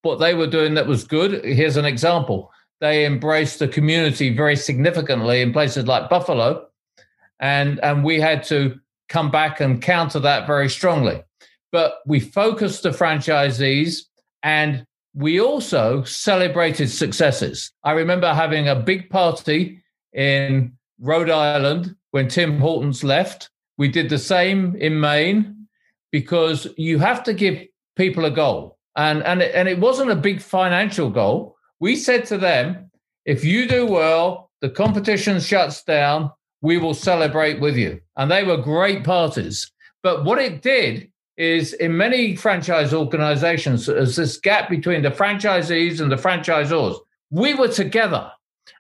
what 0.01 0.20
they 0.20 0.34
were 0.34 0.47
doing 0.47 0.76
that 0.76 0.88
was 0.88 1.03
good. 1.03 1.43
Here's 1.43 1.78
an 1.78 1.86
example. 1.86 2.51
They 2.80 3.05
embraced 3.05 3.59
the 3.59 3.68
community 3.68 4.36
very 4.36 4.55
significantly 4.55 5.41
in 5.41 5.53
places 5.53 5.88
like 5.88 6.09
Buffalo. 6.09 6.68
And, 7.39 7.80
and 7.84 8.03
we 8.03 8.20
had 8.20 8.43
to 8.45 8.80
come 9.09 9.32
back 9.32 9.59
and 9.59 9.82
counter 9.82 10.20
that 10.20 10.45
very 10.45 10.70
strongly. 10.70 11.24
But 11.72 11.99
we 12.05 12.20
focused 12.20 12.84
the 12.84 12.89
franchisees 12.89 14.01
and 14.43 14.86
we 15.13 15.39
also 15.39 16.03
celebrated 16.03 16.89
successes. 16.89 17.72
I 17.84 17.93
remember 17.93 18.34
having 18.34 18.68
a 18.68 18.76
big 18.76 19.09
party 19.09 19.82
in 20.18 20.74
Rhode 20.99 21.30
Island 21.30 21.95
when 22.11 22.28
Tim 22.28 22.59
Hortons 22.59 23.03
left. 23.03 23.49
We 23.78 23.88
did 23.88 24.09
the 24.09 24.18
same 24.18 24.76
in 24.76 24.99
Maine 24.99 25.68
because 26.11 26.68
you 26.76 26.97
have 26.99 27.24
to 27.24 27.34
give 27.34 27.63
people 27.95 28.26
a 28.26 28.32
goal. 28.32 28.78
And, 28.95 29.24
and, 29.24 29.41
it, 29.41 29.53
and 29.53 29.70
it 29.70 29.80
wasn't 29.80 30.11
a 30.11 30.15
big 30.15 30.41
financial 30.41 31.09
goal. 31.11 31.55
We 31.80 31.95
said 31.95 32.26
to 32.26 32.38
them, 32.38 32.89
if 33.26 33.45
you 33.45 33.68
do 33.68 33.86
well, 33.86 34.49
the 34.61 34.70
competition 34.70 35.39
shuts 35.39 35.84
down, 35.84 36.32
we 36.61 36.80
will 36.80 36.95
celebrate 36.95 37.59
with 37.59 37.78
you. 37.78 38.01
And 38.15 38.32
they 38.32 38.43
were 38.43 38.57
great 38.57 39.03
parties. 39.03 39.72
But 40.01 40.26
what 40.26 40.39
it 40.39 40.63
did 40.63 41.11
is 41.38 41.74
in 41.74 41.95
many 41.95 42.36
franchise 42.36 42.95
organizations, 42.95 43.86
there's 43.86 44.15
this 44.15 44.38
gap 44.38 44.70
between 44.70 45.03
the 45.03 45.11
franchisees 45.11 46.01
and 46.01 46.11
the 46.11 46.15
franchisors. 46.15 46.97
We 47.30 47.53
were 47.53 47.68
together. 47.68 48.32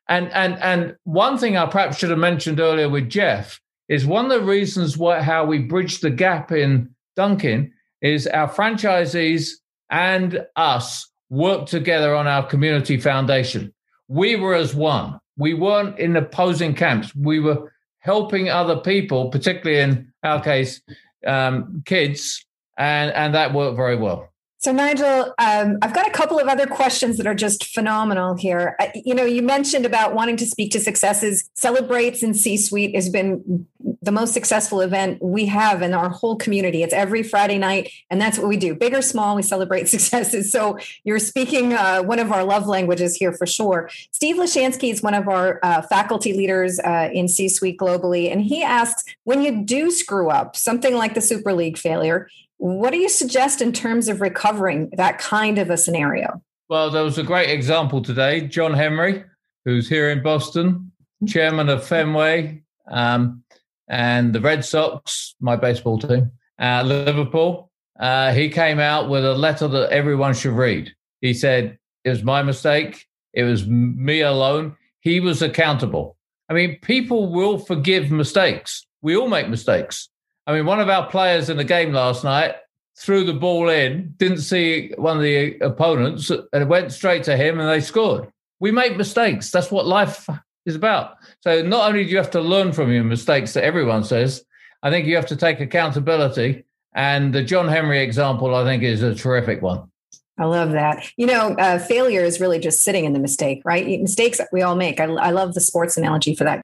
And 0.09 0.31
and 0.31 0.57
and 0.61 0.95
one 1.03 1.37
thing 1.37 1.57
I 1.57 1.65
perhaps 1.65 1.97
should 1.97 2.09
have 2.09 2.19
mentioned 2.19 2.59
earlier 2.59 2.89
with 2.89 3.09
Jeff 3.09 3.59
is 3.89 4.05
one 4.05 4.25
of 4.25 4.31
the 4.31 4.45
reasons 4.45 4.97
why 4.97 5.21
how 5.21 5.45
we 5.45 5.59
bridged 5.59 6.01
the 6.01 6.09
gap 6.09 6.51
in 6.51 6.89
Dunkin' 7.15 7.71
is 8.01 8.27
our 8.27 8.49
franchisees 8.49 9.49
and 9.89 10.45
us 10.55 11.09
worked 11.29 11.69
together 11.69 12.15
on 12.15 12.27
our 12.27 12.45
community 12.45 12.97
foundation. 12.97 13.73
We 14.07 14.35
were 14.35 14.55
as 14.55 14.73
one. 14.73 15.19
We 15.37 15.53
weren't 15.53 15.99
in 15.99 16.15
opposing 16.15 16.73
camps. 16.73 17.13
We 17.15 17.39
were 17.39 17.71
helping 17.99 18.49
other 18.49 18.77
people, 18.77 19.29
particularly 19.29 19.81
in 19.81 20.13
our 20.23 20.41
case, 20.41 20.81
um, 21.25 21.83
kids, 21.85 22.45
and 22.77 23.11
and 23.11 23.35
that 23.35 23.53
worked 23.53 23.75
very 23.75 23.97
well. 23.97 24.29
So, 24.59 24.71
Nigel, 24.71 25.35
um, 25.37 25.77
I've 25.83 25.93
got 25.93 26.07
a 26.07 26.11
couple 26.11 26.39
of 26.39 26.47
other 26.47 26.65
questions 26.65 27.17
that 27.17 27.27
are 27.27 27.35
just 27.35 27.75
phenomenal 27.75 28.35
here. 28.35 28.75
Uh, 28.79 28.87
you 28.95 29.13
know, 29.13 29.23
you 29.23 29.43
mentioned 29.43 29.85
about 29.85 30.15
wanting 30.15 30.35
to 30.37 30.47
speak 30.47 30.71
to 30.71 30.79
successes. 30.79 31.47
Celebrates 31.53 32.23
in 32.23 32.33
C 32.33 32.57
Suite 32.57 32.95
has 32.95 33.07
been 33.07 33.67
the 34.01 34.11
most 34.11 34.33
successful 34.33 34.81
event 34.81 35.21
we 35.21 35.45
have 35.45 35.83
in 35.83 35.93
our 35.93 36.09
whole 36.09 36.35
community. 36.35 36.81
It's 36.81 36.93
every 36.93 37.21
Friday 37.21 37.59
night, 37.59 37.91
and 38.09 38.19
that's 38.19 38.39
what 38.39 38.47
we 38.47 38.57
do. 38.57 38.73
Big 38.73 38.95
or 38.95 39.03
small, 39.03 39.35
we 39.35 39.43
celebrate 39.43 39.87
successes. 39.89 40.51
So, 40.51 40.79
you're 41.03 41.19
speaking 41.19 41.73
uh, 41.73 42.01
one 42.01 42.17
of 42.17 42.31
our 42.31 42.43
love 42.43 42.65
languages 42.65 43.15
here 43.15 43.33
for 43.33 43.45
sure. 43.45 43.91
Steve 44.11 44.37
Lashansky 44.37 44.91
is 44.91 45.03
one 45.03 45.13
of 45.13 45.27
our 45.27 45.59
uh, 45.61 45.83
faculty 45.83 46.33
leaders 46.33 46.79
uh, 46.79 47.09
in 47.13 47.27
C 47.27 47.47
Suite 47.47 47.77
globally, 47.77 48.31
and 48.31 48.41
he 48.41 48.63
asks 48.63 49.03
when 49.23 49.43
you 49.43 49.63
do 49.63 49.91
screw 49.91 50.31
up, 50.31 50.55
something 50.55 50.95
like 50.95 51.13
the 51.13 51.21
Super 51.21 51.53
League 51.53 51.77
failure, 51.77 52.27
what 52.57 52.91
do 52.91 52.97
you 52.97 53.09
suggest 53.09 53.61
in 53.61 53.71
terms 53.71 54.07
of 54.07 54.21
recovering 54.21 54.89
that 54.97 55.19
kind 55.19 55.57
of 55.57 55.69
a 55.69 55.77
scenario? 55.77 56.41
Well, 56.69 56.89
there 56.89 57.03
was 57.03 57.17
a 57.17 57.23
great 57.23 57.49
example 57.49 58.01
today. 58.01 58.41
John 58.41 58.73
Henry, 58.73 59.23
who's 59.65 59.87
here 59.87 60.09
in 60.09 60.21
Boston, 60.21 60.91
chairman 61.27 61.69
of 61.69 61.85
Fenway 61.85 62.61
um, 62.89 63.43
and 63.87 64.33
the 64.33 64.41
Red 64.41 64.65
Sox, 64.65 65.35
my 65.39 65.55
baseball 65.55 65.99
team, 65.99 66.31
uh, 66.59 66.83
Liverpool. 66.83 67.71
Uh, 67.99 68.33
he 68.33 68.49
came 68.49 68.79
out 68.79 69.09
with 69.09 69.25
a 69.25 69.33
letter 69.33 69.67
that 69.67 69.91
everyone 69.91 70.33
should 70.33 70.53
read. 70.53 70.93
He 71.21 71.33
said, 71.33 71.77
It 72.03 72.09
was 72.09 72.23
my 72.23 72.43
mistake. 72.43 73.05
It 73.33 73.43
was 73.43 73.65
me 73.67 74.21
alone. 74.21 74.75
He 75.01 75.19
was 75.19 75.41
accountable. 75.41 76.17
I 76.49 76.53
mean, 76.53 76.79
people 76.81 77.31
will 77.31 77.59
forgive 77.59 78.11
mistakes. 78.11 78.85
We 79.01 79.15
all 79.15 79.27
make 79.27 79.49
mistakes. 79.49 80.09
I 80.47 80.53
mean, 80.53 80.65
one 80.65 80.79
of 80.79 80.89
our 80.89 81.07
players 81.09 81.49
in 81.49 81.57
the 81.57 81.65
game 81.65 81.91
last 81.91 82.23
night 82.23 82.55
threw 82.97 83.25
the 83.25 83.33
ball 83.33 83.69
in, 83.69 84.13
didn't 84.17 84.39
see 84.39 84.93
one 84.97 85.17
of 85.17 85.23
the 85.23 85.59
opponents, 85.59 86.29
and 86.29 86.47
it 86.53 86.67
went 86.67 86.93
straight 86.93 87.23
to 87.25 87.35
him, 87.35 87.59
and 87.59 87.69
they 87.69 87.81
scored. 87.81 88.31
We 88.59 88.71
make 88.71 88.97
mistakes. 88.97 89.51
That's 89.51 89.69
what 89.69 89.85
life 89.85 90.27
is 90.65 90.75
about. 90.75 91.17
So 91.41 91.61
not 91.61 91.89
only 91.89 92.05
do 92.05 92.09
you 92.09 92.17
have 92.17 92.31
to 92.31 92.41
learn 92.41 92.71
from 92.71 92.91
your 92.91 93.03
mistakes 93.03 93.53
that 93.53 93.65
everyone 93.65 94.03
says, 94.03 94.43
I 94.81 94.89
think 94.89 95.05
you 95.05 95.15
have 95.15 95.27
to 95.27 95.35
take 95.35 95.59
accountability. 95.59 96.65
And 96.95 97.33
the 97.33 97.43
John 97.43 97.67
Henry 97.67 98.01
example, 98.01 98.55
I 98.55 98.63
think, 98.63 98.83
is 98.83 99.03
a 99.03 99.13
terrific 99.13 99.61
one. 99.61 99.91
I 100.39 100.45
love 100.45 100.71
that. 100.71 101.03
You 101.17 101.27
know, 101.27 101.55
uh, 101.55 101.79
failure 101.79 102.21
is 102.21 102.39
really 102.39 102.59
just 102.59 102.83
sitting 102.83 103.05
in 103.05 103.13
the 103.13 103.19
mistake, 103.19 103.61
right? 103.65 103.85
Mistakes 104.01 104.39
we 104.51 104.61
all 104.61 104.75
make. 104.75 104.99
I, 104.99 105.05
I 105.05 105.31
love 105.31 105.55
the 105.55 105.61
sports 105.61 105.97
analogy 105.97 106.35
for 106.35 106.45
that. 106.45 106.61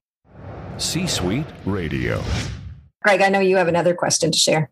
C 0.78 1.06
Suite 1.06 1.46
Radio. 1.64 2.22
Greg, 3.04 3.20
I 3.20 3.28
know 3.28 3.40
you 3.40 3.56
have 3.58 3.68
another 3.68 3.94
question 3.94 4.32
to 4.32 4.38
share. 4.38 4.70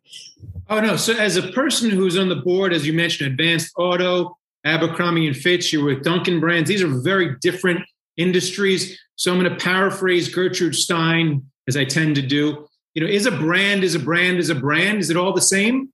Oh 0.71 0.81
no! 0.81 0.97
So, 0.97 1.13
as 1.13 1.37
a 1.37 1.53
person 1.53 1.91
who's 1.91 2.17
on 2.17 2.31
the 2.31 2.37
board, 2.37 2.73
as 2.73 2.87
you 2.87 2.95
mentioned, 2.95 3.31
Advanced 3.31 3.73
Auto, 3.77 4.39
Abercrombie 4.65 5.27
and 5.27 5.37
Fitch, 5.37 5.73
you're 5.73 5.85
with 5.85 6.03
Dunkin' 6.03 6.41
Brands. 6.41 6.69
These 6.69 6.83
are 6.83 6.89
very 6.89 7.37
different 7.41 7.81
industries. 8.17 8.99
So, 9.17 9.33
I'm 9.33 9.39
going 9.39 9.53
to 9.53 9.63
paraphrase 9.63 10.35
Gertrude 10.35 10.75
Stein, 10.75 11.45
as 11.69 11.77
I 11.77 11.85
tend 11.85 12.17
to 12.17 12.23
do. 12.23 12.67
You 12.95 13.03
know, 13.03 13.09
is 13.09 13.27
a 13.27 13.31
brand 13.31 13.85
is 13.85 13.95
a 13.95 13.99
brand 13.99 14.39
is 14.39 14.49
a 14.49 14.55
brand? 14.55 15.01
Is 15.01 15.11
it 15.11 15.17
all 15.17 15.35
the 15.35 15.43
same? 15.43 15.93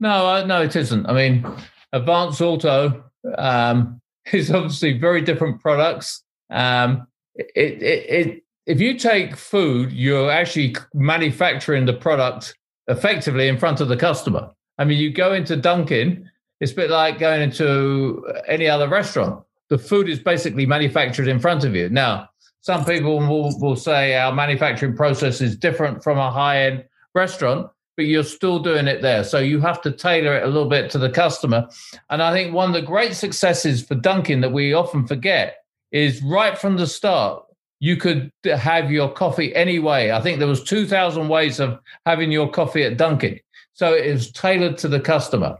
No, 0.00 0.26
uh, 0.26 0.44
no, 0.44 0.60
it 0.62 0.76
isn't. 0.76 1.06
I 1.06 1.12
mean, 1.14 1.46
Advanced 1.94 2.42
Auto 2.42 3.04
um, 3.38 4.02
is 4.32 4.50
obviously 4.50 4.98
very 4.98 5.22
different 5.22 5.62
products. 5.62 6.22
Um, 6.50 7.06
it, 7.36 7.82
it, 7.82 7.82
it 7.82 8.43
if 8.66 8.80
you 8.80 8.98
take 8.98 9.36
food, 9.36 9.92
you're 9.92 10.30
actually 10.30 10.76
manufacturing 10.94 11.86
the 11.86 11.92
product 11.92 12.54
effectively 12.88 13.48
in 13.48 13.58
front 13.58 13.80
of 13.80 13.88
the 13.88 13.96
customer. 13.96 14.50
I 14.78 14.84
mean, 14.84 14.98
you 14.98 15.12
go 15.12 15.32
into 15.32 15.56
Dunkin', 15.56 16.28
it's 16.60 16.72
a 16.72 16.76
bit 16.76 16.90
like 16.90 17.18
going 17.18 17.42
into 17.42 18.26
any 18.48 18.68
other 18.68 18.88
restaurant. 18.88 19.44
The 19.68 19.78
food 19.78 20.08
is 20.08 20.18
basically 20.18 20.66
manufactured 20.66 21.28
in 21.28 21.40
front 21.40 21.64
of 21.64 21.74
you. 21.74 21.88
Now, 21.88 22.28
some 22.60 22.84
people 22.84 23.18
will, 23.18 23.58
will 23.60 23.76
say 23.76 24.16
our 24.16 24.32
manufacturing 24.32 24.96
process 24.96 25.40
is 25.40 25.56
different 25.56 26.02
from 26.02 26.18
a 26.18 26.30
high 26.30 26.64
end 26.64 26.84
restaurant, 27.14 27.68
but 27.96 28.06
you're 28.06 28.24
still 28.24 28.58
doing 28.58 28.86
it 28.86 29.02
there. 29.02 29.24
So 29.24 29.38
you 29.38 29.60
have 29.60 29.82
to 29.82 29.90
tailor 29.90 30.36
it 30.36 30.44
a 30.44 30.46
little 30.46 30.68
bit 30.68 30.90
to 30.92 30.98
the 30.98 31.10
customer. 31.10 31.68
And 32.10 32.22
I 32.22 32.32
think 32.32 32.54
one 32.54 32.68
of 32.68 32.74
the 32.74 32.82
great 32.82 33.14
successes 33.14 33.84
for 33.84 33.94
Dunkin' 33.94 34.40
that 34.40 34.52
we 34.52 34.72
often 34.72 35.06
forget 35.06 35.58
is 35.92 36.22
right 36.22 36.58
from 36.58 36.76
the 36.76 36.86
start, 36.86 37.43
you 37.84 37.98
could 37.98 38.32
have 38.46 38.90
your 38.90 39.12
coffee 39.12 39.54
anyway. 39.54 40.10
I 40.10 40.18
think 40.22 40.38
there 40.38 40.48
was 40.48 40.64
2,000 40.64 41.28
ways 41.28 41.60
of 41.60 41.78
having 42.06 42.32
your 42.32 42.50
coffee 42.50 42.82
at 42.82 42.96
Dunkin'. 42.96 43.38
So 43.74 43.92
it 43.92 44.10
was 44.10 44.32
tailored 44.32 44.78
to 44.78 44.88
the 44.88 45.00
customer. 45.00 45.58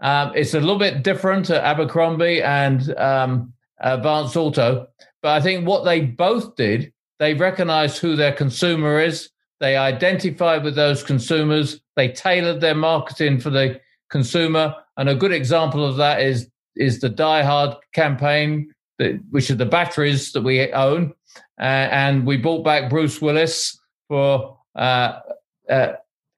Um, 0.00 0.32
it's 0.34 0.54
a 0.54 0.60
little 0.60 0.78
bit 0.78 1.02
different 1.02 1.50
at 1.50 1.62
Abercrombie 1.62 2.42
and 2.42 2.96
um, 2.96 3.52
Advanced 3.80 4.38
Auto, 4.38 4.86
but 5.20 5.32
I 5.32 5.42
think 5.42 5.66
what 5.66 5.84
they 5.84 6.00
both 6.00 6.56
did, 6.56 6.94
they 7.18 7.34
recognized 7.34 7.98
who 7.98 8.16
their 8.16 8.32
consumer 8.32 8.98
is. 8.98 9.28
They 9.60 9.76
identified 9.76 10.64
with 10.64 10.76
those 10.76 11.02
consumers. 11.02 11.82
They 11.94 12.08
tailored 12.08 12.62
their 12.62 12.74
marketing 12.74 13.38
for 13.38 13.50
the 13.50 13.82
consumer. 14.08 14.74
And 14.96 15.10
a 15.10 15.14
good 15.14 15.32
example 15.32 15.84
of 15.84 15.96
that 15.96 16.22
is 16.22 16.48
is 16.76 17.00
the 17.00 17.10
Die 17.10 17.42
Hard 17.42 17.76
campaign, 17.92 18.72
that, 18.98 19.20
which 19.30 19.50
are 19.50 19.56
the 19.56 19.66
batteries 19.66 20.32
that 20.32 20.42
we 20.42 20.72
own 20.72 21.12
uh, 21.12 21.16
and 21.58 22.26
we 22.26 22.36
brought 22.36 22.64
back 22.64 22.90
Bruce 22.90 23.20
Willis 23.20 23.78
for 24.08 24.58
uh, 24.74 25.20
uh, 25.68 25.92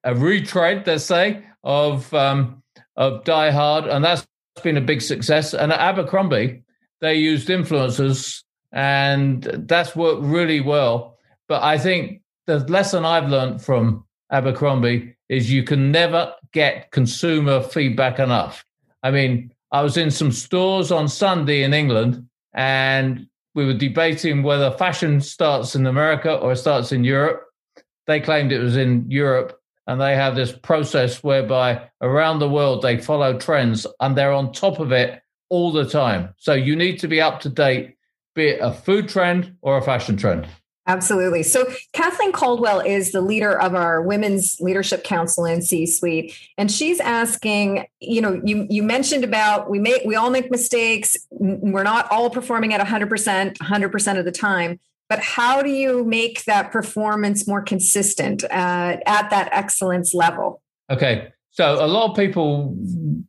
a 0.04 0.14
retread, 0.14 0.86
let's 0.86 1.04
say, 1.04 1.44
of 1.64 2.12
um, 2.14 2.62
of 2.96 3.24
Die 3.24 3.50
Hard, 3.50 3.86
and 3.86 4.04
that's 4.04 4.26
been 4.62 4.76
a 4.76 4.82
big 4.82 5.02
success. 5.02 5.54
And 5.54 5.72
at 5.72 5.80
Abercrombie, 5.80 6.62
they 7.00 7.14
used 7.14 7.48
influencers, 7.48 8.42
and 8.72 9.42
that's 9.42 9.94
worked 9.94 10.22
really 10.22 10.60
well. 10.60 11.16
But 11.48 11.62
I 11.62 11.78
think 11.78 12.22
the 12.46 12.58
lesson 12.60 13.04
I've 13.04 13.28
learned 13.28 13.62
from 13.62 14.04
Abercrombie 14.30 15.16
is 15.28 15.50
you 15.50 15.62
can 15.62 15.90
never 15.92 16.34
get 16.52 16.90
consumer 16.90 17.62
feedback 17.62 18.18
enough. 18.18 18.64
I 19.02 19.10
mean, 19.10 19.52
I 19.70 19.82
was 19.82 19.96
in 19.96 20.10
some 20.10 20.32
stores 20.32 20.90
on 20.90 21.08
Sunday 21.08 21.62
in 21.62 21.74
England 21.74 22.26
and 22.54 23.26
we 23.54 23.64
were 23.64 23.74
debating 23.74 24.42
whether 24.42 24.70
fashion 24.70 25.20
starts 25.20 25.74
in 25.74 25.86
America 25.86 26.34
or 26.34 26.52
it 26.52 26.56
starts 26.56 26.92
in 26.92 27.04
Europe. 27.04 27.44
They 28.06 28.20
claimed 28.20 28.52
it 28.52 28.60
was 28.60 28.76
in 28.76 29.10
Europe, 29.10 29.60
and 29.86 30.00
they 30.00 30.14
have 30.14 30.36
this 30.36 30.52
process 30.52 31.22
whereby 31.22 31.88
around 32.00 32.38
the 32.38 32.48
world 32.48 32.82
they 32.82 32.98
follow 32.98 33.38
trends 33.38 33.86
and 34.00 34.16
they're 34.16 34.32
on 34.32 34.52
top 34.52 34.80
of 34.80 34.92
it 34.92 35.20
all 35.48 35.72
the 35.72 35.88
time. 35.88 36.34
So 36.36 36.52
you 36.52 36.76
need 36.76 36.98
to 37.00 37.08
be 37.08 37.20
up 37.20 37.40
to 37.40 37.48
date, 37.48 37.96
be 38.34 38.48
it 38.48 38.60
a 38.60 38.72
food 38.72 39.08
trend 39.08 39.56
or 39.62 39.78
a 39.78 39.82
fashion 39.82 40.16
trend. 40.16 40.46
Absolutely. 40.88 41.42
So 41.42 41.70
Kathleen 41.92 42.32
Caldwell 42.32 42.80
is 42.80 43.12
the 43.12 43.20
leader 43.20 43.60
of 43.60 43.74
our 43.74 44.00
Women's 44.00 44.56
Leadership 44.58 45.04
Council 45.04 45.44
in 45.44 45.60
C-suite, 45.60 46.34
and 46.56 46.72
she's 46.72 46.98
asking, 46.98 47.86
you 48.00 48.22
know, 48.22 48.40
you 48.42 48.66
you 48.70 48.82
mentioned 48.82 49.22
about 49.22 49.68
we 49.68 49.78
make 49.78 50.02
we 50.04 50.16
all 50.16 50.30
make 50.30 50.50
mistakes. 50.50 51.14
We're 51.30 51.82
not 51.82 52.10
all 52.10 52.30
performing 52.30 52.72
at 52.72 52.84
100%, 52.84 53.58
100% 53.58 54.18
of 54.18 54.24
the 54.24 54.32
time. 54.32 54.80
But 55.10 55.20
how 55.20 55.62
do 55.62 55.70
you 55.70 56.04
make 56.04 56.44
that 56.44 56.72
performance 56.72 57.46
more 57.46 57.62
consistent 57.62 58.44
uh, 58.44 58.96
at 59.06 59.30
that 59.30 59.48
excellence 59.52 60.14
level? 60.14 60.62
Okay. 60.90 61.32
So 61.50 61.84
a 61.84 61.86
lot 61.86 62.10
of 62.10 62.16
people 62.16 62.76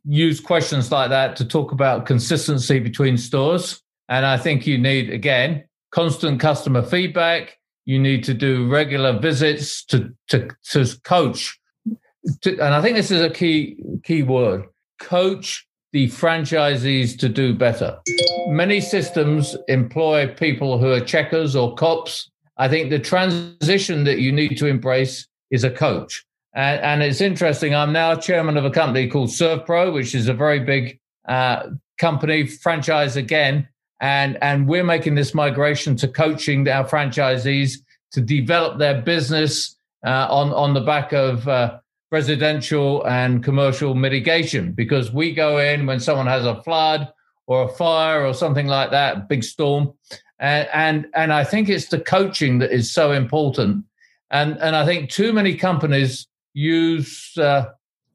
use 0.06 0.40
questions 0.40 0.92
like 0.92 1.10
that 1.10 1.36
to 1.36 1.44
talk 1.44 1.72
about 1.72 2.06
consistency 2.06 2.78
between 2.78 3.16
stores. 3.16 3.82
And 4.08 4.26
I 4.26 4.36
think 4.36 4.66
you 4.66 4.76
need, 4.76 5.10
again, 5.10 5.64
constant 5.90 6.40
customer 6.40 6.82
feedback. 6.82 7.58
You 7.84 7.98
need 7.98 8.24
to 8.24 8.34
do 8.34 8.68
regular 8.68 9.18
visits 9.18 9.84
to 9.86 10.14
to, 10.28 10.48
to 10.70 10.86
coach. 11.02 11.58
To, 12.42 12.50
and 12.52 12.74
I 12.74 12.82
think 12.82 12.96
this 12.96 13.10
is 13.10 13.22
a 13.22 13.30
key 13.30 13.82
key 14.04 14.22
word: 14.22 14.64
coach 15.00 15.66
the 15.92 16.08
franchisees 16.08 17.18
to 17.18 17.28
do 17.28 17.54
better. 17.54 17.98
Many 18.48 18.80
systems 18.80 19.56
employ 19.68 20.28
people 20.28 20.78
who 20.78 20.92
are 20.92 21.00
checkers 21.00 21.56
or 21.56 21.74
cops. 21.74 22.30
I 22.58 22.68
think 22.68 22.90
the 22.90 22.98
transition 22.98 24.04
that 24.04 24.20
you 24.20 24.30
need 24.30 24.56
to 24.58 24.66
embrace 24.66 25.26
is 25.50 25.64
a 25.64 25.70
coach. 25.70 26.24
And, 26.54 26.80
and 26.80 27.02
it's 27.02 27.20
interesting. 27.20 27.74
I'm 27.74 27.92
now 27.92 28.14
chairman 28.14 28.56
of 28.56 28.64
a 28.64 28.70
company 28.70 29.08
called 29.08 29.30
ServPro, 29.30 29.92
which 29.92 30.14
is 30.14 30.28
a 30.28 30.34
very 30.34 30.60
big 30.60 31.00
uh, 31.28 31.70
company 31.98 32.46
franchise 32.46 33.16
again 33.16 33.68
and 34.00 34.38
and 34.42 34.66
we're 34.66 34.84
making 34.84 35.14
this 35.14 35.34
migration 35.34 35.96
to 35.96 36.08
coaching 36.08 36.68
our 36.68 36.84
franchisees 36.84 37.78
to 38.12 38.20
develop 38.20 38.78
their 38.78 39.00
business 39.02 39.76
uh, 40.06 40.26
on 40.30 40.52
on 40.52 40.74
the 40.74 40.80
back 40.80 41.12
of 41.12 41.46
uh, 41.48 41.78
residential 42.10 43.06
and 43.06 43.44
commercial 43.44 43.94
mitigation. 43.94 44.72
Because 44.72 45.12
we 45.12 45.32
go 45.32 45.58
in 45.58 45.86
when 45.86 46.00
someone 46.00 46.26
has 46.26 46.44
a 46.44 46.62
flood 46.62 47.12
or 47.46 47.64
a 47.64 47.68
fire 47.68 48.24
or 48.24 48.34
something 48.34 48.66
like 48.66 48.90
that 48.90 49.28
big 49.28 49.44
storm 49.44 49.92
and 50.40 50.68
and 50.72 51.06
and 51.14 51.32
I 51.32 51.44
think 51.44 51.68
it's 51.68 51.88
the 51.88 52.00
coaching 52.00 52.58
that 52.58 52.72
is 52.72 52.90
so 52.90 53.12
important. 53.12 53.84
And 54.30 54.56
and 54.58 54.74
I 54.74 54.84
think 54.84 55.10
too 55.10 55.32
many 55.32 55.54
companies 55.54 56.26
use 56.54 57.36
uh, 57.36 57.66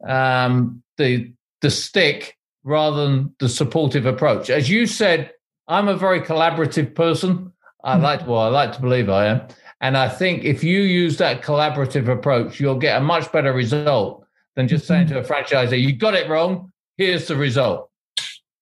um, 0.05 0.83
the 0.97 1.31
the 1.61 1.69
stick 1.69 2.38
rather 2.63 3.05
than 3.05 3.36
the 3.39 3.47
supportive 3.47 4.07
approach. 4.07 4.49
As 4.49 4.69
you 4.69 4.88
said 4.88 5.31
I'm 5.68 5.88
a 5.88 5.95
very 5.95 6.22
collaborative 6.22 6.93
person. 6.95 7.51
I 7.84 7.97
hmm. 7.97 8.03
like 8.03 8.28
well, 8.28 8.39
I 8.39 8.47
like 8.47 8.74
to 8.74 8.82
believe 8.82 9.09
I 9.09 9.28
am. 9.28 9.41
And 9.82 9.97
I 9.97 10.09
think 10.09 10.43
if 10.43 10.63
you 10.63 10.82
use 10.82 11.18
that 11.18 11.41
collaborative 11.41 12.07
approach, 12.07 12.59
you'll 12.59 12.80
get 12.80 13.01
a 13.01 13.03
much 13.03 13.32
better 13.32 13.53
result 13.53 14.26
than 14.55 14.68
just 14.68 14.88
saying 14.88 15.07
to 15.07 15.20
a 15.20 15.24
franchisee, 15.24 15.82
you 15.82 15.93
got 15.93 16.13
it 16.13 16.30
wrong. 16.30 16.72
Here's 16.97 17.28
the 17.28 17.36
result. 17.36 17.89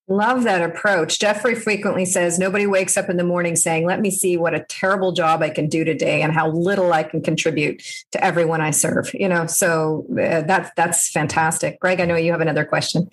Love 0.10 0.44
that 0.44 0.62
approach. 0.62 1.18
Jeffrey 1.18 1.56
frequently 1.56 2.04
says 2.04 2.38
nobody 2.38 2.68
wakes 2.68 2.98
up 2.98 3.10
in 3.10 3.16
the 3.16 3.24
morning 3.24 3.56
saying, 3.56 3.86
Let 3.86 4.02
me 4.02 4.12
see 4.12 4.36
what 4.36 4.54
a 4.54 4.66
terrible 4.68 5.14
job 5.14 5.42
I 5.42 5.50
can 5.50 5.70
do 5.70 5.86
today 5.86 6.22
and 6.22 6.34
how 6.34 6.50
little 6.50 6.92
I 6.92 7.04
can 7.04 7.22
contribute 7.22 7.82
to 8.12 8.22
everyone 8.22 8.60
I 8.60 8.72
serve. 8.72 9.14
You 9.14 9.30
know, 9.30 9.46
so 9.46 10.06
uh, 10.12 10.42
that's 10.42 10.72
that's 10.76 11.10
fantastic. 11.10 11.80
Greg, 11.80 12.02
I 12.02 12.06
know 12.06 12.18
you 12.18 12.32
have 12.34 12.42
another 12.42 12.66
question. 12.66 13.10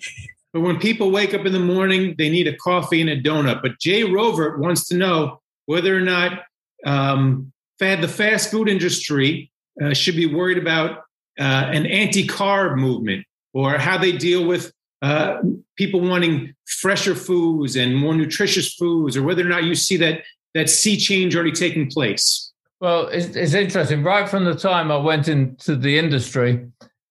But 0.53 0.61
when 0.61 0.79
people 0.79 1.11
wake 1.11 1.33
up 1.33 1.45
in 1.45 1.53
the 1.53 1.59
morning, 1.59 2.15
they 2.17 2.29
need 2.29 2.47
a 2.47 2.55
coffee 2.57 2.99
and 2.99 3.09
a 3.09 3.21
donut. 3.21 3.61
But 3.61 3.79
Jay 3.79 4.01
Rovert 4.01 4.59
wants 4.59 4.87
to 4.89 4.97
know 4.97 5.41
whether 5.65 5.95
or 5.95 6.01
not 6.01 6.43
um, 6.85 7.53
the 7.79 8.07
fast 8.07 8.51
food 8.51 8.67
industry 8.67 9.51
uh, 9.81 9.93
should 9.93 10.15
be 10.15 10.25
worried 10.25 10.57
about 10.57 11.03
uh, 11.39 11.43
an 11.43 11.85
anti-carb 11.85 12.77
movement 12.77 13.25
or 13.53 13.77
how 13.77 13.97
they 13.97 14.11
deal 14.11 14.45
with 14.45 14.73
uh, 15.01 15.41
people 15.77 16.01
wanting 16.01 16.53
fresher 16.65 17.15
foods 17.15 17.75
and 17.75 17.95
more 17.95 18.13
nutritious 18.13 18.73
foods, 18.73 19.17
or 19.17 19.23
whether 19.23 19.41
or 19.41 19.49
not 19.49 19.63
you 19.63 19.73
see 19.73 19.97
that 19.97 20.21
that 20.53 20.69
sea 20.69 20.97
change 20.97 21.35
already 21.35 21.51
taking 21.51 21.89
place. 21.89 22.51
Well, 22.81 23.07
it's, 23.07 23.35
it's 23.35 23.53
interesting. 23.53 24.03
Right 24.03 24.27
from 24.27 24.45
the 24.45 24.55
time 24.55 24.91
I 24.91 24.97
went 24.97 25.27
into 25.27 25.75
the 25.75 25.97
industry, 25.97 26.67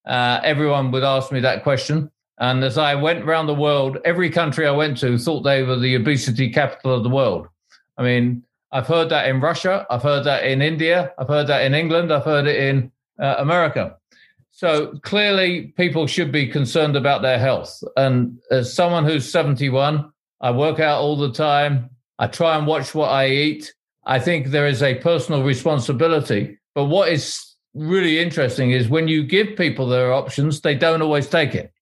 uh, 0.07 0.41
everyone 0.45 0.91
would 0.93 1.03
ask 1.03 1.32
me 1.32 1.41
that 1.41 1.62
question. 1.62 2.11
And 2.41 2.64
as 2.64 2.78
I 2.78 2.95
went 2.95 3.22
around 3.22 3.47
the 3.47 3.55
world, 3.55 3.99
every 4.05 4.30
country 4.30 4.66
I 4.66 4.70
went 4.70 4.97
to 4.99 5.18
thought 5.18 5.43
they 5.43 5.62
were 5.62 5.78
the 5.78 5.95
obesity 5.95 6.51
capital 6.51 6.95
of 6.95 7.03
the 7.03 7.11
world. 7.11 7.49
I 7.99 8.03
mean, 8.03 8.43
I've 8.72 8.86
heard 8.86 9.11
that 9.11 9.28
in 9.28 9.41
Russia, 9.41 9.86
I've 9.91 10.03
heard 10.03 10.24
that 10.24 10.45
in 10.45 10.62
India, 10.62 11.12
I've 11.18 11.28
heard 11.28 11.49
that 11.49 11.64
in 11.64 11.74
England, 11.74 12.12
I've 12.12 12.24
heard 12.24 12.47
it 12.47 12.57
in 12.57 12.91
uh, 13.20 13.36
America. 13.38 13.97
So 14.53 14.99
clearly, 15.03 15.68
people 15.76 16.07
should 16.07 16.32
be 16.32 16.47
concerned 16.47 16.97
about 16.97 17.22
their 17.22 17.38
health. 17.38 17.82
And 17.97 18.38
as 18.51 18.72
someone 18.72 19.05
who's 19.05 19.30
71, 19.30 20.11
I 20.41 20.51
work 20.51 20.80
out 20.80 21.01
all 21.01 21.16
the 21.16 21.32
time. 21.32 21.91
I 22.18 22.26
try 22.26 22.57
and 22.57 22.66
watch 22.66 22.95
what 22.95 23.11
I 23.11 23.28
eat. 23.28 23.74
I 24.05 24.18
think 24.18 24.49
there 24.49 24.66
is 24.66 24.82
a 24.82 24.97
personal 24.97 25.43
responsibility. 25.43 26.59
But 26.74 26.86
what 26.86 27.11
is 27.11 27.55
really 27.74 28.18
interesting 28.18 28.70
is 28.70 28.88
when 28.88 29.09
you 29.09 29.24
give 29.24 29.57
people 29.57 29.86
their 29.86 30.12
options, 30.12 30.61
they 30.61 30.74
don't 30.74 31.03
always 31.03 31.28
take 31.28 31.55
it. 31.55 31.72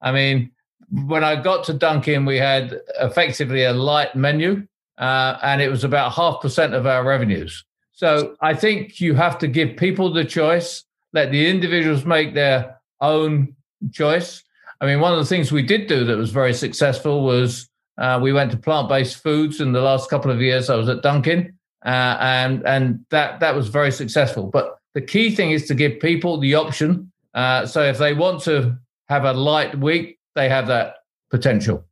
I 0.00 0.12
mean, 0.12 0.50
when 0.90 1.24
I 1.24 1.36
got 1.36 1.64
to 1.64 1.72
Dunkin', 1.72 2.24
we 2.24 2.36
had 2.36 2.80
effectively 3.00 3.64
a 3.64 3.72
light 3.72 4.14
menu, 4.14 4.66
uh, 4.98 5.38
and 5.42 5.60
it 5.60 5.68
was 5.68 5.84
about 5.84 6.12
half 6.12 6.40
percent 6.40 6.74
of 6.74 6.86
our 6.86 7.04
revenues. 7.04 7.64
So 7.92 8.36
I 8.40 8.54
think 8.54 9.00
you 9.00 9.14
have 9.14 9.38
to 9.38 9.48
give 9.48 9.76
people 9.76 10.12
the 10.12 10.24
choice, 10.24 10.84
let 11.12 11.30
the 11.30 11.48
individuals 11.48 12.04
make 12.04 12.32
their 12.32 12.78
own 13.00 13.54
choice. 13.92 14.42
I 14.80 14.86
mean, 14.86 15.00
one 15.00 15.12
of 15.12 15.18
the 15.18 15.24
things 15.24 15.50
we 15.50 15.62
did 15.62 15.88
do 15.88 16.04
that 16.04 16.16
was 16.16 16.30
very 16.30 16.54
successful 16.54 17.24
was 17.24 17.68
uh, 17.98 18.18
we 18.22 18.32
went 18.32 18.52
to 18.52 18.56
plant-based 18.56 19.22
foods 19.22 19.60
in 19.60 19.72
the 19.72 19.80
last 19.80 20.08
couple 20.08 20.30
of 20.30 20.40
years. 20.40 20.70
I 20.70 20.76
was 20.76 20.88
at 20.88 21.02
Dunkin', 21.02 21.52
uh, 21.84 22.16
and 22.20 22.66
and 22.66 23.04
that 23.10 23.40
that 23.40 23.54
was 23.54 23.68
very 23.68 23.90
successful. 23.90 24.46
But 24.46 24.78
the 24.94 25.00
key 25.00 25.34
thing 25.34 25.50
is 25.50 25.66
to 25.66 25.74
give 25.74 26.00
people 26.00 26.38
the 26.38 26.54
option. 26.54 27.10
Uh, 27.34 27.66
so 27.66 27.82
if 27.82 27.98
they 27.98 28.14
want 28.14 28.42
to 28.42 28.78
have 29.08 29.24
a 29.24 29.32
light 29.32 29.78
week, 29.78 30.18
they 30.34 30.48
have 30.48 30.66
that 30.68 30.96
potential. 31.30 31.84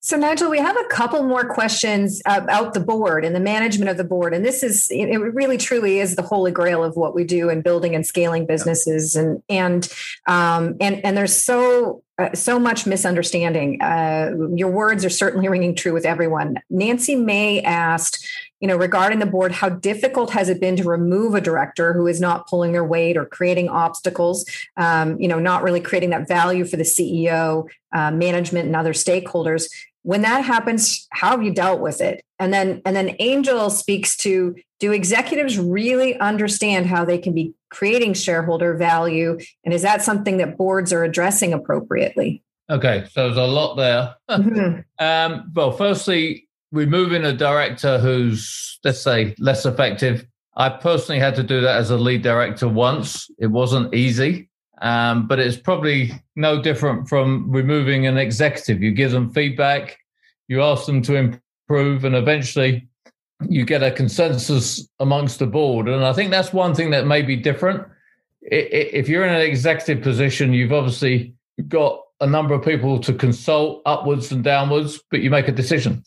So, 0.00 0.16
Nigel, 0.16 0.48
we 0.48 0.58
have 0.58 0.76
a 0.76 0.84
couple 0.84 1.22
more 1.24 1.44
questions 1.44 2.22
about 2.24 2.72
the 2.72 2.80
board 2.80 3.24
and 3.24 3.34
the 3.34 3.40
management 3.40 3.90
of 3.90 3.96
the 3.96 4.04
board. 4.04 4.32
And 4.32 4.42
this 4.42 4.62
is, 4.62 4.86
it 4.90 5.18
really 5.18 5.58
truly 5.58 5.98
is 5.98 6.16
the 6.16 6.22
holy 6.22 6.50
grail 6.50 6.82
of 6.82 6.96
what 6.96 7.14
we 7.14 7.24
do 7.24 7.50
in 7.50 7.60
building 7.60 7.94
and 7.94 8.06
scaling 8.06 8.46
businesses. 8.46 9.16
And, 9.16 9.42
and, 9.50 9.86
um, 10.26 10.76
and, 10.80 11.04
and 11.04 11.16
there's 11.16 11.36
so, 11.36 12.04
uh, 12.16 12.32
so 12.32 12.58
much 12.58 12.86
misunderstanding. 12.86 13.82
Uh, 13.82 14.30
your 14.54 14.70
words 14.70 15.04
are 15.04 15.10
certainly 15.10 15.48
ringing 15.48 15.74
true 15.74 15.92
with 15.92 16.06
everyone. 16.06 16.56
Nancy 16.70 17.14
May 17.14 17.60
asked, 17.60 18.26
you 18.60 18.66
know, 18.66 18.76
regarding 18.76 19.20
the 19.20 19.26
board, 19.26 19.52
how 19.52 19.68
difficult 19.68 20.30
has 20.30 20.48
it 20.48 20.60
been 20.60 20.76
to 20.76 20.84
remove 20.84 21.34
a 21.34 21.40
director 21.40 21.92
who 21.92 22.06
is 22.06 22.20
not 22.20 22.48
pulling 22.48 22.72
their 22.72 22.84
weight 22.84 23.16
or 23.16 23.24
creating 23.24 23.68
obstacles, 23.68 24.44
um, 24.76 25.18
you 25.20 25.28
know, 25.28 25.38
not 25.38 25.62
really 25.62 25.80
creating 25.80 26.10
that 26.10 26.26
value 26.26 26.64
for 26.64 26.76
the 26.76 26.82
CEO, 26.82 27.68
uh, 27.92 28.10
management, 28.10 28.66
and 28.66 28.74
other 28.74 28.92
stakeholders? 28.92 29.70
When 30.02 30.22
that 30.22 30.44
happens, 30.44 31.06
how 31.10 31.30
have 31.30 31.42
you 31.42 31.52
dealt 31.52 31.80
with 31.80 32.00
it? 32.00 32.24
And 32.38 32.52
then, 32.52 32.82
and 32.84 32.96
then 32.96 33.14
Angel 33.18 33.70
speaks 33.70 34.16
to: 34.18 34.56
Do 34.80 34.92
executives 34.92 35.58
really 35.58 36.18
understand 36.18 36.86
how 36.86 37.04
they 37.04 37.18
can 37.18 37.34
be 37.34 37.54
creating 37.70 38.14
shareholder 38.14 38.74
value, 38.74 39.38
and 39.64 39.74
is 39.74 39.82
that 39.82 40.02
something 40.02 40.38
that 40.38 40.56
boards 40.56 40.92
are 40.92 41.04
addressing 41.04 41.52
appropriately? 41.52 42.42
Okay, 42.70 43.06
so 43.12 43.24
there's 43.24 43.36
a 43.36 43.46
lot 43.46 43.76
there. 43.76 44.14
Mm-hmm. 44.28 44.80
um, 44.98 45.50
well, 45.54 45.72
firstly, 45.72 46.47
removing 46.72 47.24
a 47.24 47.32
director 47.32 47.98
who's, 47.98 48.78
let's 48.84 49.00
say, 49.00 49.34
less 49.38 49.64
effective. 49.64 50.26
I 50.56 50.68
personally 50.68 51.20
had 51.20 51.34
to 51.36 51.42
do 51.42 51.60
that 51.60 51.76
as 51.76 51.90
a 51.90 51.96
lead 51.96 52.22
director 52.22 52.68
once. 52.68 53.30
It 53.38 53.46
wasn't 53.46 53.94
easy, 53.94 54.50
um, 54.82 55.26
but 55.26 55.38
it's 55.38 55.56
probably 55.56 56.12
no 56.36 56.60
different 56.60 57.08
from 57.08 57.50
removing 57.50 58.06
an 58.06 58.18
executive. 58.18 58.82
You 58.82 58.92
give 58.92 59.12
them 59.12 59.30
feedback, 59.30 59.98
you 60.48 60.62
ask 60.62 60.86
them 60.86 61.02
to 61.02 61.14
improve, 61.14 62.04
and 62.04 62.14
eventually 62.14 62.88
you 63.48 63.64
get 63.64 63.82
a 63.82 63.90
consensus 63.90 64.86
amongst 64.98 65.38
the 65.38 65.46
board. 65.46 65.88
And 65.88 66.04
I 66.04 66.12
think 66.12 66.30
that's 66.30 66.52
one 66.52 66.74
thing 66.74 66.90
that 66.90 67.06
may 67.06 67.22
be 67.22 67.36
different. 67.36 67.86
if 68.42 69.08
you're 69.08 69.24
in 69.24 69.34
an 69.34 69.42
executive 69.42 70.02
position, 70.02 70.52
you've 70.52 70.72
obviously 70.72 71.34
got 71.68 72.00
a 72.20 72.26
number 72.26 72.54
of 72.54 72.64
people 72.64 72.98
to 73.00 73.12
consult 73.12 73.82
upwards 73.86 74.32
and 74.32 74.42
downwards, 74.42 75.00
but 75.10 75.20
you 75.20 75.30
make 75.30 75.48
a 75.48 75.52
decision. 75.52 76.02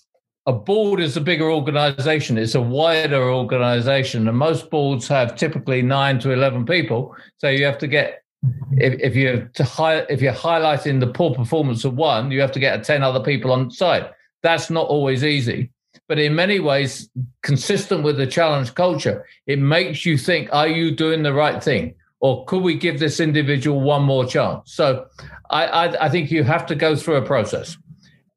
A 0.47 0.53
board 0.53 0.99
is 0.99 1.15
a 1.15 1.21
bigger 1.21 1.51
organization, 1.51 2.35
it's 2.35 2.55
a 2.55 2.61
wider 2.61 3.29
organization, 3.29 4.27
and 4.27 4.35
most 4.35 4.71
boards 4.71 5.07
have 5.07 5.35
typically 5.35 5.83
nine 5.83 6.17
to 6.19 6.31
11 6.31 6.65
people. 6.65 7.15
So 7.37 7.47
you 7.49 7.63
have 7.65 7.77
to 7.77 7.87
get, 7.87 8.23
if, 8.71 8.99
if 8.99 9.15
you're 9.15 9.41
to 9.53 9.63
high, 9.63 9.97
if 10.09 10.19
you're 10.19 10.33
highlighting 10.33 10.99
the 10.99 11.05
poor 11.05 11.35
performance 11.35 11.85
of 11.85 11.93
one, 11.93 12.31
you 12.31 12.41
have 12.41 12.51
to 12.53 12.59
get 12.59 12.83
10 12.83 13.03
other 13.03 13.19
people 13.19 13.51
on 13.51 13.69
side. 13.69 14.09
That's 14.41 14.71
not 14.71 14.87
always 14.87 15.23
easy. 15.23 15.71
But 16.07 16.17
in 16.17 16.33
many 16.33 16.59
ways 16.59 17.07
consistent 17.43 18.01
with 18.01 18.17
the 18.17 18.25
challenge 18.25 18.73
culture 18.73 19.25
it 19.45 19.59
makes 19.59 20.05
you 20.05 20.17
think 20.17 20.49
are 20.51 20.67
you 20.67 20.89
doing 20.89 21.21
the 21.21 21.33
right 21.33 21.63
thing? 21.63 21.93
Or 22.19 22.45
could 22.45 22.63
we 22.63 22.75
give 22.75 22.99
this 22.99 23.19
individual 23.19 23.79
one 23.79 24.01
more 24.01 24.25
chance? 24.25 24.73
So 24.73 25.05
i 25.51 25.65
i, 25.65 26.05
I 26.05 26.09
think 26.09 26.31
you 26.31 26.43
have 26.43 26.65
to 26.65 26.75
go 26.75 26.95
through 26.95 27.17
a 27.17 27.21
process 27.21 27.77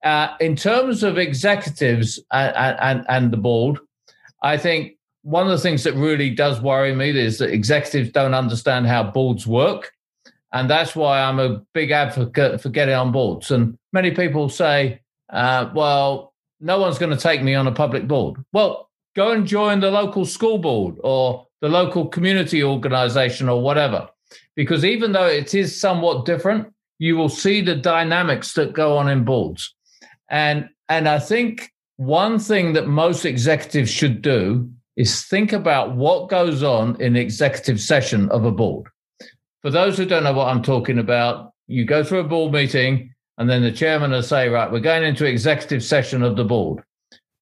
uh, 0.04 0.34
in 0.40 0.54
terms 0.54 1.02
of 1.02 1.18
executives 1.18 2.20
and, 2.32 2.76
and 2.80 3.06
and 3.08 3.32
the 3.32 3.36
board 3.36 3.78
i 4.42 4.56
think 4.56 4.96
one 5.22 5.44
of 5.44 5.50
the 5.50 5.58
things 5.58 5.84
that 5.84 5.94
really 5.94 6.30
does 6.30 6.60
worry 6.60 6.94
me 6.94 7.10
is 7.10 7.38
that 7.38 7.50
executives 7.50 8.10
don't 8.10 8.34
understand 8.34 8.86
how 8.86 9.02
boards 9.02 9.46
work 9.46 9.92
and 10.52 10.68
that's 10.68 10.94
why 10.94 11.20
i'm 11.20 11.38
a 11.38 11.60
big 11.72 11.90
advocate 11.90 12.60
for 12.60 12.68
getting 12.68 12.94
on 12.94 13.12
boards 13.12 13.50
and 13.50 13.78
many 13.92 14.10
people 14.10 14.48
say 14.48 15.00
uh, 15.30 15.70
well 15.74 16.34
no 16.64 16.78
one's 16.78 16.98
going 16.98 17.10
to 17.14 17.22
take 17.22 17.42
me 17.42 17.54
on 17.54 17.66
a 17.66 17.72
public 17.72 18.08
board. 18.08 18.42
Well, 18.52 18.90
go 19.14 19.32
and 19.32 19.46
join 19.46 19.80
the 19.80 19.90
local 19.90 20.24
school 20.24 20.58
board 20.58 20.96
or 21.04 21.46
the 21.60 21.68
local 21.68 22.08
community 22.08 22.64
organization 22.64 23.48
or 23.50 23.60
whatever. 23.60 24.08
Because 24.56 24.84
even 24.84 25.12
though 25.12 25.26
it 25.26 25.54
is 25.54 25.78
somewhat 25.78 26.24
different, 26.24 26.72
you 26.98 27.16
will 27.16 27.28
see 27.28 27.60
the 27.60 27.74
dynamics 27.74 28.54
that 28.54 28.72
go 28.72 28.96
on 28.96 29.08
in 29.08 29.24
boards. 29.24 29.73
And 30.28 30.68
and 30.88 31.08
I 31.08 31.18
think 31.18 31.70
one 31.96 32.38
thing 32.38 32.72
that 32.74 32.86
most 32.86 33.24
executives 33.24 33.90
should 33.90 34.22
do 34.22 34.70
is 34.96 35.24
think 35.24 35.52
about 35.52 35.94
what 35.94 36.28
goes 36.28 36.62
on 36.62 37.00
in 37.00 37.14
the 37.14 37.20
executive 37.20 37.80
session 37.80 38.28
of 38.30 38.44
a 38.44 38.50
board. 38.50 38.86
For 39.62 39.70
those 39.70 39.96
who 39.96 40.04
don't 40.04 40.24
know 40.24 40.32
what 40.32 40.48
I'm 40.48 40.62
talking 40.62 40.98
about, 40.98 41.52
you 41.66 41.84
go 41.84 42.04
through 42.04 42.20
a 42.20 42.24
board 42.28 42.52
meeting 42.52 43.14
and 43.38 43.48
then 43.48 43.62
the 43.62 43.72
chairman 43.72 44.12
will 44.12 44.22
say, 44.22 44.48
right, 44.48 44.70
we're 44.70 44.80
going 44.80 45.02
into 45.02 45.24
executive 45.24 45.82
session 45.82 46.22
of 46.22 46.36
the 46.36 46.44
board. 46.44 46.84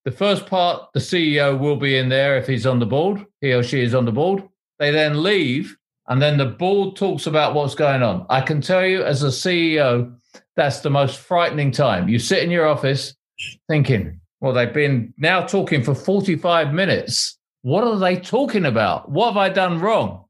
The 0.05 0.11
first 0.11 0.47
part, 0.47 0.89
the 0.95 1.01
CEO 1.01 1.59
will 1.59 1.77
be 1.77 1.97
in 1.97 2.09
there 2.09 2.37
if 2.37 2.47
he's 2.47 2.67
on 2.67 2.79
the 2.79 2.87
board, 2.87 3.25
he 3.41 3.53
or 3.53 3.63
she 3.63 3.83
is 3.83 3.95
on 3.95 4.05
the 4.05 4.13
board. 4.13 4.43
They 4.79 4.91
then 4.91 5.23
leave, 5.23 5.77
and 6.09 6.21
then 6.21 6.39
the 6.39 6.47
board 6.47 6.97
talks 6.97 7.27
about 7.27 7.55
what's 7.55 7.75
going 7.75 8.03
on. 8.03 8.27
I 8.29 8.41
can 8.41 8.61
tell 8.61 8.85
you, 8.85 9.05
as 9.05 9.23
a 9.23 9.29
CEO, 9.29 10.17
that's 10.57 10.81
the 10.81 10.91
most 10.91 11.19
frightening 11.19 11.71
time. 11.71 12.09
You 12.09 12.19
sit 12.19 12.43
in 12.43 12.51
your 12.51 12.67
office 12.67 13.15
thinking, 13.69 14.21
well, 14.41 14.53
they've 14.53 14.73
been 14.73 15.15
now 15.17 15.43
talking 15.47 15.83
for 15.83 15.95
45 15.95 16.73
minutes. 16.75 17.39
What 17.63 17.85
are 17.85 17.99
they 17.99 18.17
talking 18.17 18.65
about? 18.65 19.11
What 19.11 19.29
have 19.29 19.37
I 19.37 19.49
done 19.49 19.81
wrong? 19.81 20.25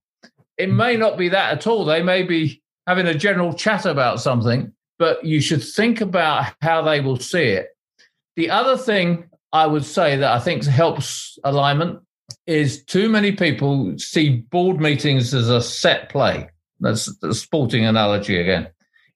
It 0.58 0.68
hmm. 0.68 0.76
may 0.76 0.96
not 0.96 1.16
be 1.16 1.28
that 1.30 1.52
at 1.52 1.66
all. 1.66 1.84
They 1.84 2.02
may 2.02 2.22
be 2.22 2.62
having 2.86 3.06
a 3.06 3.14
general 3.14 3.52
chat 3.54 3.86
about 3.86 4.20
something 4.20 4.72
but 5.02 5.24
you 5.24 5.40
should 5.40 5.64
think 5.64 6.00
about 6.00 6.54
how 6.62 6.80
they 6.80 7.00
will 7.00 7.18
see 7.18 7.42
it. 7.42 7.76
The 8.36 8.48
other 8.50 8.76
thing 8.76 9.28
I 9.52 9.66
would 9.66 9.84
say 9.84 10.16
that 10.16 10.30
I 10.30 10.38
think 10.38 10.64
helps 10.64 11.40
alignment 11.42 11.98
is 12.46 12.84
too 12.84 13.08
many 13.08 13.32
people 13.32 13.98
see 13.98 14.36
board 14.36 14.80
meetings 14.80 15.34
as 15.34 15.48
a 15.50 15.60
set 15.60 16.08
play. 16.08 16.48
That's 16.78 17.12
the 17.18 17.34
sporting 17.34 17.84
analogy 17.84 18.40
again. 18.40 18.68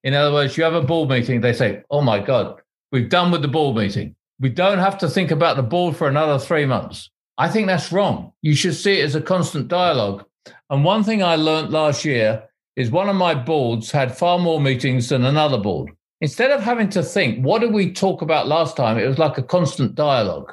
In 0.07 0.14
other 0.14 0.32
words, 0.32 0.57
you 0.57 0.62
have 0.62 0.74
a 0.74 0.80
board 0.80 1.09
meeting, 1.11 1.40
they 1.40 1.52
say, 1.52 1.82
Oh 1.90 2.00
my 2.00 2.20
God, 2.20 2.61
we've 2.92 3.09
done 3.09 3.32
with 3.32 3.42
the 3.42 3.48
board 3.48 3.76
meeting. 3.76 4.14
We 4.38 4.50
don't 4.50 4.78
have 4.78 4.96
to 4.98 5.09
think 5.09 5.32
about 5.32 5.57
the 5.57 5.64
board 5.64 5.96
for 5.96 6.07
another 6.07 6.38
three 6.38 6.64
months. 6.64 7.11
I 7.38 7.48
think 7.48 7.66
that's 7.66 7.90
wrong. 7.90 8.30
You 8.40 8.54
should 8.54 8.76
see 8.76 9.00
it 9.00 9.04
as 9.04 9.16
a 9.16 9.20
constant 9.20 9.66
dialogue. 9.66 10.24
And 10.70 10.84
one 10.84 11.02
thing 11.02 11.24
I 11.24 11.34
learned 11.34 11.72
last 11.72 12.04
year 12.04 12.44
is 12.76 12.88
one 12.88 13.09
of 13.09 13.16
my 13.16 13.34
boards 13.34 13.90
had 13.90 14.16
far 14.16 14.38
more 14.38 14.61
meetings 14.61 15.09
than 15.09 15.24
another 15.24 15.59
board. 15.59 15.90
Instead 16.20 16.52
of 16.52 16.62
having 16.62 16.88
to 16.90 17.02
think, 17.02 17.44
what 17.44 17.61
did 17.61 17.72
we 17.72 17.92
talk 17.92 18.22
about 18.22 18.46
last 18.46 18.76
time? 18.76 18.98
It 18.98 19.09
was 19.09 19.18
like 19.18 19.38
a 19.38 19.42
constant 19.42 19.96
dialogue. 19.96 20.52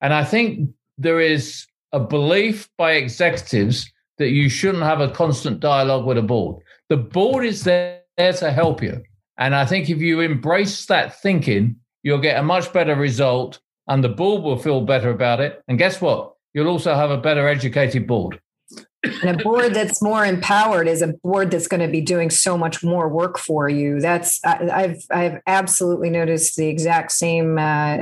And 0.00 0.14
I 0.14 0.24
think 0.24 0.70
there 0.96 1.20
is 1.20 1.66
a 1.92 2.00
belief 2.00 2.70
by 2.78 2.92
executives 2.92 3.92
that 4.16 4.30
you 4.30 4.48
shouldn't 4.48 4.82
have 4.82 5.02
a 5.02 5.10
constant 5.10 5.60
dialogue 5.60 6.06
with 6.06 6.16
a 6.16 6.22
board. 6.22 6.62
The 6.88 6.96
board 6.96 7.44
is 7.44 7.64
there, 7.64 7.97
there 8.18 8.34
to 8.34 8.52
help 8.52 8.82
you. 8.82 9.02
And 9.38 9.54
I 9.54 9.64
think 9.64 9.88
if 9.88 9.98
you 9.98 10.20
embrace 10.20 10.84
that 10.86 11.18
thinking, 11.20 11.76
you'll 12.02 12.18
get 12.18 12.38
a 12.38 12.42
much 12.42 12.72
better 12.72 12.94
result 12.94 13.60
and 13.86 14.04
the 14.04 14.08
board 14.10 14.42
will 14.42 14.58
feel 14.58 14.82
better 14.82 15.10
about 15.10 15.40
it. 15.40 15.62
And 15.68 15.78
guess 15.78 16.00
what? 16.00 16.34
You'll 16.52 16.68
also 16.68 16.94
have 16.94 17.10
a 17.10 17.16
better 17.16 17.48
educated 17.48 18.06
board 18.06 18.40
and 19.04 19.40
a 19.40 19.42
board 19.42 19.74
that's 19.74 20.02
more 20.02 20.24
empowered 20.24 20.88
is 20.88 21.02
a 21.02 21.08
board 21.22 21.50
that's 21.50 21.68
going 21.68 21.80
to 21.80 21.88
be 21.88 22.00
doing 22.00 22.30
so 22.30 22.58
much 22.58 22.82
more 22.82 23.08
work 23.08 23.38
for 23.38 23.68
you 23.68 24.00
that's 24.00 24.40
I, 24.44 24.88
have 24.88 24.98
i've 25.10 25.40
absolutely 25.46 26.10
noticed 26.10 26.56
the 26.56 26.66
exact 26.66 27.12
same 27.12 27.58
uh, 27.58 27.96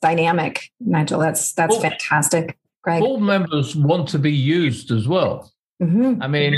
dynamic 0.00 0.70
nigel 0.80 1.18
that's 1.18 1.52
that's 1.52 1.72
well, 1.72 1.82
fantastic 1.82 2.56
Greg. 2.82 3.00
board 3.00 3.22
members 3.22 3.74
want 3.74 4.08
to 4.10 4.18
be 4.18 4.32
used 4.32 4.92
as 4.92 5.08
well 5.08 5.52
mm-hmm. 5.82 6.22
i 6.22 6.28
mean 6.28 6.56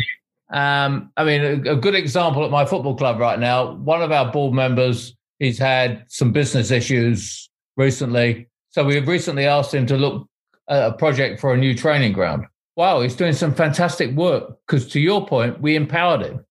um, 0.51 1.13
i 1.17 1.25
mean 1.25 1.67
a, 1.67 1.73
a 1.73 1.77
good 1.77 1.95
example 1.95 2.45
at 2.45 2.51
my 2.51 2.65
football 2.65 2.97
club 2.97 3.19
right 3.19 3.39
now 3.39 3.73
one 3.75 4.03
of 4.03 4.13
our 4.13 4.31
board 4.33 4.55
members 4.55 5.15
he's 5.39 5.59
had 5.59 6.05
some 6.09 6.33
business 6.33 6.71
issues 6.71 7.49
recently 7.77 8.49
so 8.71 8.85
we've 8.85 9.09
recently 9.09 9.47
asked 9.47 9.75
him 9.75 9.87
to 9.87 9.97
look 9.97 10.29
at 10.69 10.89
a 10.89 10.93
project 10.93 11.41
for 11.41 11.53
a 11.53 11.57
new 11.57 11.75
training 11.75 12.13
ground 12.13 12.45
wow, 12.79 13.01
he's 13.01 13.17
doing 13.17 13.33
some 13.33 13.53
fantastic 13.53 14.15
work. 14.15 14.57
Because 14.67 14.87
to 14.93 15.01
your 15.01 15.27
point, 15.27 15.61
we 15.61 15.75
empowered 15.75 16.23
him. 16.23 16.45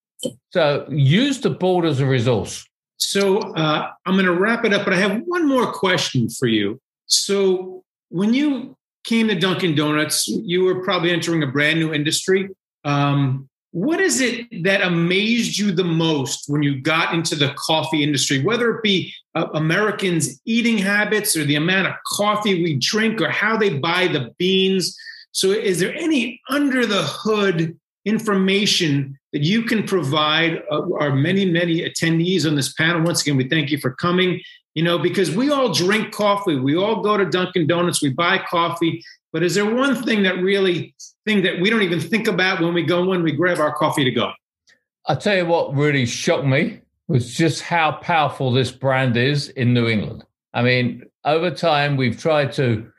So 0.52 0.86
use 0.90 1.40
the 1.40 1.50
board 1.50 1.86
as 1.86 2.02
a 2.02 2.06
resource. 2.06 2.68
So 2.98 3.40
uh, 3.40 3.90
I'm 4.06 4.14
going 4.16 4.26
to 4.26 4.34
wrap 4.34 4.66
it 4.66 4.74
up, 4.74 4.84
but 4.84 4.94
I 4.94 4.98
have 4.98 5.22
one 5.26 5.48
more 5.48 5.72
question 5.72 6.30
for 6.30 6.48
you. 6.48 6.82
So 7.06 7.84
when 8.10 8.34
you 8.34 8.76
came 9.06 9.30
to 9.30 9.36
Dunkin' 9.36 9.76
Donuts, 9.76 10.28
you 10.28 10.66
were 10.66 10.84
probably 10.84 11.12
entering 11.12 11.44
a 11.44 11.48
brand 11.48 11.80
new 11.80 11.94
industry. 11.94 12.50
Um, 12.84 13.48
what 13.78 14.02
is 14.02 14.22
it 14.22 14.64
that 14.64 14.82
amazed 14.82 15.56
you 15.56 15.72
the 15.72 15.84
most 15.84 16.46
when 16.48 16.64
you 16.64 16.82
got 16.82 17.14
into 17.14 17.36
the 17.36 17.54
coffee 17.60 18.02
industry, 18.02 18.44
whether 18.44 18.72
it 18.72 18.82
be 18.82 19.14
uh, 19.36 19.46
Americans' 19.54 20.42
eating 20.46 20.80
habits 20.80 21.38
or 21.38 21.44
the 21.44 21.58
amount 21.58 21.86
of 21.86 21.94
coffee 22.08 22.64
we 22.64 22.80
drink 22.80 23.22
or 23.22 23.30
how 23.30 23.56
they 23.56 23.78
buy 23.78 24.08
the 24.08 24.34
beans? 24.40 24.98
So, 25.32 25.52
is 25.52 25.78
there 25.80 25.94
any 25.94 26.42
under 26.50 26.88
the 26.88 27.04
hood 27.04 27.78
information 28.04 29.16
that 29.32 29.44
you 29.44 29.62
can 29.62 29.84
provide 29.84 30.64
uh, 30.72 30.82
our 30.96 31.14
many, 31.14 31.46
many 31.46 31.88
attendees 31.88 32.48
on 32.48 32.56
this 32.56 32.74
panel? 32.74 33.04
Once 33.04 33.22
again, 33.22 33.38
we 33.38 33.48
thank 33.48 33.70
you 33.70 33.78
for 33.78 33.92
coming. 33.92 34.42
You 34.74 34.84
know, 34.84 34.98
because 34.98 35.30
we 35.36 35.52
all 35.52 35.72
drink 35.72 36.12
coffee, 36.12 36.56
we 36.56 36.76
all 36.76 37.04
go 37.04 37.16
to 37.16 37.26
Dunkin' 37.26 37.68
Donuts, 37.68 38.02
we 38.02 38.10
buy 38.10 38.40
coffee. 38.40 39.04
But 39.38 39.44
is 39.44 39.54
there 39.54 39.72
one 39.72 39.94
thing 39.94 40.24
that 40.24 40.40
really 40.40 40.96
thing 41.24 41.44
that 41.44 41.62
we 41.62 41.70
don't 41.70 41.84
even 41.84 42.00
think 42.00 42.28
about 42.28 42.60
when 42.60 42.74
we 42.74 42.82
go 42.82 43.06
when 43.06 43.22
we 43.22 43.32
grab 43.32 43.60
our 43.60 43.72
coffee 43.72 44.04
to 44.04 44.10
go? 44.10 44.32
I'll 45.06 45.16
tell 45.16 45.38
you 45.38 45.46
what 45.46 45.76
really 45.76 46.08
shocked 46.08 46.48
me 46.48 46.82
was 47.08 47.36
just 47.36 47.62
how 47.62 47.92
powerful 48.02 48.52
this 48.52 48.72
brand 48.72 49.16
is 49.16 49.50
in 49.50 49.76
New 49.76 49.90
England. 49.90 50.26
I 50.56 50.64
mean, 50.64 51.04
over 51.24 51.52
time, 51.52 51.98
we've 51.98 52.20
tried 52.20 52.52
to 52.54 52.92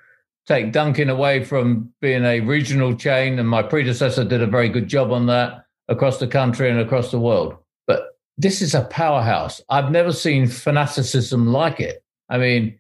take 0.47 0.71
Dunkin' 0.71 1.11
away 1.11 1.43
from 1.43 1.93
being 2.01 2.25
a 2.25 2.39
regional 2.39 2.95
chain, 2.95 3.41
and 3.41 3.49
my 3.49 3.65
predecessor 3.65 4.23
did 4.23 4.41
a 4.41 4.47
very 4.47 4.69
good 4.69 4.87
job 4.87 5.11
on 5.11 5.27
that 5.27 5.65
across 5.89 6.21
the 6.21 6.29
country 6.29 6.71
and 6.71 6.79
across 6.79 7.11
the 7.11 7.19
world. 7.19 7.57
But 7.89 8.17
this 8.37 8.63
is 8.63 8.77
a 8.77 8.83
powerhouse. 8.83 9.61
I've 9.71 9.91
never 9.91 10.13
seen 10.13 10.47
fanaticism 10.47 11.49
like 11.49 11.81
it. 11.81 12.05
I 12.29 12.39
mean, 12.39 12.79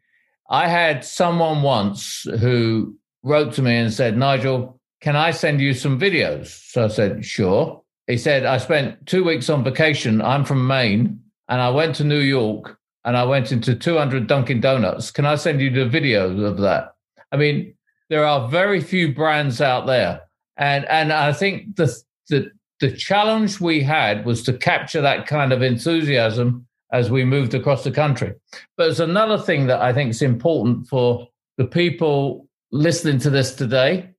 I 0.48 0.68
had 0.68 1.04
someone 1.04 1.62
once 1.62 2.24
who 2.38 2.94
wrote 3.22 3.52
to 3.54 3.62
me 3.62 3.76
and 3.76 3.92
said, 3.92 4.16
Nigel, 4.16 4.80
can 5.00 5.16
I 5.16 5.30
send 5.30 5.60
you 5.60 5.74
some 5.74 5.98
videos? 5.98 6.46
So 6.46 6.84
I 6.84 6.88
said, 6.88 7.24
sure. 7.24 7.82
He 8.06 8.16
said, 8.16 8.44
I 8.46 8.58
spent 8.58 9.06
two 9.06 9.22
weeks 9.22 9.48
on 9.50 9.64
vacation. 9.64 10.22
I'm 10.22 10.44
from 10.44 10.66
Maine 10.66 11.20
and 11.48 11.60
I 11.60 11.70
went 11.70 11.94
to 11.96 12.04
New 12.04 12.20
York 12.20 12.78
and 13.04 13.16
I 13.16 13.24
went 13.24 13.52
into 13.52 13.74
200 13.74 14.26
Dunkin' 14.26 14.60
Donuts. 14.60 15.10
Can 15.10 15.26
I 15.26 15.36
send 15.36 15.60
you 15.60 15.70
the 15.70 15.86
video 15.86 16.44
of 16.44 16.58
that? 16.58 16.94
I 17.32 17.36
mean, 17.36 17.74
there 18.08 18.24
are 18.24 18.48
very 18.48 18.80
few 18.80 19.14
brands 19.14 19.60
out 19.60 19.86
there, 19.86 20.22
and 20.56 20.84
and 20.86 21.12
I 21.12 21.32
think 21.32 21.76
the 21.76 21.94
the 22.28 22.50
the 22.80 22.90
challenge 22.90 23.60
we 23.60 23.82
had 23.82 24.24
was 24.24 24.42
to 24.44 24.52
capture 24.52 25.00
that 25.02 25.26
kind 25.26 25.52
of 25.52 25.62
enthusiasm 25.62 26.66
as 26.92 27.10
we 27.10 27.24
moved 27.24 27.54
across 27.54 27.84
the 27.84 27.90
country. 27.90 28.32
But 28.76 28.84
there's 28.84 29.00
another 29.00 29.38
thing 29.38 29.66
that 29.66 29.82
I 29.82 29.92
think 29.92 30.10
is 30.10 30.22
important 30.22 30.88
for 30.88 31.28
the 31.58 31.66
people 31.66 32.47
listening 32.70 33.18
to 33.20 33.30
this 33.30 33.54
today. 33.54 34.10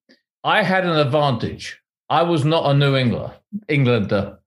I 0.44 0.64
had 0.64 0.86
an 0.86 0.98
advantage. 0.98 1.80
I 2.10 2.24
was 2.24 2.46
not 2.46 2.70
a 2.70 2.74
New 2.74 2.96
Englander. 2.96 3.34
Englander. 3.68 4.40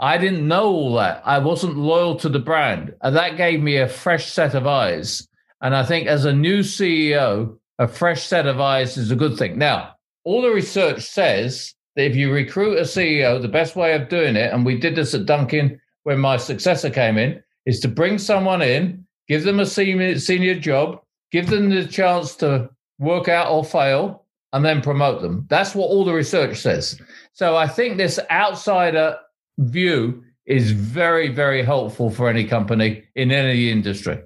I 0.00 0.18
didn't 0.18 0.46
know 0.46 0.66
all 0.66 0.94
that. 0.96 1.22
I 1.24 1.38
wasn't 1.38 1.76
loyal 1.76 2.16
to 2.16 2.28
the 2.28 2.38
brand. 2.38 2.94
And 3.02 3.16
that 3.16 3.36
gave 3.36 3.60
me 3.60 3.76
a 3.76 3.88
fresh 3.88 4.30
set 4.30 4.54
of 4.54 4.66
eyes. 4.66 5.26
And 5.60 5.74
I 5.74 5.82
think 5.82 6.06
as 6.06 6.24
a 6.24 6.32
new 6.32 6.60
CEO, 6.60 7.58
a 7.78 7.88
fresh 7.88 8.22
set 8.24 8.46
of 8.46 8.60
eyes 8.60 8.96
is 8.96 9.10
a 9.10 9.16
good 9.16 9.36
thing. 9.36 9.58
Now, 9.58 9.94
all 10.24 10.42
the 10.42 10.50
research 10.50 11.02
says 11.02 11.74
that 11.96 12.04
if 12.04 12.14
you 12.14 12.32
recruit 12.32 12.78
a 12.78 12.82
CEO, 12.82 13.40
the 13.40 13.48
best 13.48 13.74
way 13.74 13.94
of 13.94 14.08
doing 14.08 14.36
it, 14.36 14.52
and 14.52 14.64
we 14.64 14.78
did 14.78 14.94
this 14.94 15.14
at 15.14 15.26
Dunkin' 15.26 15.80
when 16.04 16.18
my 16.18 16.36
successor 16.36 16.90
came 16.90 17.18
in, 17.18 17.42
is 17.66 17.80
to 17.80 17.88
bring 17.88 18.18
someone 18.18 18.62
in, 18.62 19.04
give 19.26 19.44
them 19.44 19.60
a 19.60 19.66
senior, 19.66 20.18
senior 20.18 20.54
job, 20.54 21.00
give 21.32 21.48
them 21.48 21.70
the 21.70 21.86
chance 21.86 22.36
to 22.36 22.70
work 22.98 23.28
out 23.28 23.50
or 23.50 23.64
fail, 23.64 24.24
and 24.52 24.64
then 24.64 24.80
promote 24.80 25.22
them. 25.22 25.46
That's 25.48 25.74
what 25.74 25.86
all 25.86 26.04
the 26.04 26.12
research 26.12 26.58
says. 26.58 27.00
So 27.32 27.56
I 27.56 27.68
think 27.68 27.96
this 27.96 28.18
outsider 28.30 29.18
view 29.58 30.24
is 30.46 30.70
very, 30.72 31.28
very 31.28 31.62
helpful 31.62 32.10
for 32.10 32.28
any 32.28 32.44
company 32.44 33.04
in 33.14 33.30
any 33.30 33.70
industry. 33.70 34.18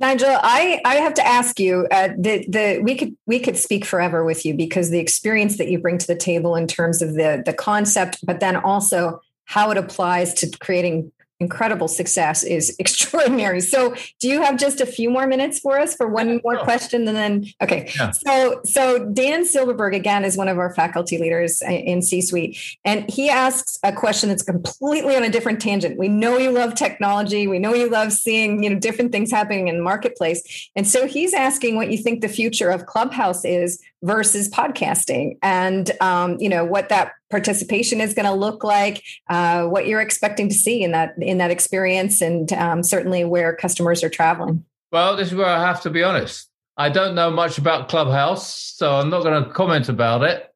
Nigel, 0.00 0.36
I, 0.42 0.80
I 0.84 0.96
have 0.96 1.14
to 1.14 1.26
ask 1.26 1.60
you. 1.60 1.86
Uh, 1.92 2.08
the 2.18 2.44
the 2.48 2.80
we 2.82 2.96
could 2.96 3.16
we 3.26 3.38
could 3.38 3.56
speak 3.56 3.84
forever 3.84 4.24
with 4.24 4.44
you 4.44 4.52
because 4.52 4.90
the 4.90 4.98
experience 4.98 5.58
that 5.58 5.68
you 5.68 5.78
bring 5.78 5.96
to 5.98 6.06
the 6.08 6.16
table 6.16 6.56
in 6.56 6.66
terms 6.66 7.02
of 7.02 7.14
the 7.14 7.40
the 7.46 7.52
concept, 7.52 8.18
but 8.26 8.40
then 8.40 8.56
also 8.56 9.20
how 9.44 9.70
it 9.70 9.76
applies 9.76 10.34
to 10.34 10.50
creating 10.58 11.12
incredible 11.42 11.88
success 11.88 12.42
is 12.42 12.74
extraordinary. 12.78 13.60
So, 13.60 13.94
do 14.20 14.28
you 14.28 14.42
have 14.42 14.56
just 14.56 14.80
a 14.80 14.86
few 14.86 15.10
more 15.10 15.26
minutes 15.26 15.58
for 15.58 15.78
us 15.78 15.94
for 15.94 16.08
one 16.08 16.40
more 16.44 16.58
question 16.58 17.06
and 17.08 17.16
then 17.16 17.46
okay. 17.60 17.90
Yeah. 17.96 18.10
So, 18.12 18.60
so 18.64 19.04
Dan 19.06 19.44
Silverberg 19.44 19.94
again 19.94 20.24
is 20.24 20.36
one 20.36 20.48
of 20.48 20.58
our 20.58 20.74
faculty 20.74 21.18
leaders 21.18 21.62
in 21.62 22.02
C-suite 22.02 22.58
and 22.84 23.10
he 23.10 23.28
asks 23.28 23.78
a 23.82 23.92
question 23.92 24.28
that's 24.28 24.42
completely 24.42 25.16
on 25.16 25.22
a 25.22 25.30
different 25.30 25.60
tangent. 25.60 25.98
We 25.98 26.08
know 26.08 26.38
you 26.38 26.50
love 26.50 26.74
technology, 26.74 27.46
we 27.46 27.58
know 27.58 27.74
you 27.74 27.88
love 27.88 28.12
seeing, 28.12 28.62
you 28.62 28.70
know, 28.70 28.78
different 28.78 29.12
things 29.12 29.30
happening 29.30 29.68
in 29.68 29.76
the 29.76 29.82
marketplace. 29.82 30.70
And 30.76 30.86
so 30.86 31.06
he's 31.06 31.34
asking 31.34 31.76
what 31.76 31.90
you 31.90 31.98
think 31.98 32.20
the 32.20 32.28
future 32.28 32.70
of 32.70 32.86
Clubhouse 32.86 33.44
is 33.44 33.80
versus 34.02 34.48
podcasting 34.48 35.38
and 35.42 35.92
um, 36.00 36.36
you 36.40 36.48
know 36.48 36.64
what 36.64 36.88
that 36.88 37.12
participation 37.32 38.00
is 38.00 38.14
going 38.14 38.26
to 38.26 38.34
look 38.34 38.62
like 38.62 39.02
uh, 39.28 39.64
what 39.64 39.88
you're 39.88 40.02
expecting 40.02 40.48
to 40.50 40.54
see 40.54 40.84
in 40.84 40.92
that 40.92 41.14
in 41.18 41.38
that 41.38 41.50
experience 41.50 42.20
and 42.20 42.52
um, 42.52 42.84
certainly 42.84 43.24
where 43.24 43.56
customers 43.56 44.04
are 44.04 44.08
traveling. 44.08 44.64
Well 44.92 45.16
this 45.16 45.28
is 45.28 45.34
where 45.34 45.46
i 45.46 45.66
have 45.66 45.80
to 45.82 45.90
be 45.90 46.04
honest. 46.04 46.48
I 46.76 46.90
don't 46.90 47.14
know 47.14 47.30
much 47.30 47.58
about 47.58 47.88
clubhouse 47.88 48.54
so 48.54 48.94
i'm 48.96 49.10
not 49.10 49.24
going 49.24 49.42
to 49.42 49.50
comment 49.50 49.88
about 49.88 50.22
it. 50.22 50.48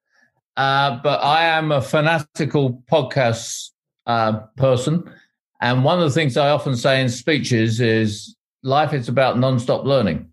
Uh, 0.56 1.00
but 1.02 1.18
i 1.24 1.46
am 1.46 1.72
a 1.72 1.80
fanatical 1.80 2.82
podcast 2.92 3.70
uh, 4.06 4.40
person. 4.56 5.10
And 5.60 5.82
one 5.82 5.98
of 5.98 6.04
the 6.04 6.14
things 6.14 6.36
i 6.36 6.50
often 6.50 6.76
say 6.76 7.00
in 7.00 7.08
speeches 7.08 7.80
is 7.80 8.36
life 8.62 8.92
is 8.92 9.08
about 9.08 9.38
non-stop 9.38 9.84
learning. 9.84 10.30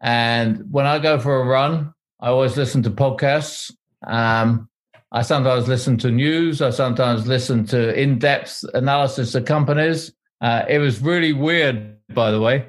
And 0.00 0.64
when 0.70 0.86
i 0.86 0.98
go 1.00 1.18
for 1.18 1.42
a 1.42 1.44
run 1.44 1.92
I 2.20 2.28
always 2.28 2.56
listen 2.56 2.82
to 2.82 2.90
podcasts. 2.90 3.72
Um, 4.06 4.68
I 5.12 5.22
sometimes 5.22 5.66
listen 5.66 5.96
to 5.98 6.10
news. 6.10 6.62
I 6.62 6.70
sometimes 6.70 7.26
listen 7.26 7.66
to 7.66 8.00
in 8.00 8.18
depth 8.18 8.64
analysis 8.74 9.34
of 9.34 9.44
companies. 9.44 10.12
Uh, 10.40 10.64
it 10.68 10.78
was 10.78 11.00
really 11.00 11.32
weird, 11.32 11.96
by 12.14 12.30
the 12.30 12.40
way. 12.40 12.66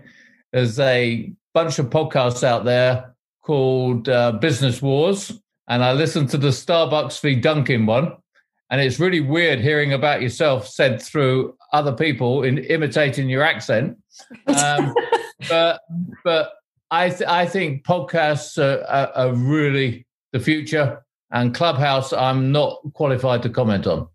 There's 0.51 0.79
a 0.79 1.31
bunch 1.53 1.79
of 1.79 1.89
podcasts 1.89 2.43
out 2.43 2.65
there 2.65 3.15
called 3.43 4.09
uh, 4.09 4.33
Business 4.33 4.81
Wars, 4.81 5.31
and 5.67 5.83
I 5.83 5.93
listened 5.93 6.29
to 6.29 6.37
the 6.37 6.49
Starbucks 6.49 7.19
v 7.21 7.35
Dunkin' 7.35 7.85
one. 7.85 8.13
And 8.69 8.79
it's 8.79 8.99
really 8.99 9.19
weird 9.19 9.59
hearing 9.59 9.91
about 9.91 10.21
yourself 10.21 10.65
said 10.65 11.01
through 11.01 11.57
other 11.73 11.91
people 11.91 12.43
in 12.43 12.57
imitating 12.57 13.29
your 13.29 13.43
accent. 13.43 13.97
Um, 14.47 14.95
but 15.49 15.81
but 16.23 16.53
I 16.89 17.09
th- 17.09 17.29
I 17.29 17.45
think 17.45 17.83
podcasts 17.85 18.57
are, 18.57 18.83
are, 18.85 19.11
are, 19.13 19.33
really 19.33 20.05
the 20.31 20.39
future, 20.39 21.03
and 21.31 21.53
Clubhouse 21.53 22.13
I'm 22.13 22.51
not 22.51 22.81
qualified 22.93 23.43
to 23.43 23.49
comment 23.49 23.87
on. 23.87 24.07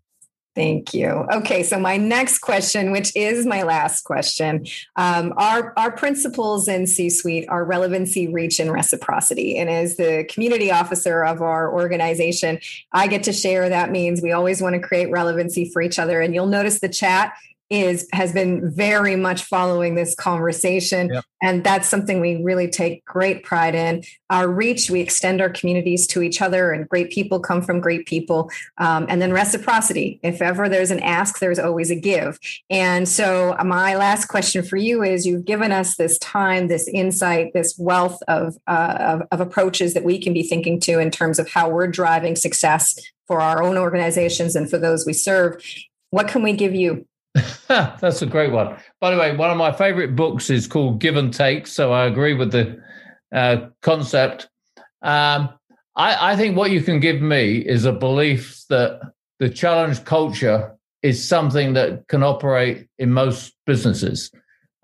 Thank 0.57 0.91
you. 0.91 1.27
Okay, 1.31 1.61
so 1.61 1.79
my 1.79 1.97
next 1.97 2.39
question, 2.39 2.89
which 2.91 3.15
is 3.15 3.45
my 3.45 3.61
last 3.61 4.05
question, 4.05 4.65
um, 4.95 5.31
our 5.37 5.71
our 5.77 5.91
principles 5.91 6.67
in 6.67 6.87
C-suite 6.87 7.47
are 7.47 7.63
relevancy, 7.63 8.27
reach, 8.27 8.59
and 8.59 8.71
reciprocity. 8.71 9.59
And 9.59 9.69
as 9.69 9.97
the 9.97 10.27
community 10.33 10.71
officer 10.71 11.23
of 11.23 11.43
our 11.43 11.71
organization, 11.71 12.57
I 12.91 13.05
get 13.05 13.21
to 13.25 13.33
share. 13.33 13.69
That 13.69 13.91
means 13.91 14.23
we 14.23 14.31
always 14.31 14.59
want 14.59 14.73
to 14.73 14.81
create 14.81 15.11
relevancy 15.11 15.69
for 15.69 15.79
each 15.83 15.99
other. 15.99 16.21
And 16.21 16.33
you'll 16.33 16.47
notice 16.47 16.79
the 16.79 16.89
chat 16.89 17.33
is 17.69 18.07
has 18.13 18.31
been 18.31 18.71
very 18.71 19.15
much 19.15 19.43
following 19.43 19.95
this 19.95 20.15
conversation. 20.15 21.09
Yep. 21.09 21.23
and 21.41 21.63
that's 21.63 21.87
something 21.87 22.19
we 22.19 22.41
really 22.43 22.69
take 22.69 23.03
great 23.05 23.43
pride 23.43 23.75
in. 23.75 24.03
Our 24.29 24.47
reach 24.47 24.89
we 24.89 25.01
extend 25.01 25.41
our 25.41 25.49
communities 25.49 26.07
to 26.07 26.21
each 26.21 26.41
other 26.41 26.71
and 26.71 26.87
great 26.87 27.11
people 27.11 27.39
come 27.39 27.61
from 27.61 27.79
great 27.79 28.05
people. 28.05 28.49
Um, 28.77 29.05
and 29.09 29.21
then 29.21 29.33
reciprocity. 29.33 30.19
If 30.23 30.41
ever 30.41 30.69
there's 30.69 30.91
an 30.91 31.01
ask 31.01 31.39
there's 31.39 31.59
always 31.59 31.91
a 31.91 31.95
give. 31.95 32.39
And 32.69 33.07
so 33.07 33.55
uh, 33.57 33.63
my 33.63 33.95
last 33.95 34.27
question 34.27 34.63
for 34.63 34.77
you 34.77 35.03
is 35.03 35.25
you've 35.25 35.45
given 35.45 35.71
us 35.71 35.97
this 35.97 36.17
time 36.19 36.67
this 36.67 36.87
insight 36.87 37.53
this 37.53 37.75
wealth 37.77 38.21
of, 38.27 38.57
uh, 38.67 38.97
of, 38.99 39.21
of 39.31 39.39
approaches 39.41 39.93
that 39.93 40.03
we 40.03 40.19
can 40.19 40.33
be 40.33 40.43
thinking 40.43 40.79
to 40.81 40.99
in 40.99 41.11
terms 41.11 41.39
of 41.39 41.49
how 41.49 41.69
we're 41.69 41.87
driving 41.87 42.35
success 42.35 42.97
for 43.27 43.41
our 43.41 43.61
own 43.61 43.77
organizations 43.77 44.55
and 44.55 44.69
for 44.69 44.77
those 44.77 45.05
we 45.05 45.13
serve. 45.13 45.61
What 46.09 46.29
can 46.29 46.41
we 46.41 46.53
give 46.53 46.73
you 46.73 47.05
That's 47.67 48.21
a 48.21 48.25
great 48.25 48.51
one. 48.51 48.77
By 48.99 49.11
the 49.11 49.17
way, 49.17 49.35
one 49.35 49.49
of 49.49 49.57
my 49.57 49.71
favorite 49.71 50.15
books 50.15 50.49
is 50.49 50.67
called 50.67 50.99
Give 50.99 51.15
and 51.15 51.33
Take. 51.33 51.67
So 51.67 51.91
I 51.91 52.05
agree 52.05 52.33
with 52.33 52.51
the 52.51 52.81
uh, 53.33 53.67
concept. 53.81 54.47
Um, 55.01 55.49
I, 55.95 56.33
I 56.33 56.35
think 56.35 56.55
what 56.55 56.71
you 56.71 56.81
can 56.81 56.99
give 56.99 57.21
me 57.21 57.57
is 57.57 57.85
a 57.85 57.91
belief 57.91 58.63
that 58.69 58.99
the 59.39 59.49
challenge 59.49 60.03
culture 60.05 60.75
is 61.03 61.27
something 61.27 61.73
that 61.73 62.07
can 62.07 62.23
operate 62.23 62.87
in 62.97 63.11
most 63.11 63.53
businesses. 63.65 64.31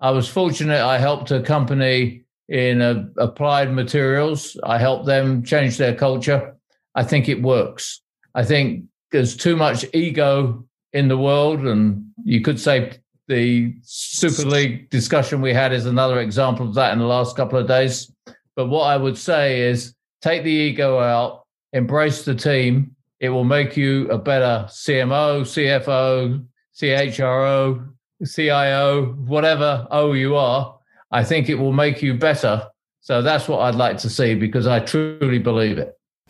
I 0.00 0.10
was 0.10 0.28
fortunate, 0.28 0.80
I 0.82 0.98
helped 0.98 1.30
a 1.30 1.40
company 1.40 2.24
in 2.48 2.82
uh, 2.82 3.06
applied 3.18 3.72
materials, 3.72 4.56
I 4.64 4.78
helped 4.78 5.06
them 5.06 5.42
change 5.42 5.78
their 5.78 5.94
culture. 5.94 6.56
I 6.94 7.02
think 7.02 7.28
it 7.28 7.42
works. 7.42 8.00
I 8.34 8.44
think 8.44 8.84
there's 9.10 9.36
too 9.36 9.56
much 9.56 9.84
ego 9.92 10.64
in 10.94 11.08
the 11.08 11.18
world. 11.18 11.66
And 11.66 12.06
you 12.24 12.40
could 12.40 12.58
say 12.58 12.98
the 13.28 13.74
Super 13.82 14.48
League 14.48 14.88
discussion 14.88 15.42
we 15.42 15.52
had 15.52 15.72
is 15.72 15.86
another 15.86 16.20
example 16.20 16.66
of 16.66 16.74
that 16.74 16.92
in 16.92 16.98
the 16.98 17.04
last 17.04 17.36
couple 17.36 17.58
of 17.58 17.68
days. 17.68 18.10
But 18.56 18.68
what 18.68 18.84
I 18.84 18.96
would 18.96 19.18
say 19.18 19.60
is 19.60 19.94
take 20.22 20.44
the 20.44 20.50
ego 20.50 21.00
out, 21.00 21.44
embrace 21.72 22.24
the 22.24 22.34
team. 22.34 22.94
It 23.20 23.28
will 23.28 23.44
make 23.44 23.76
you 23.76 24.08
a 24.10 24.18
better 24.18 24.66
CMO, 24.68 25.42
CFO, 25.42 26.44
CHRO, 26.78 27.88
CIO, 28.24 29.04
whatever 29.26 29.86
O 29.90 30.12
you 30.12 30.36
are. 30.36 30.78
I 31.10 31.24
think 31.24 31.48
it 31.48 31.54
will 31.54 31.72
make 31.72 32.02
you 32.02 32.14
better. 32.14 32.68
So 33.00 33.22
that's 33.22 33.48
what 33.48 33.60
I'd 33.60 33.74
like 33.74 33.98
to 33.98 34.10
see 34.10 34.34
because 34.34 34.66
I 34.66 34.80
truly 34.80 35.38
believe 35.38 35.78
it. 35.78 35.94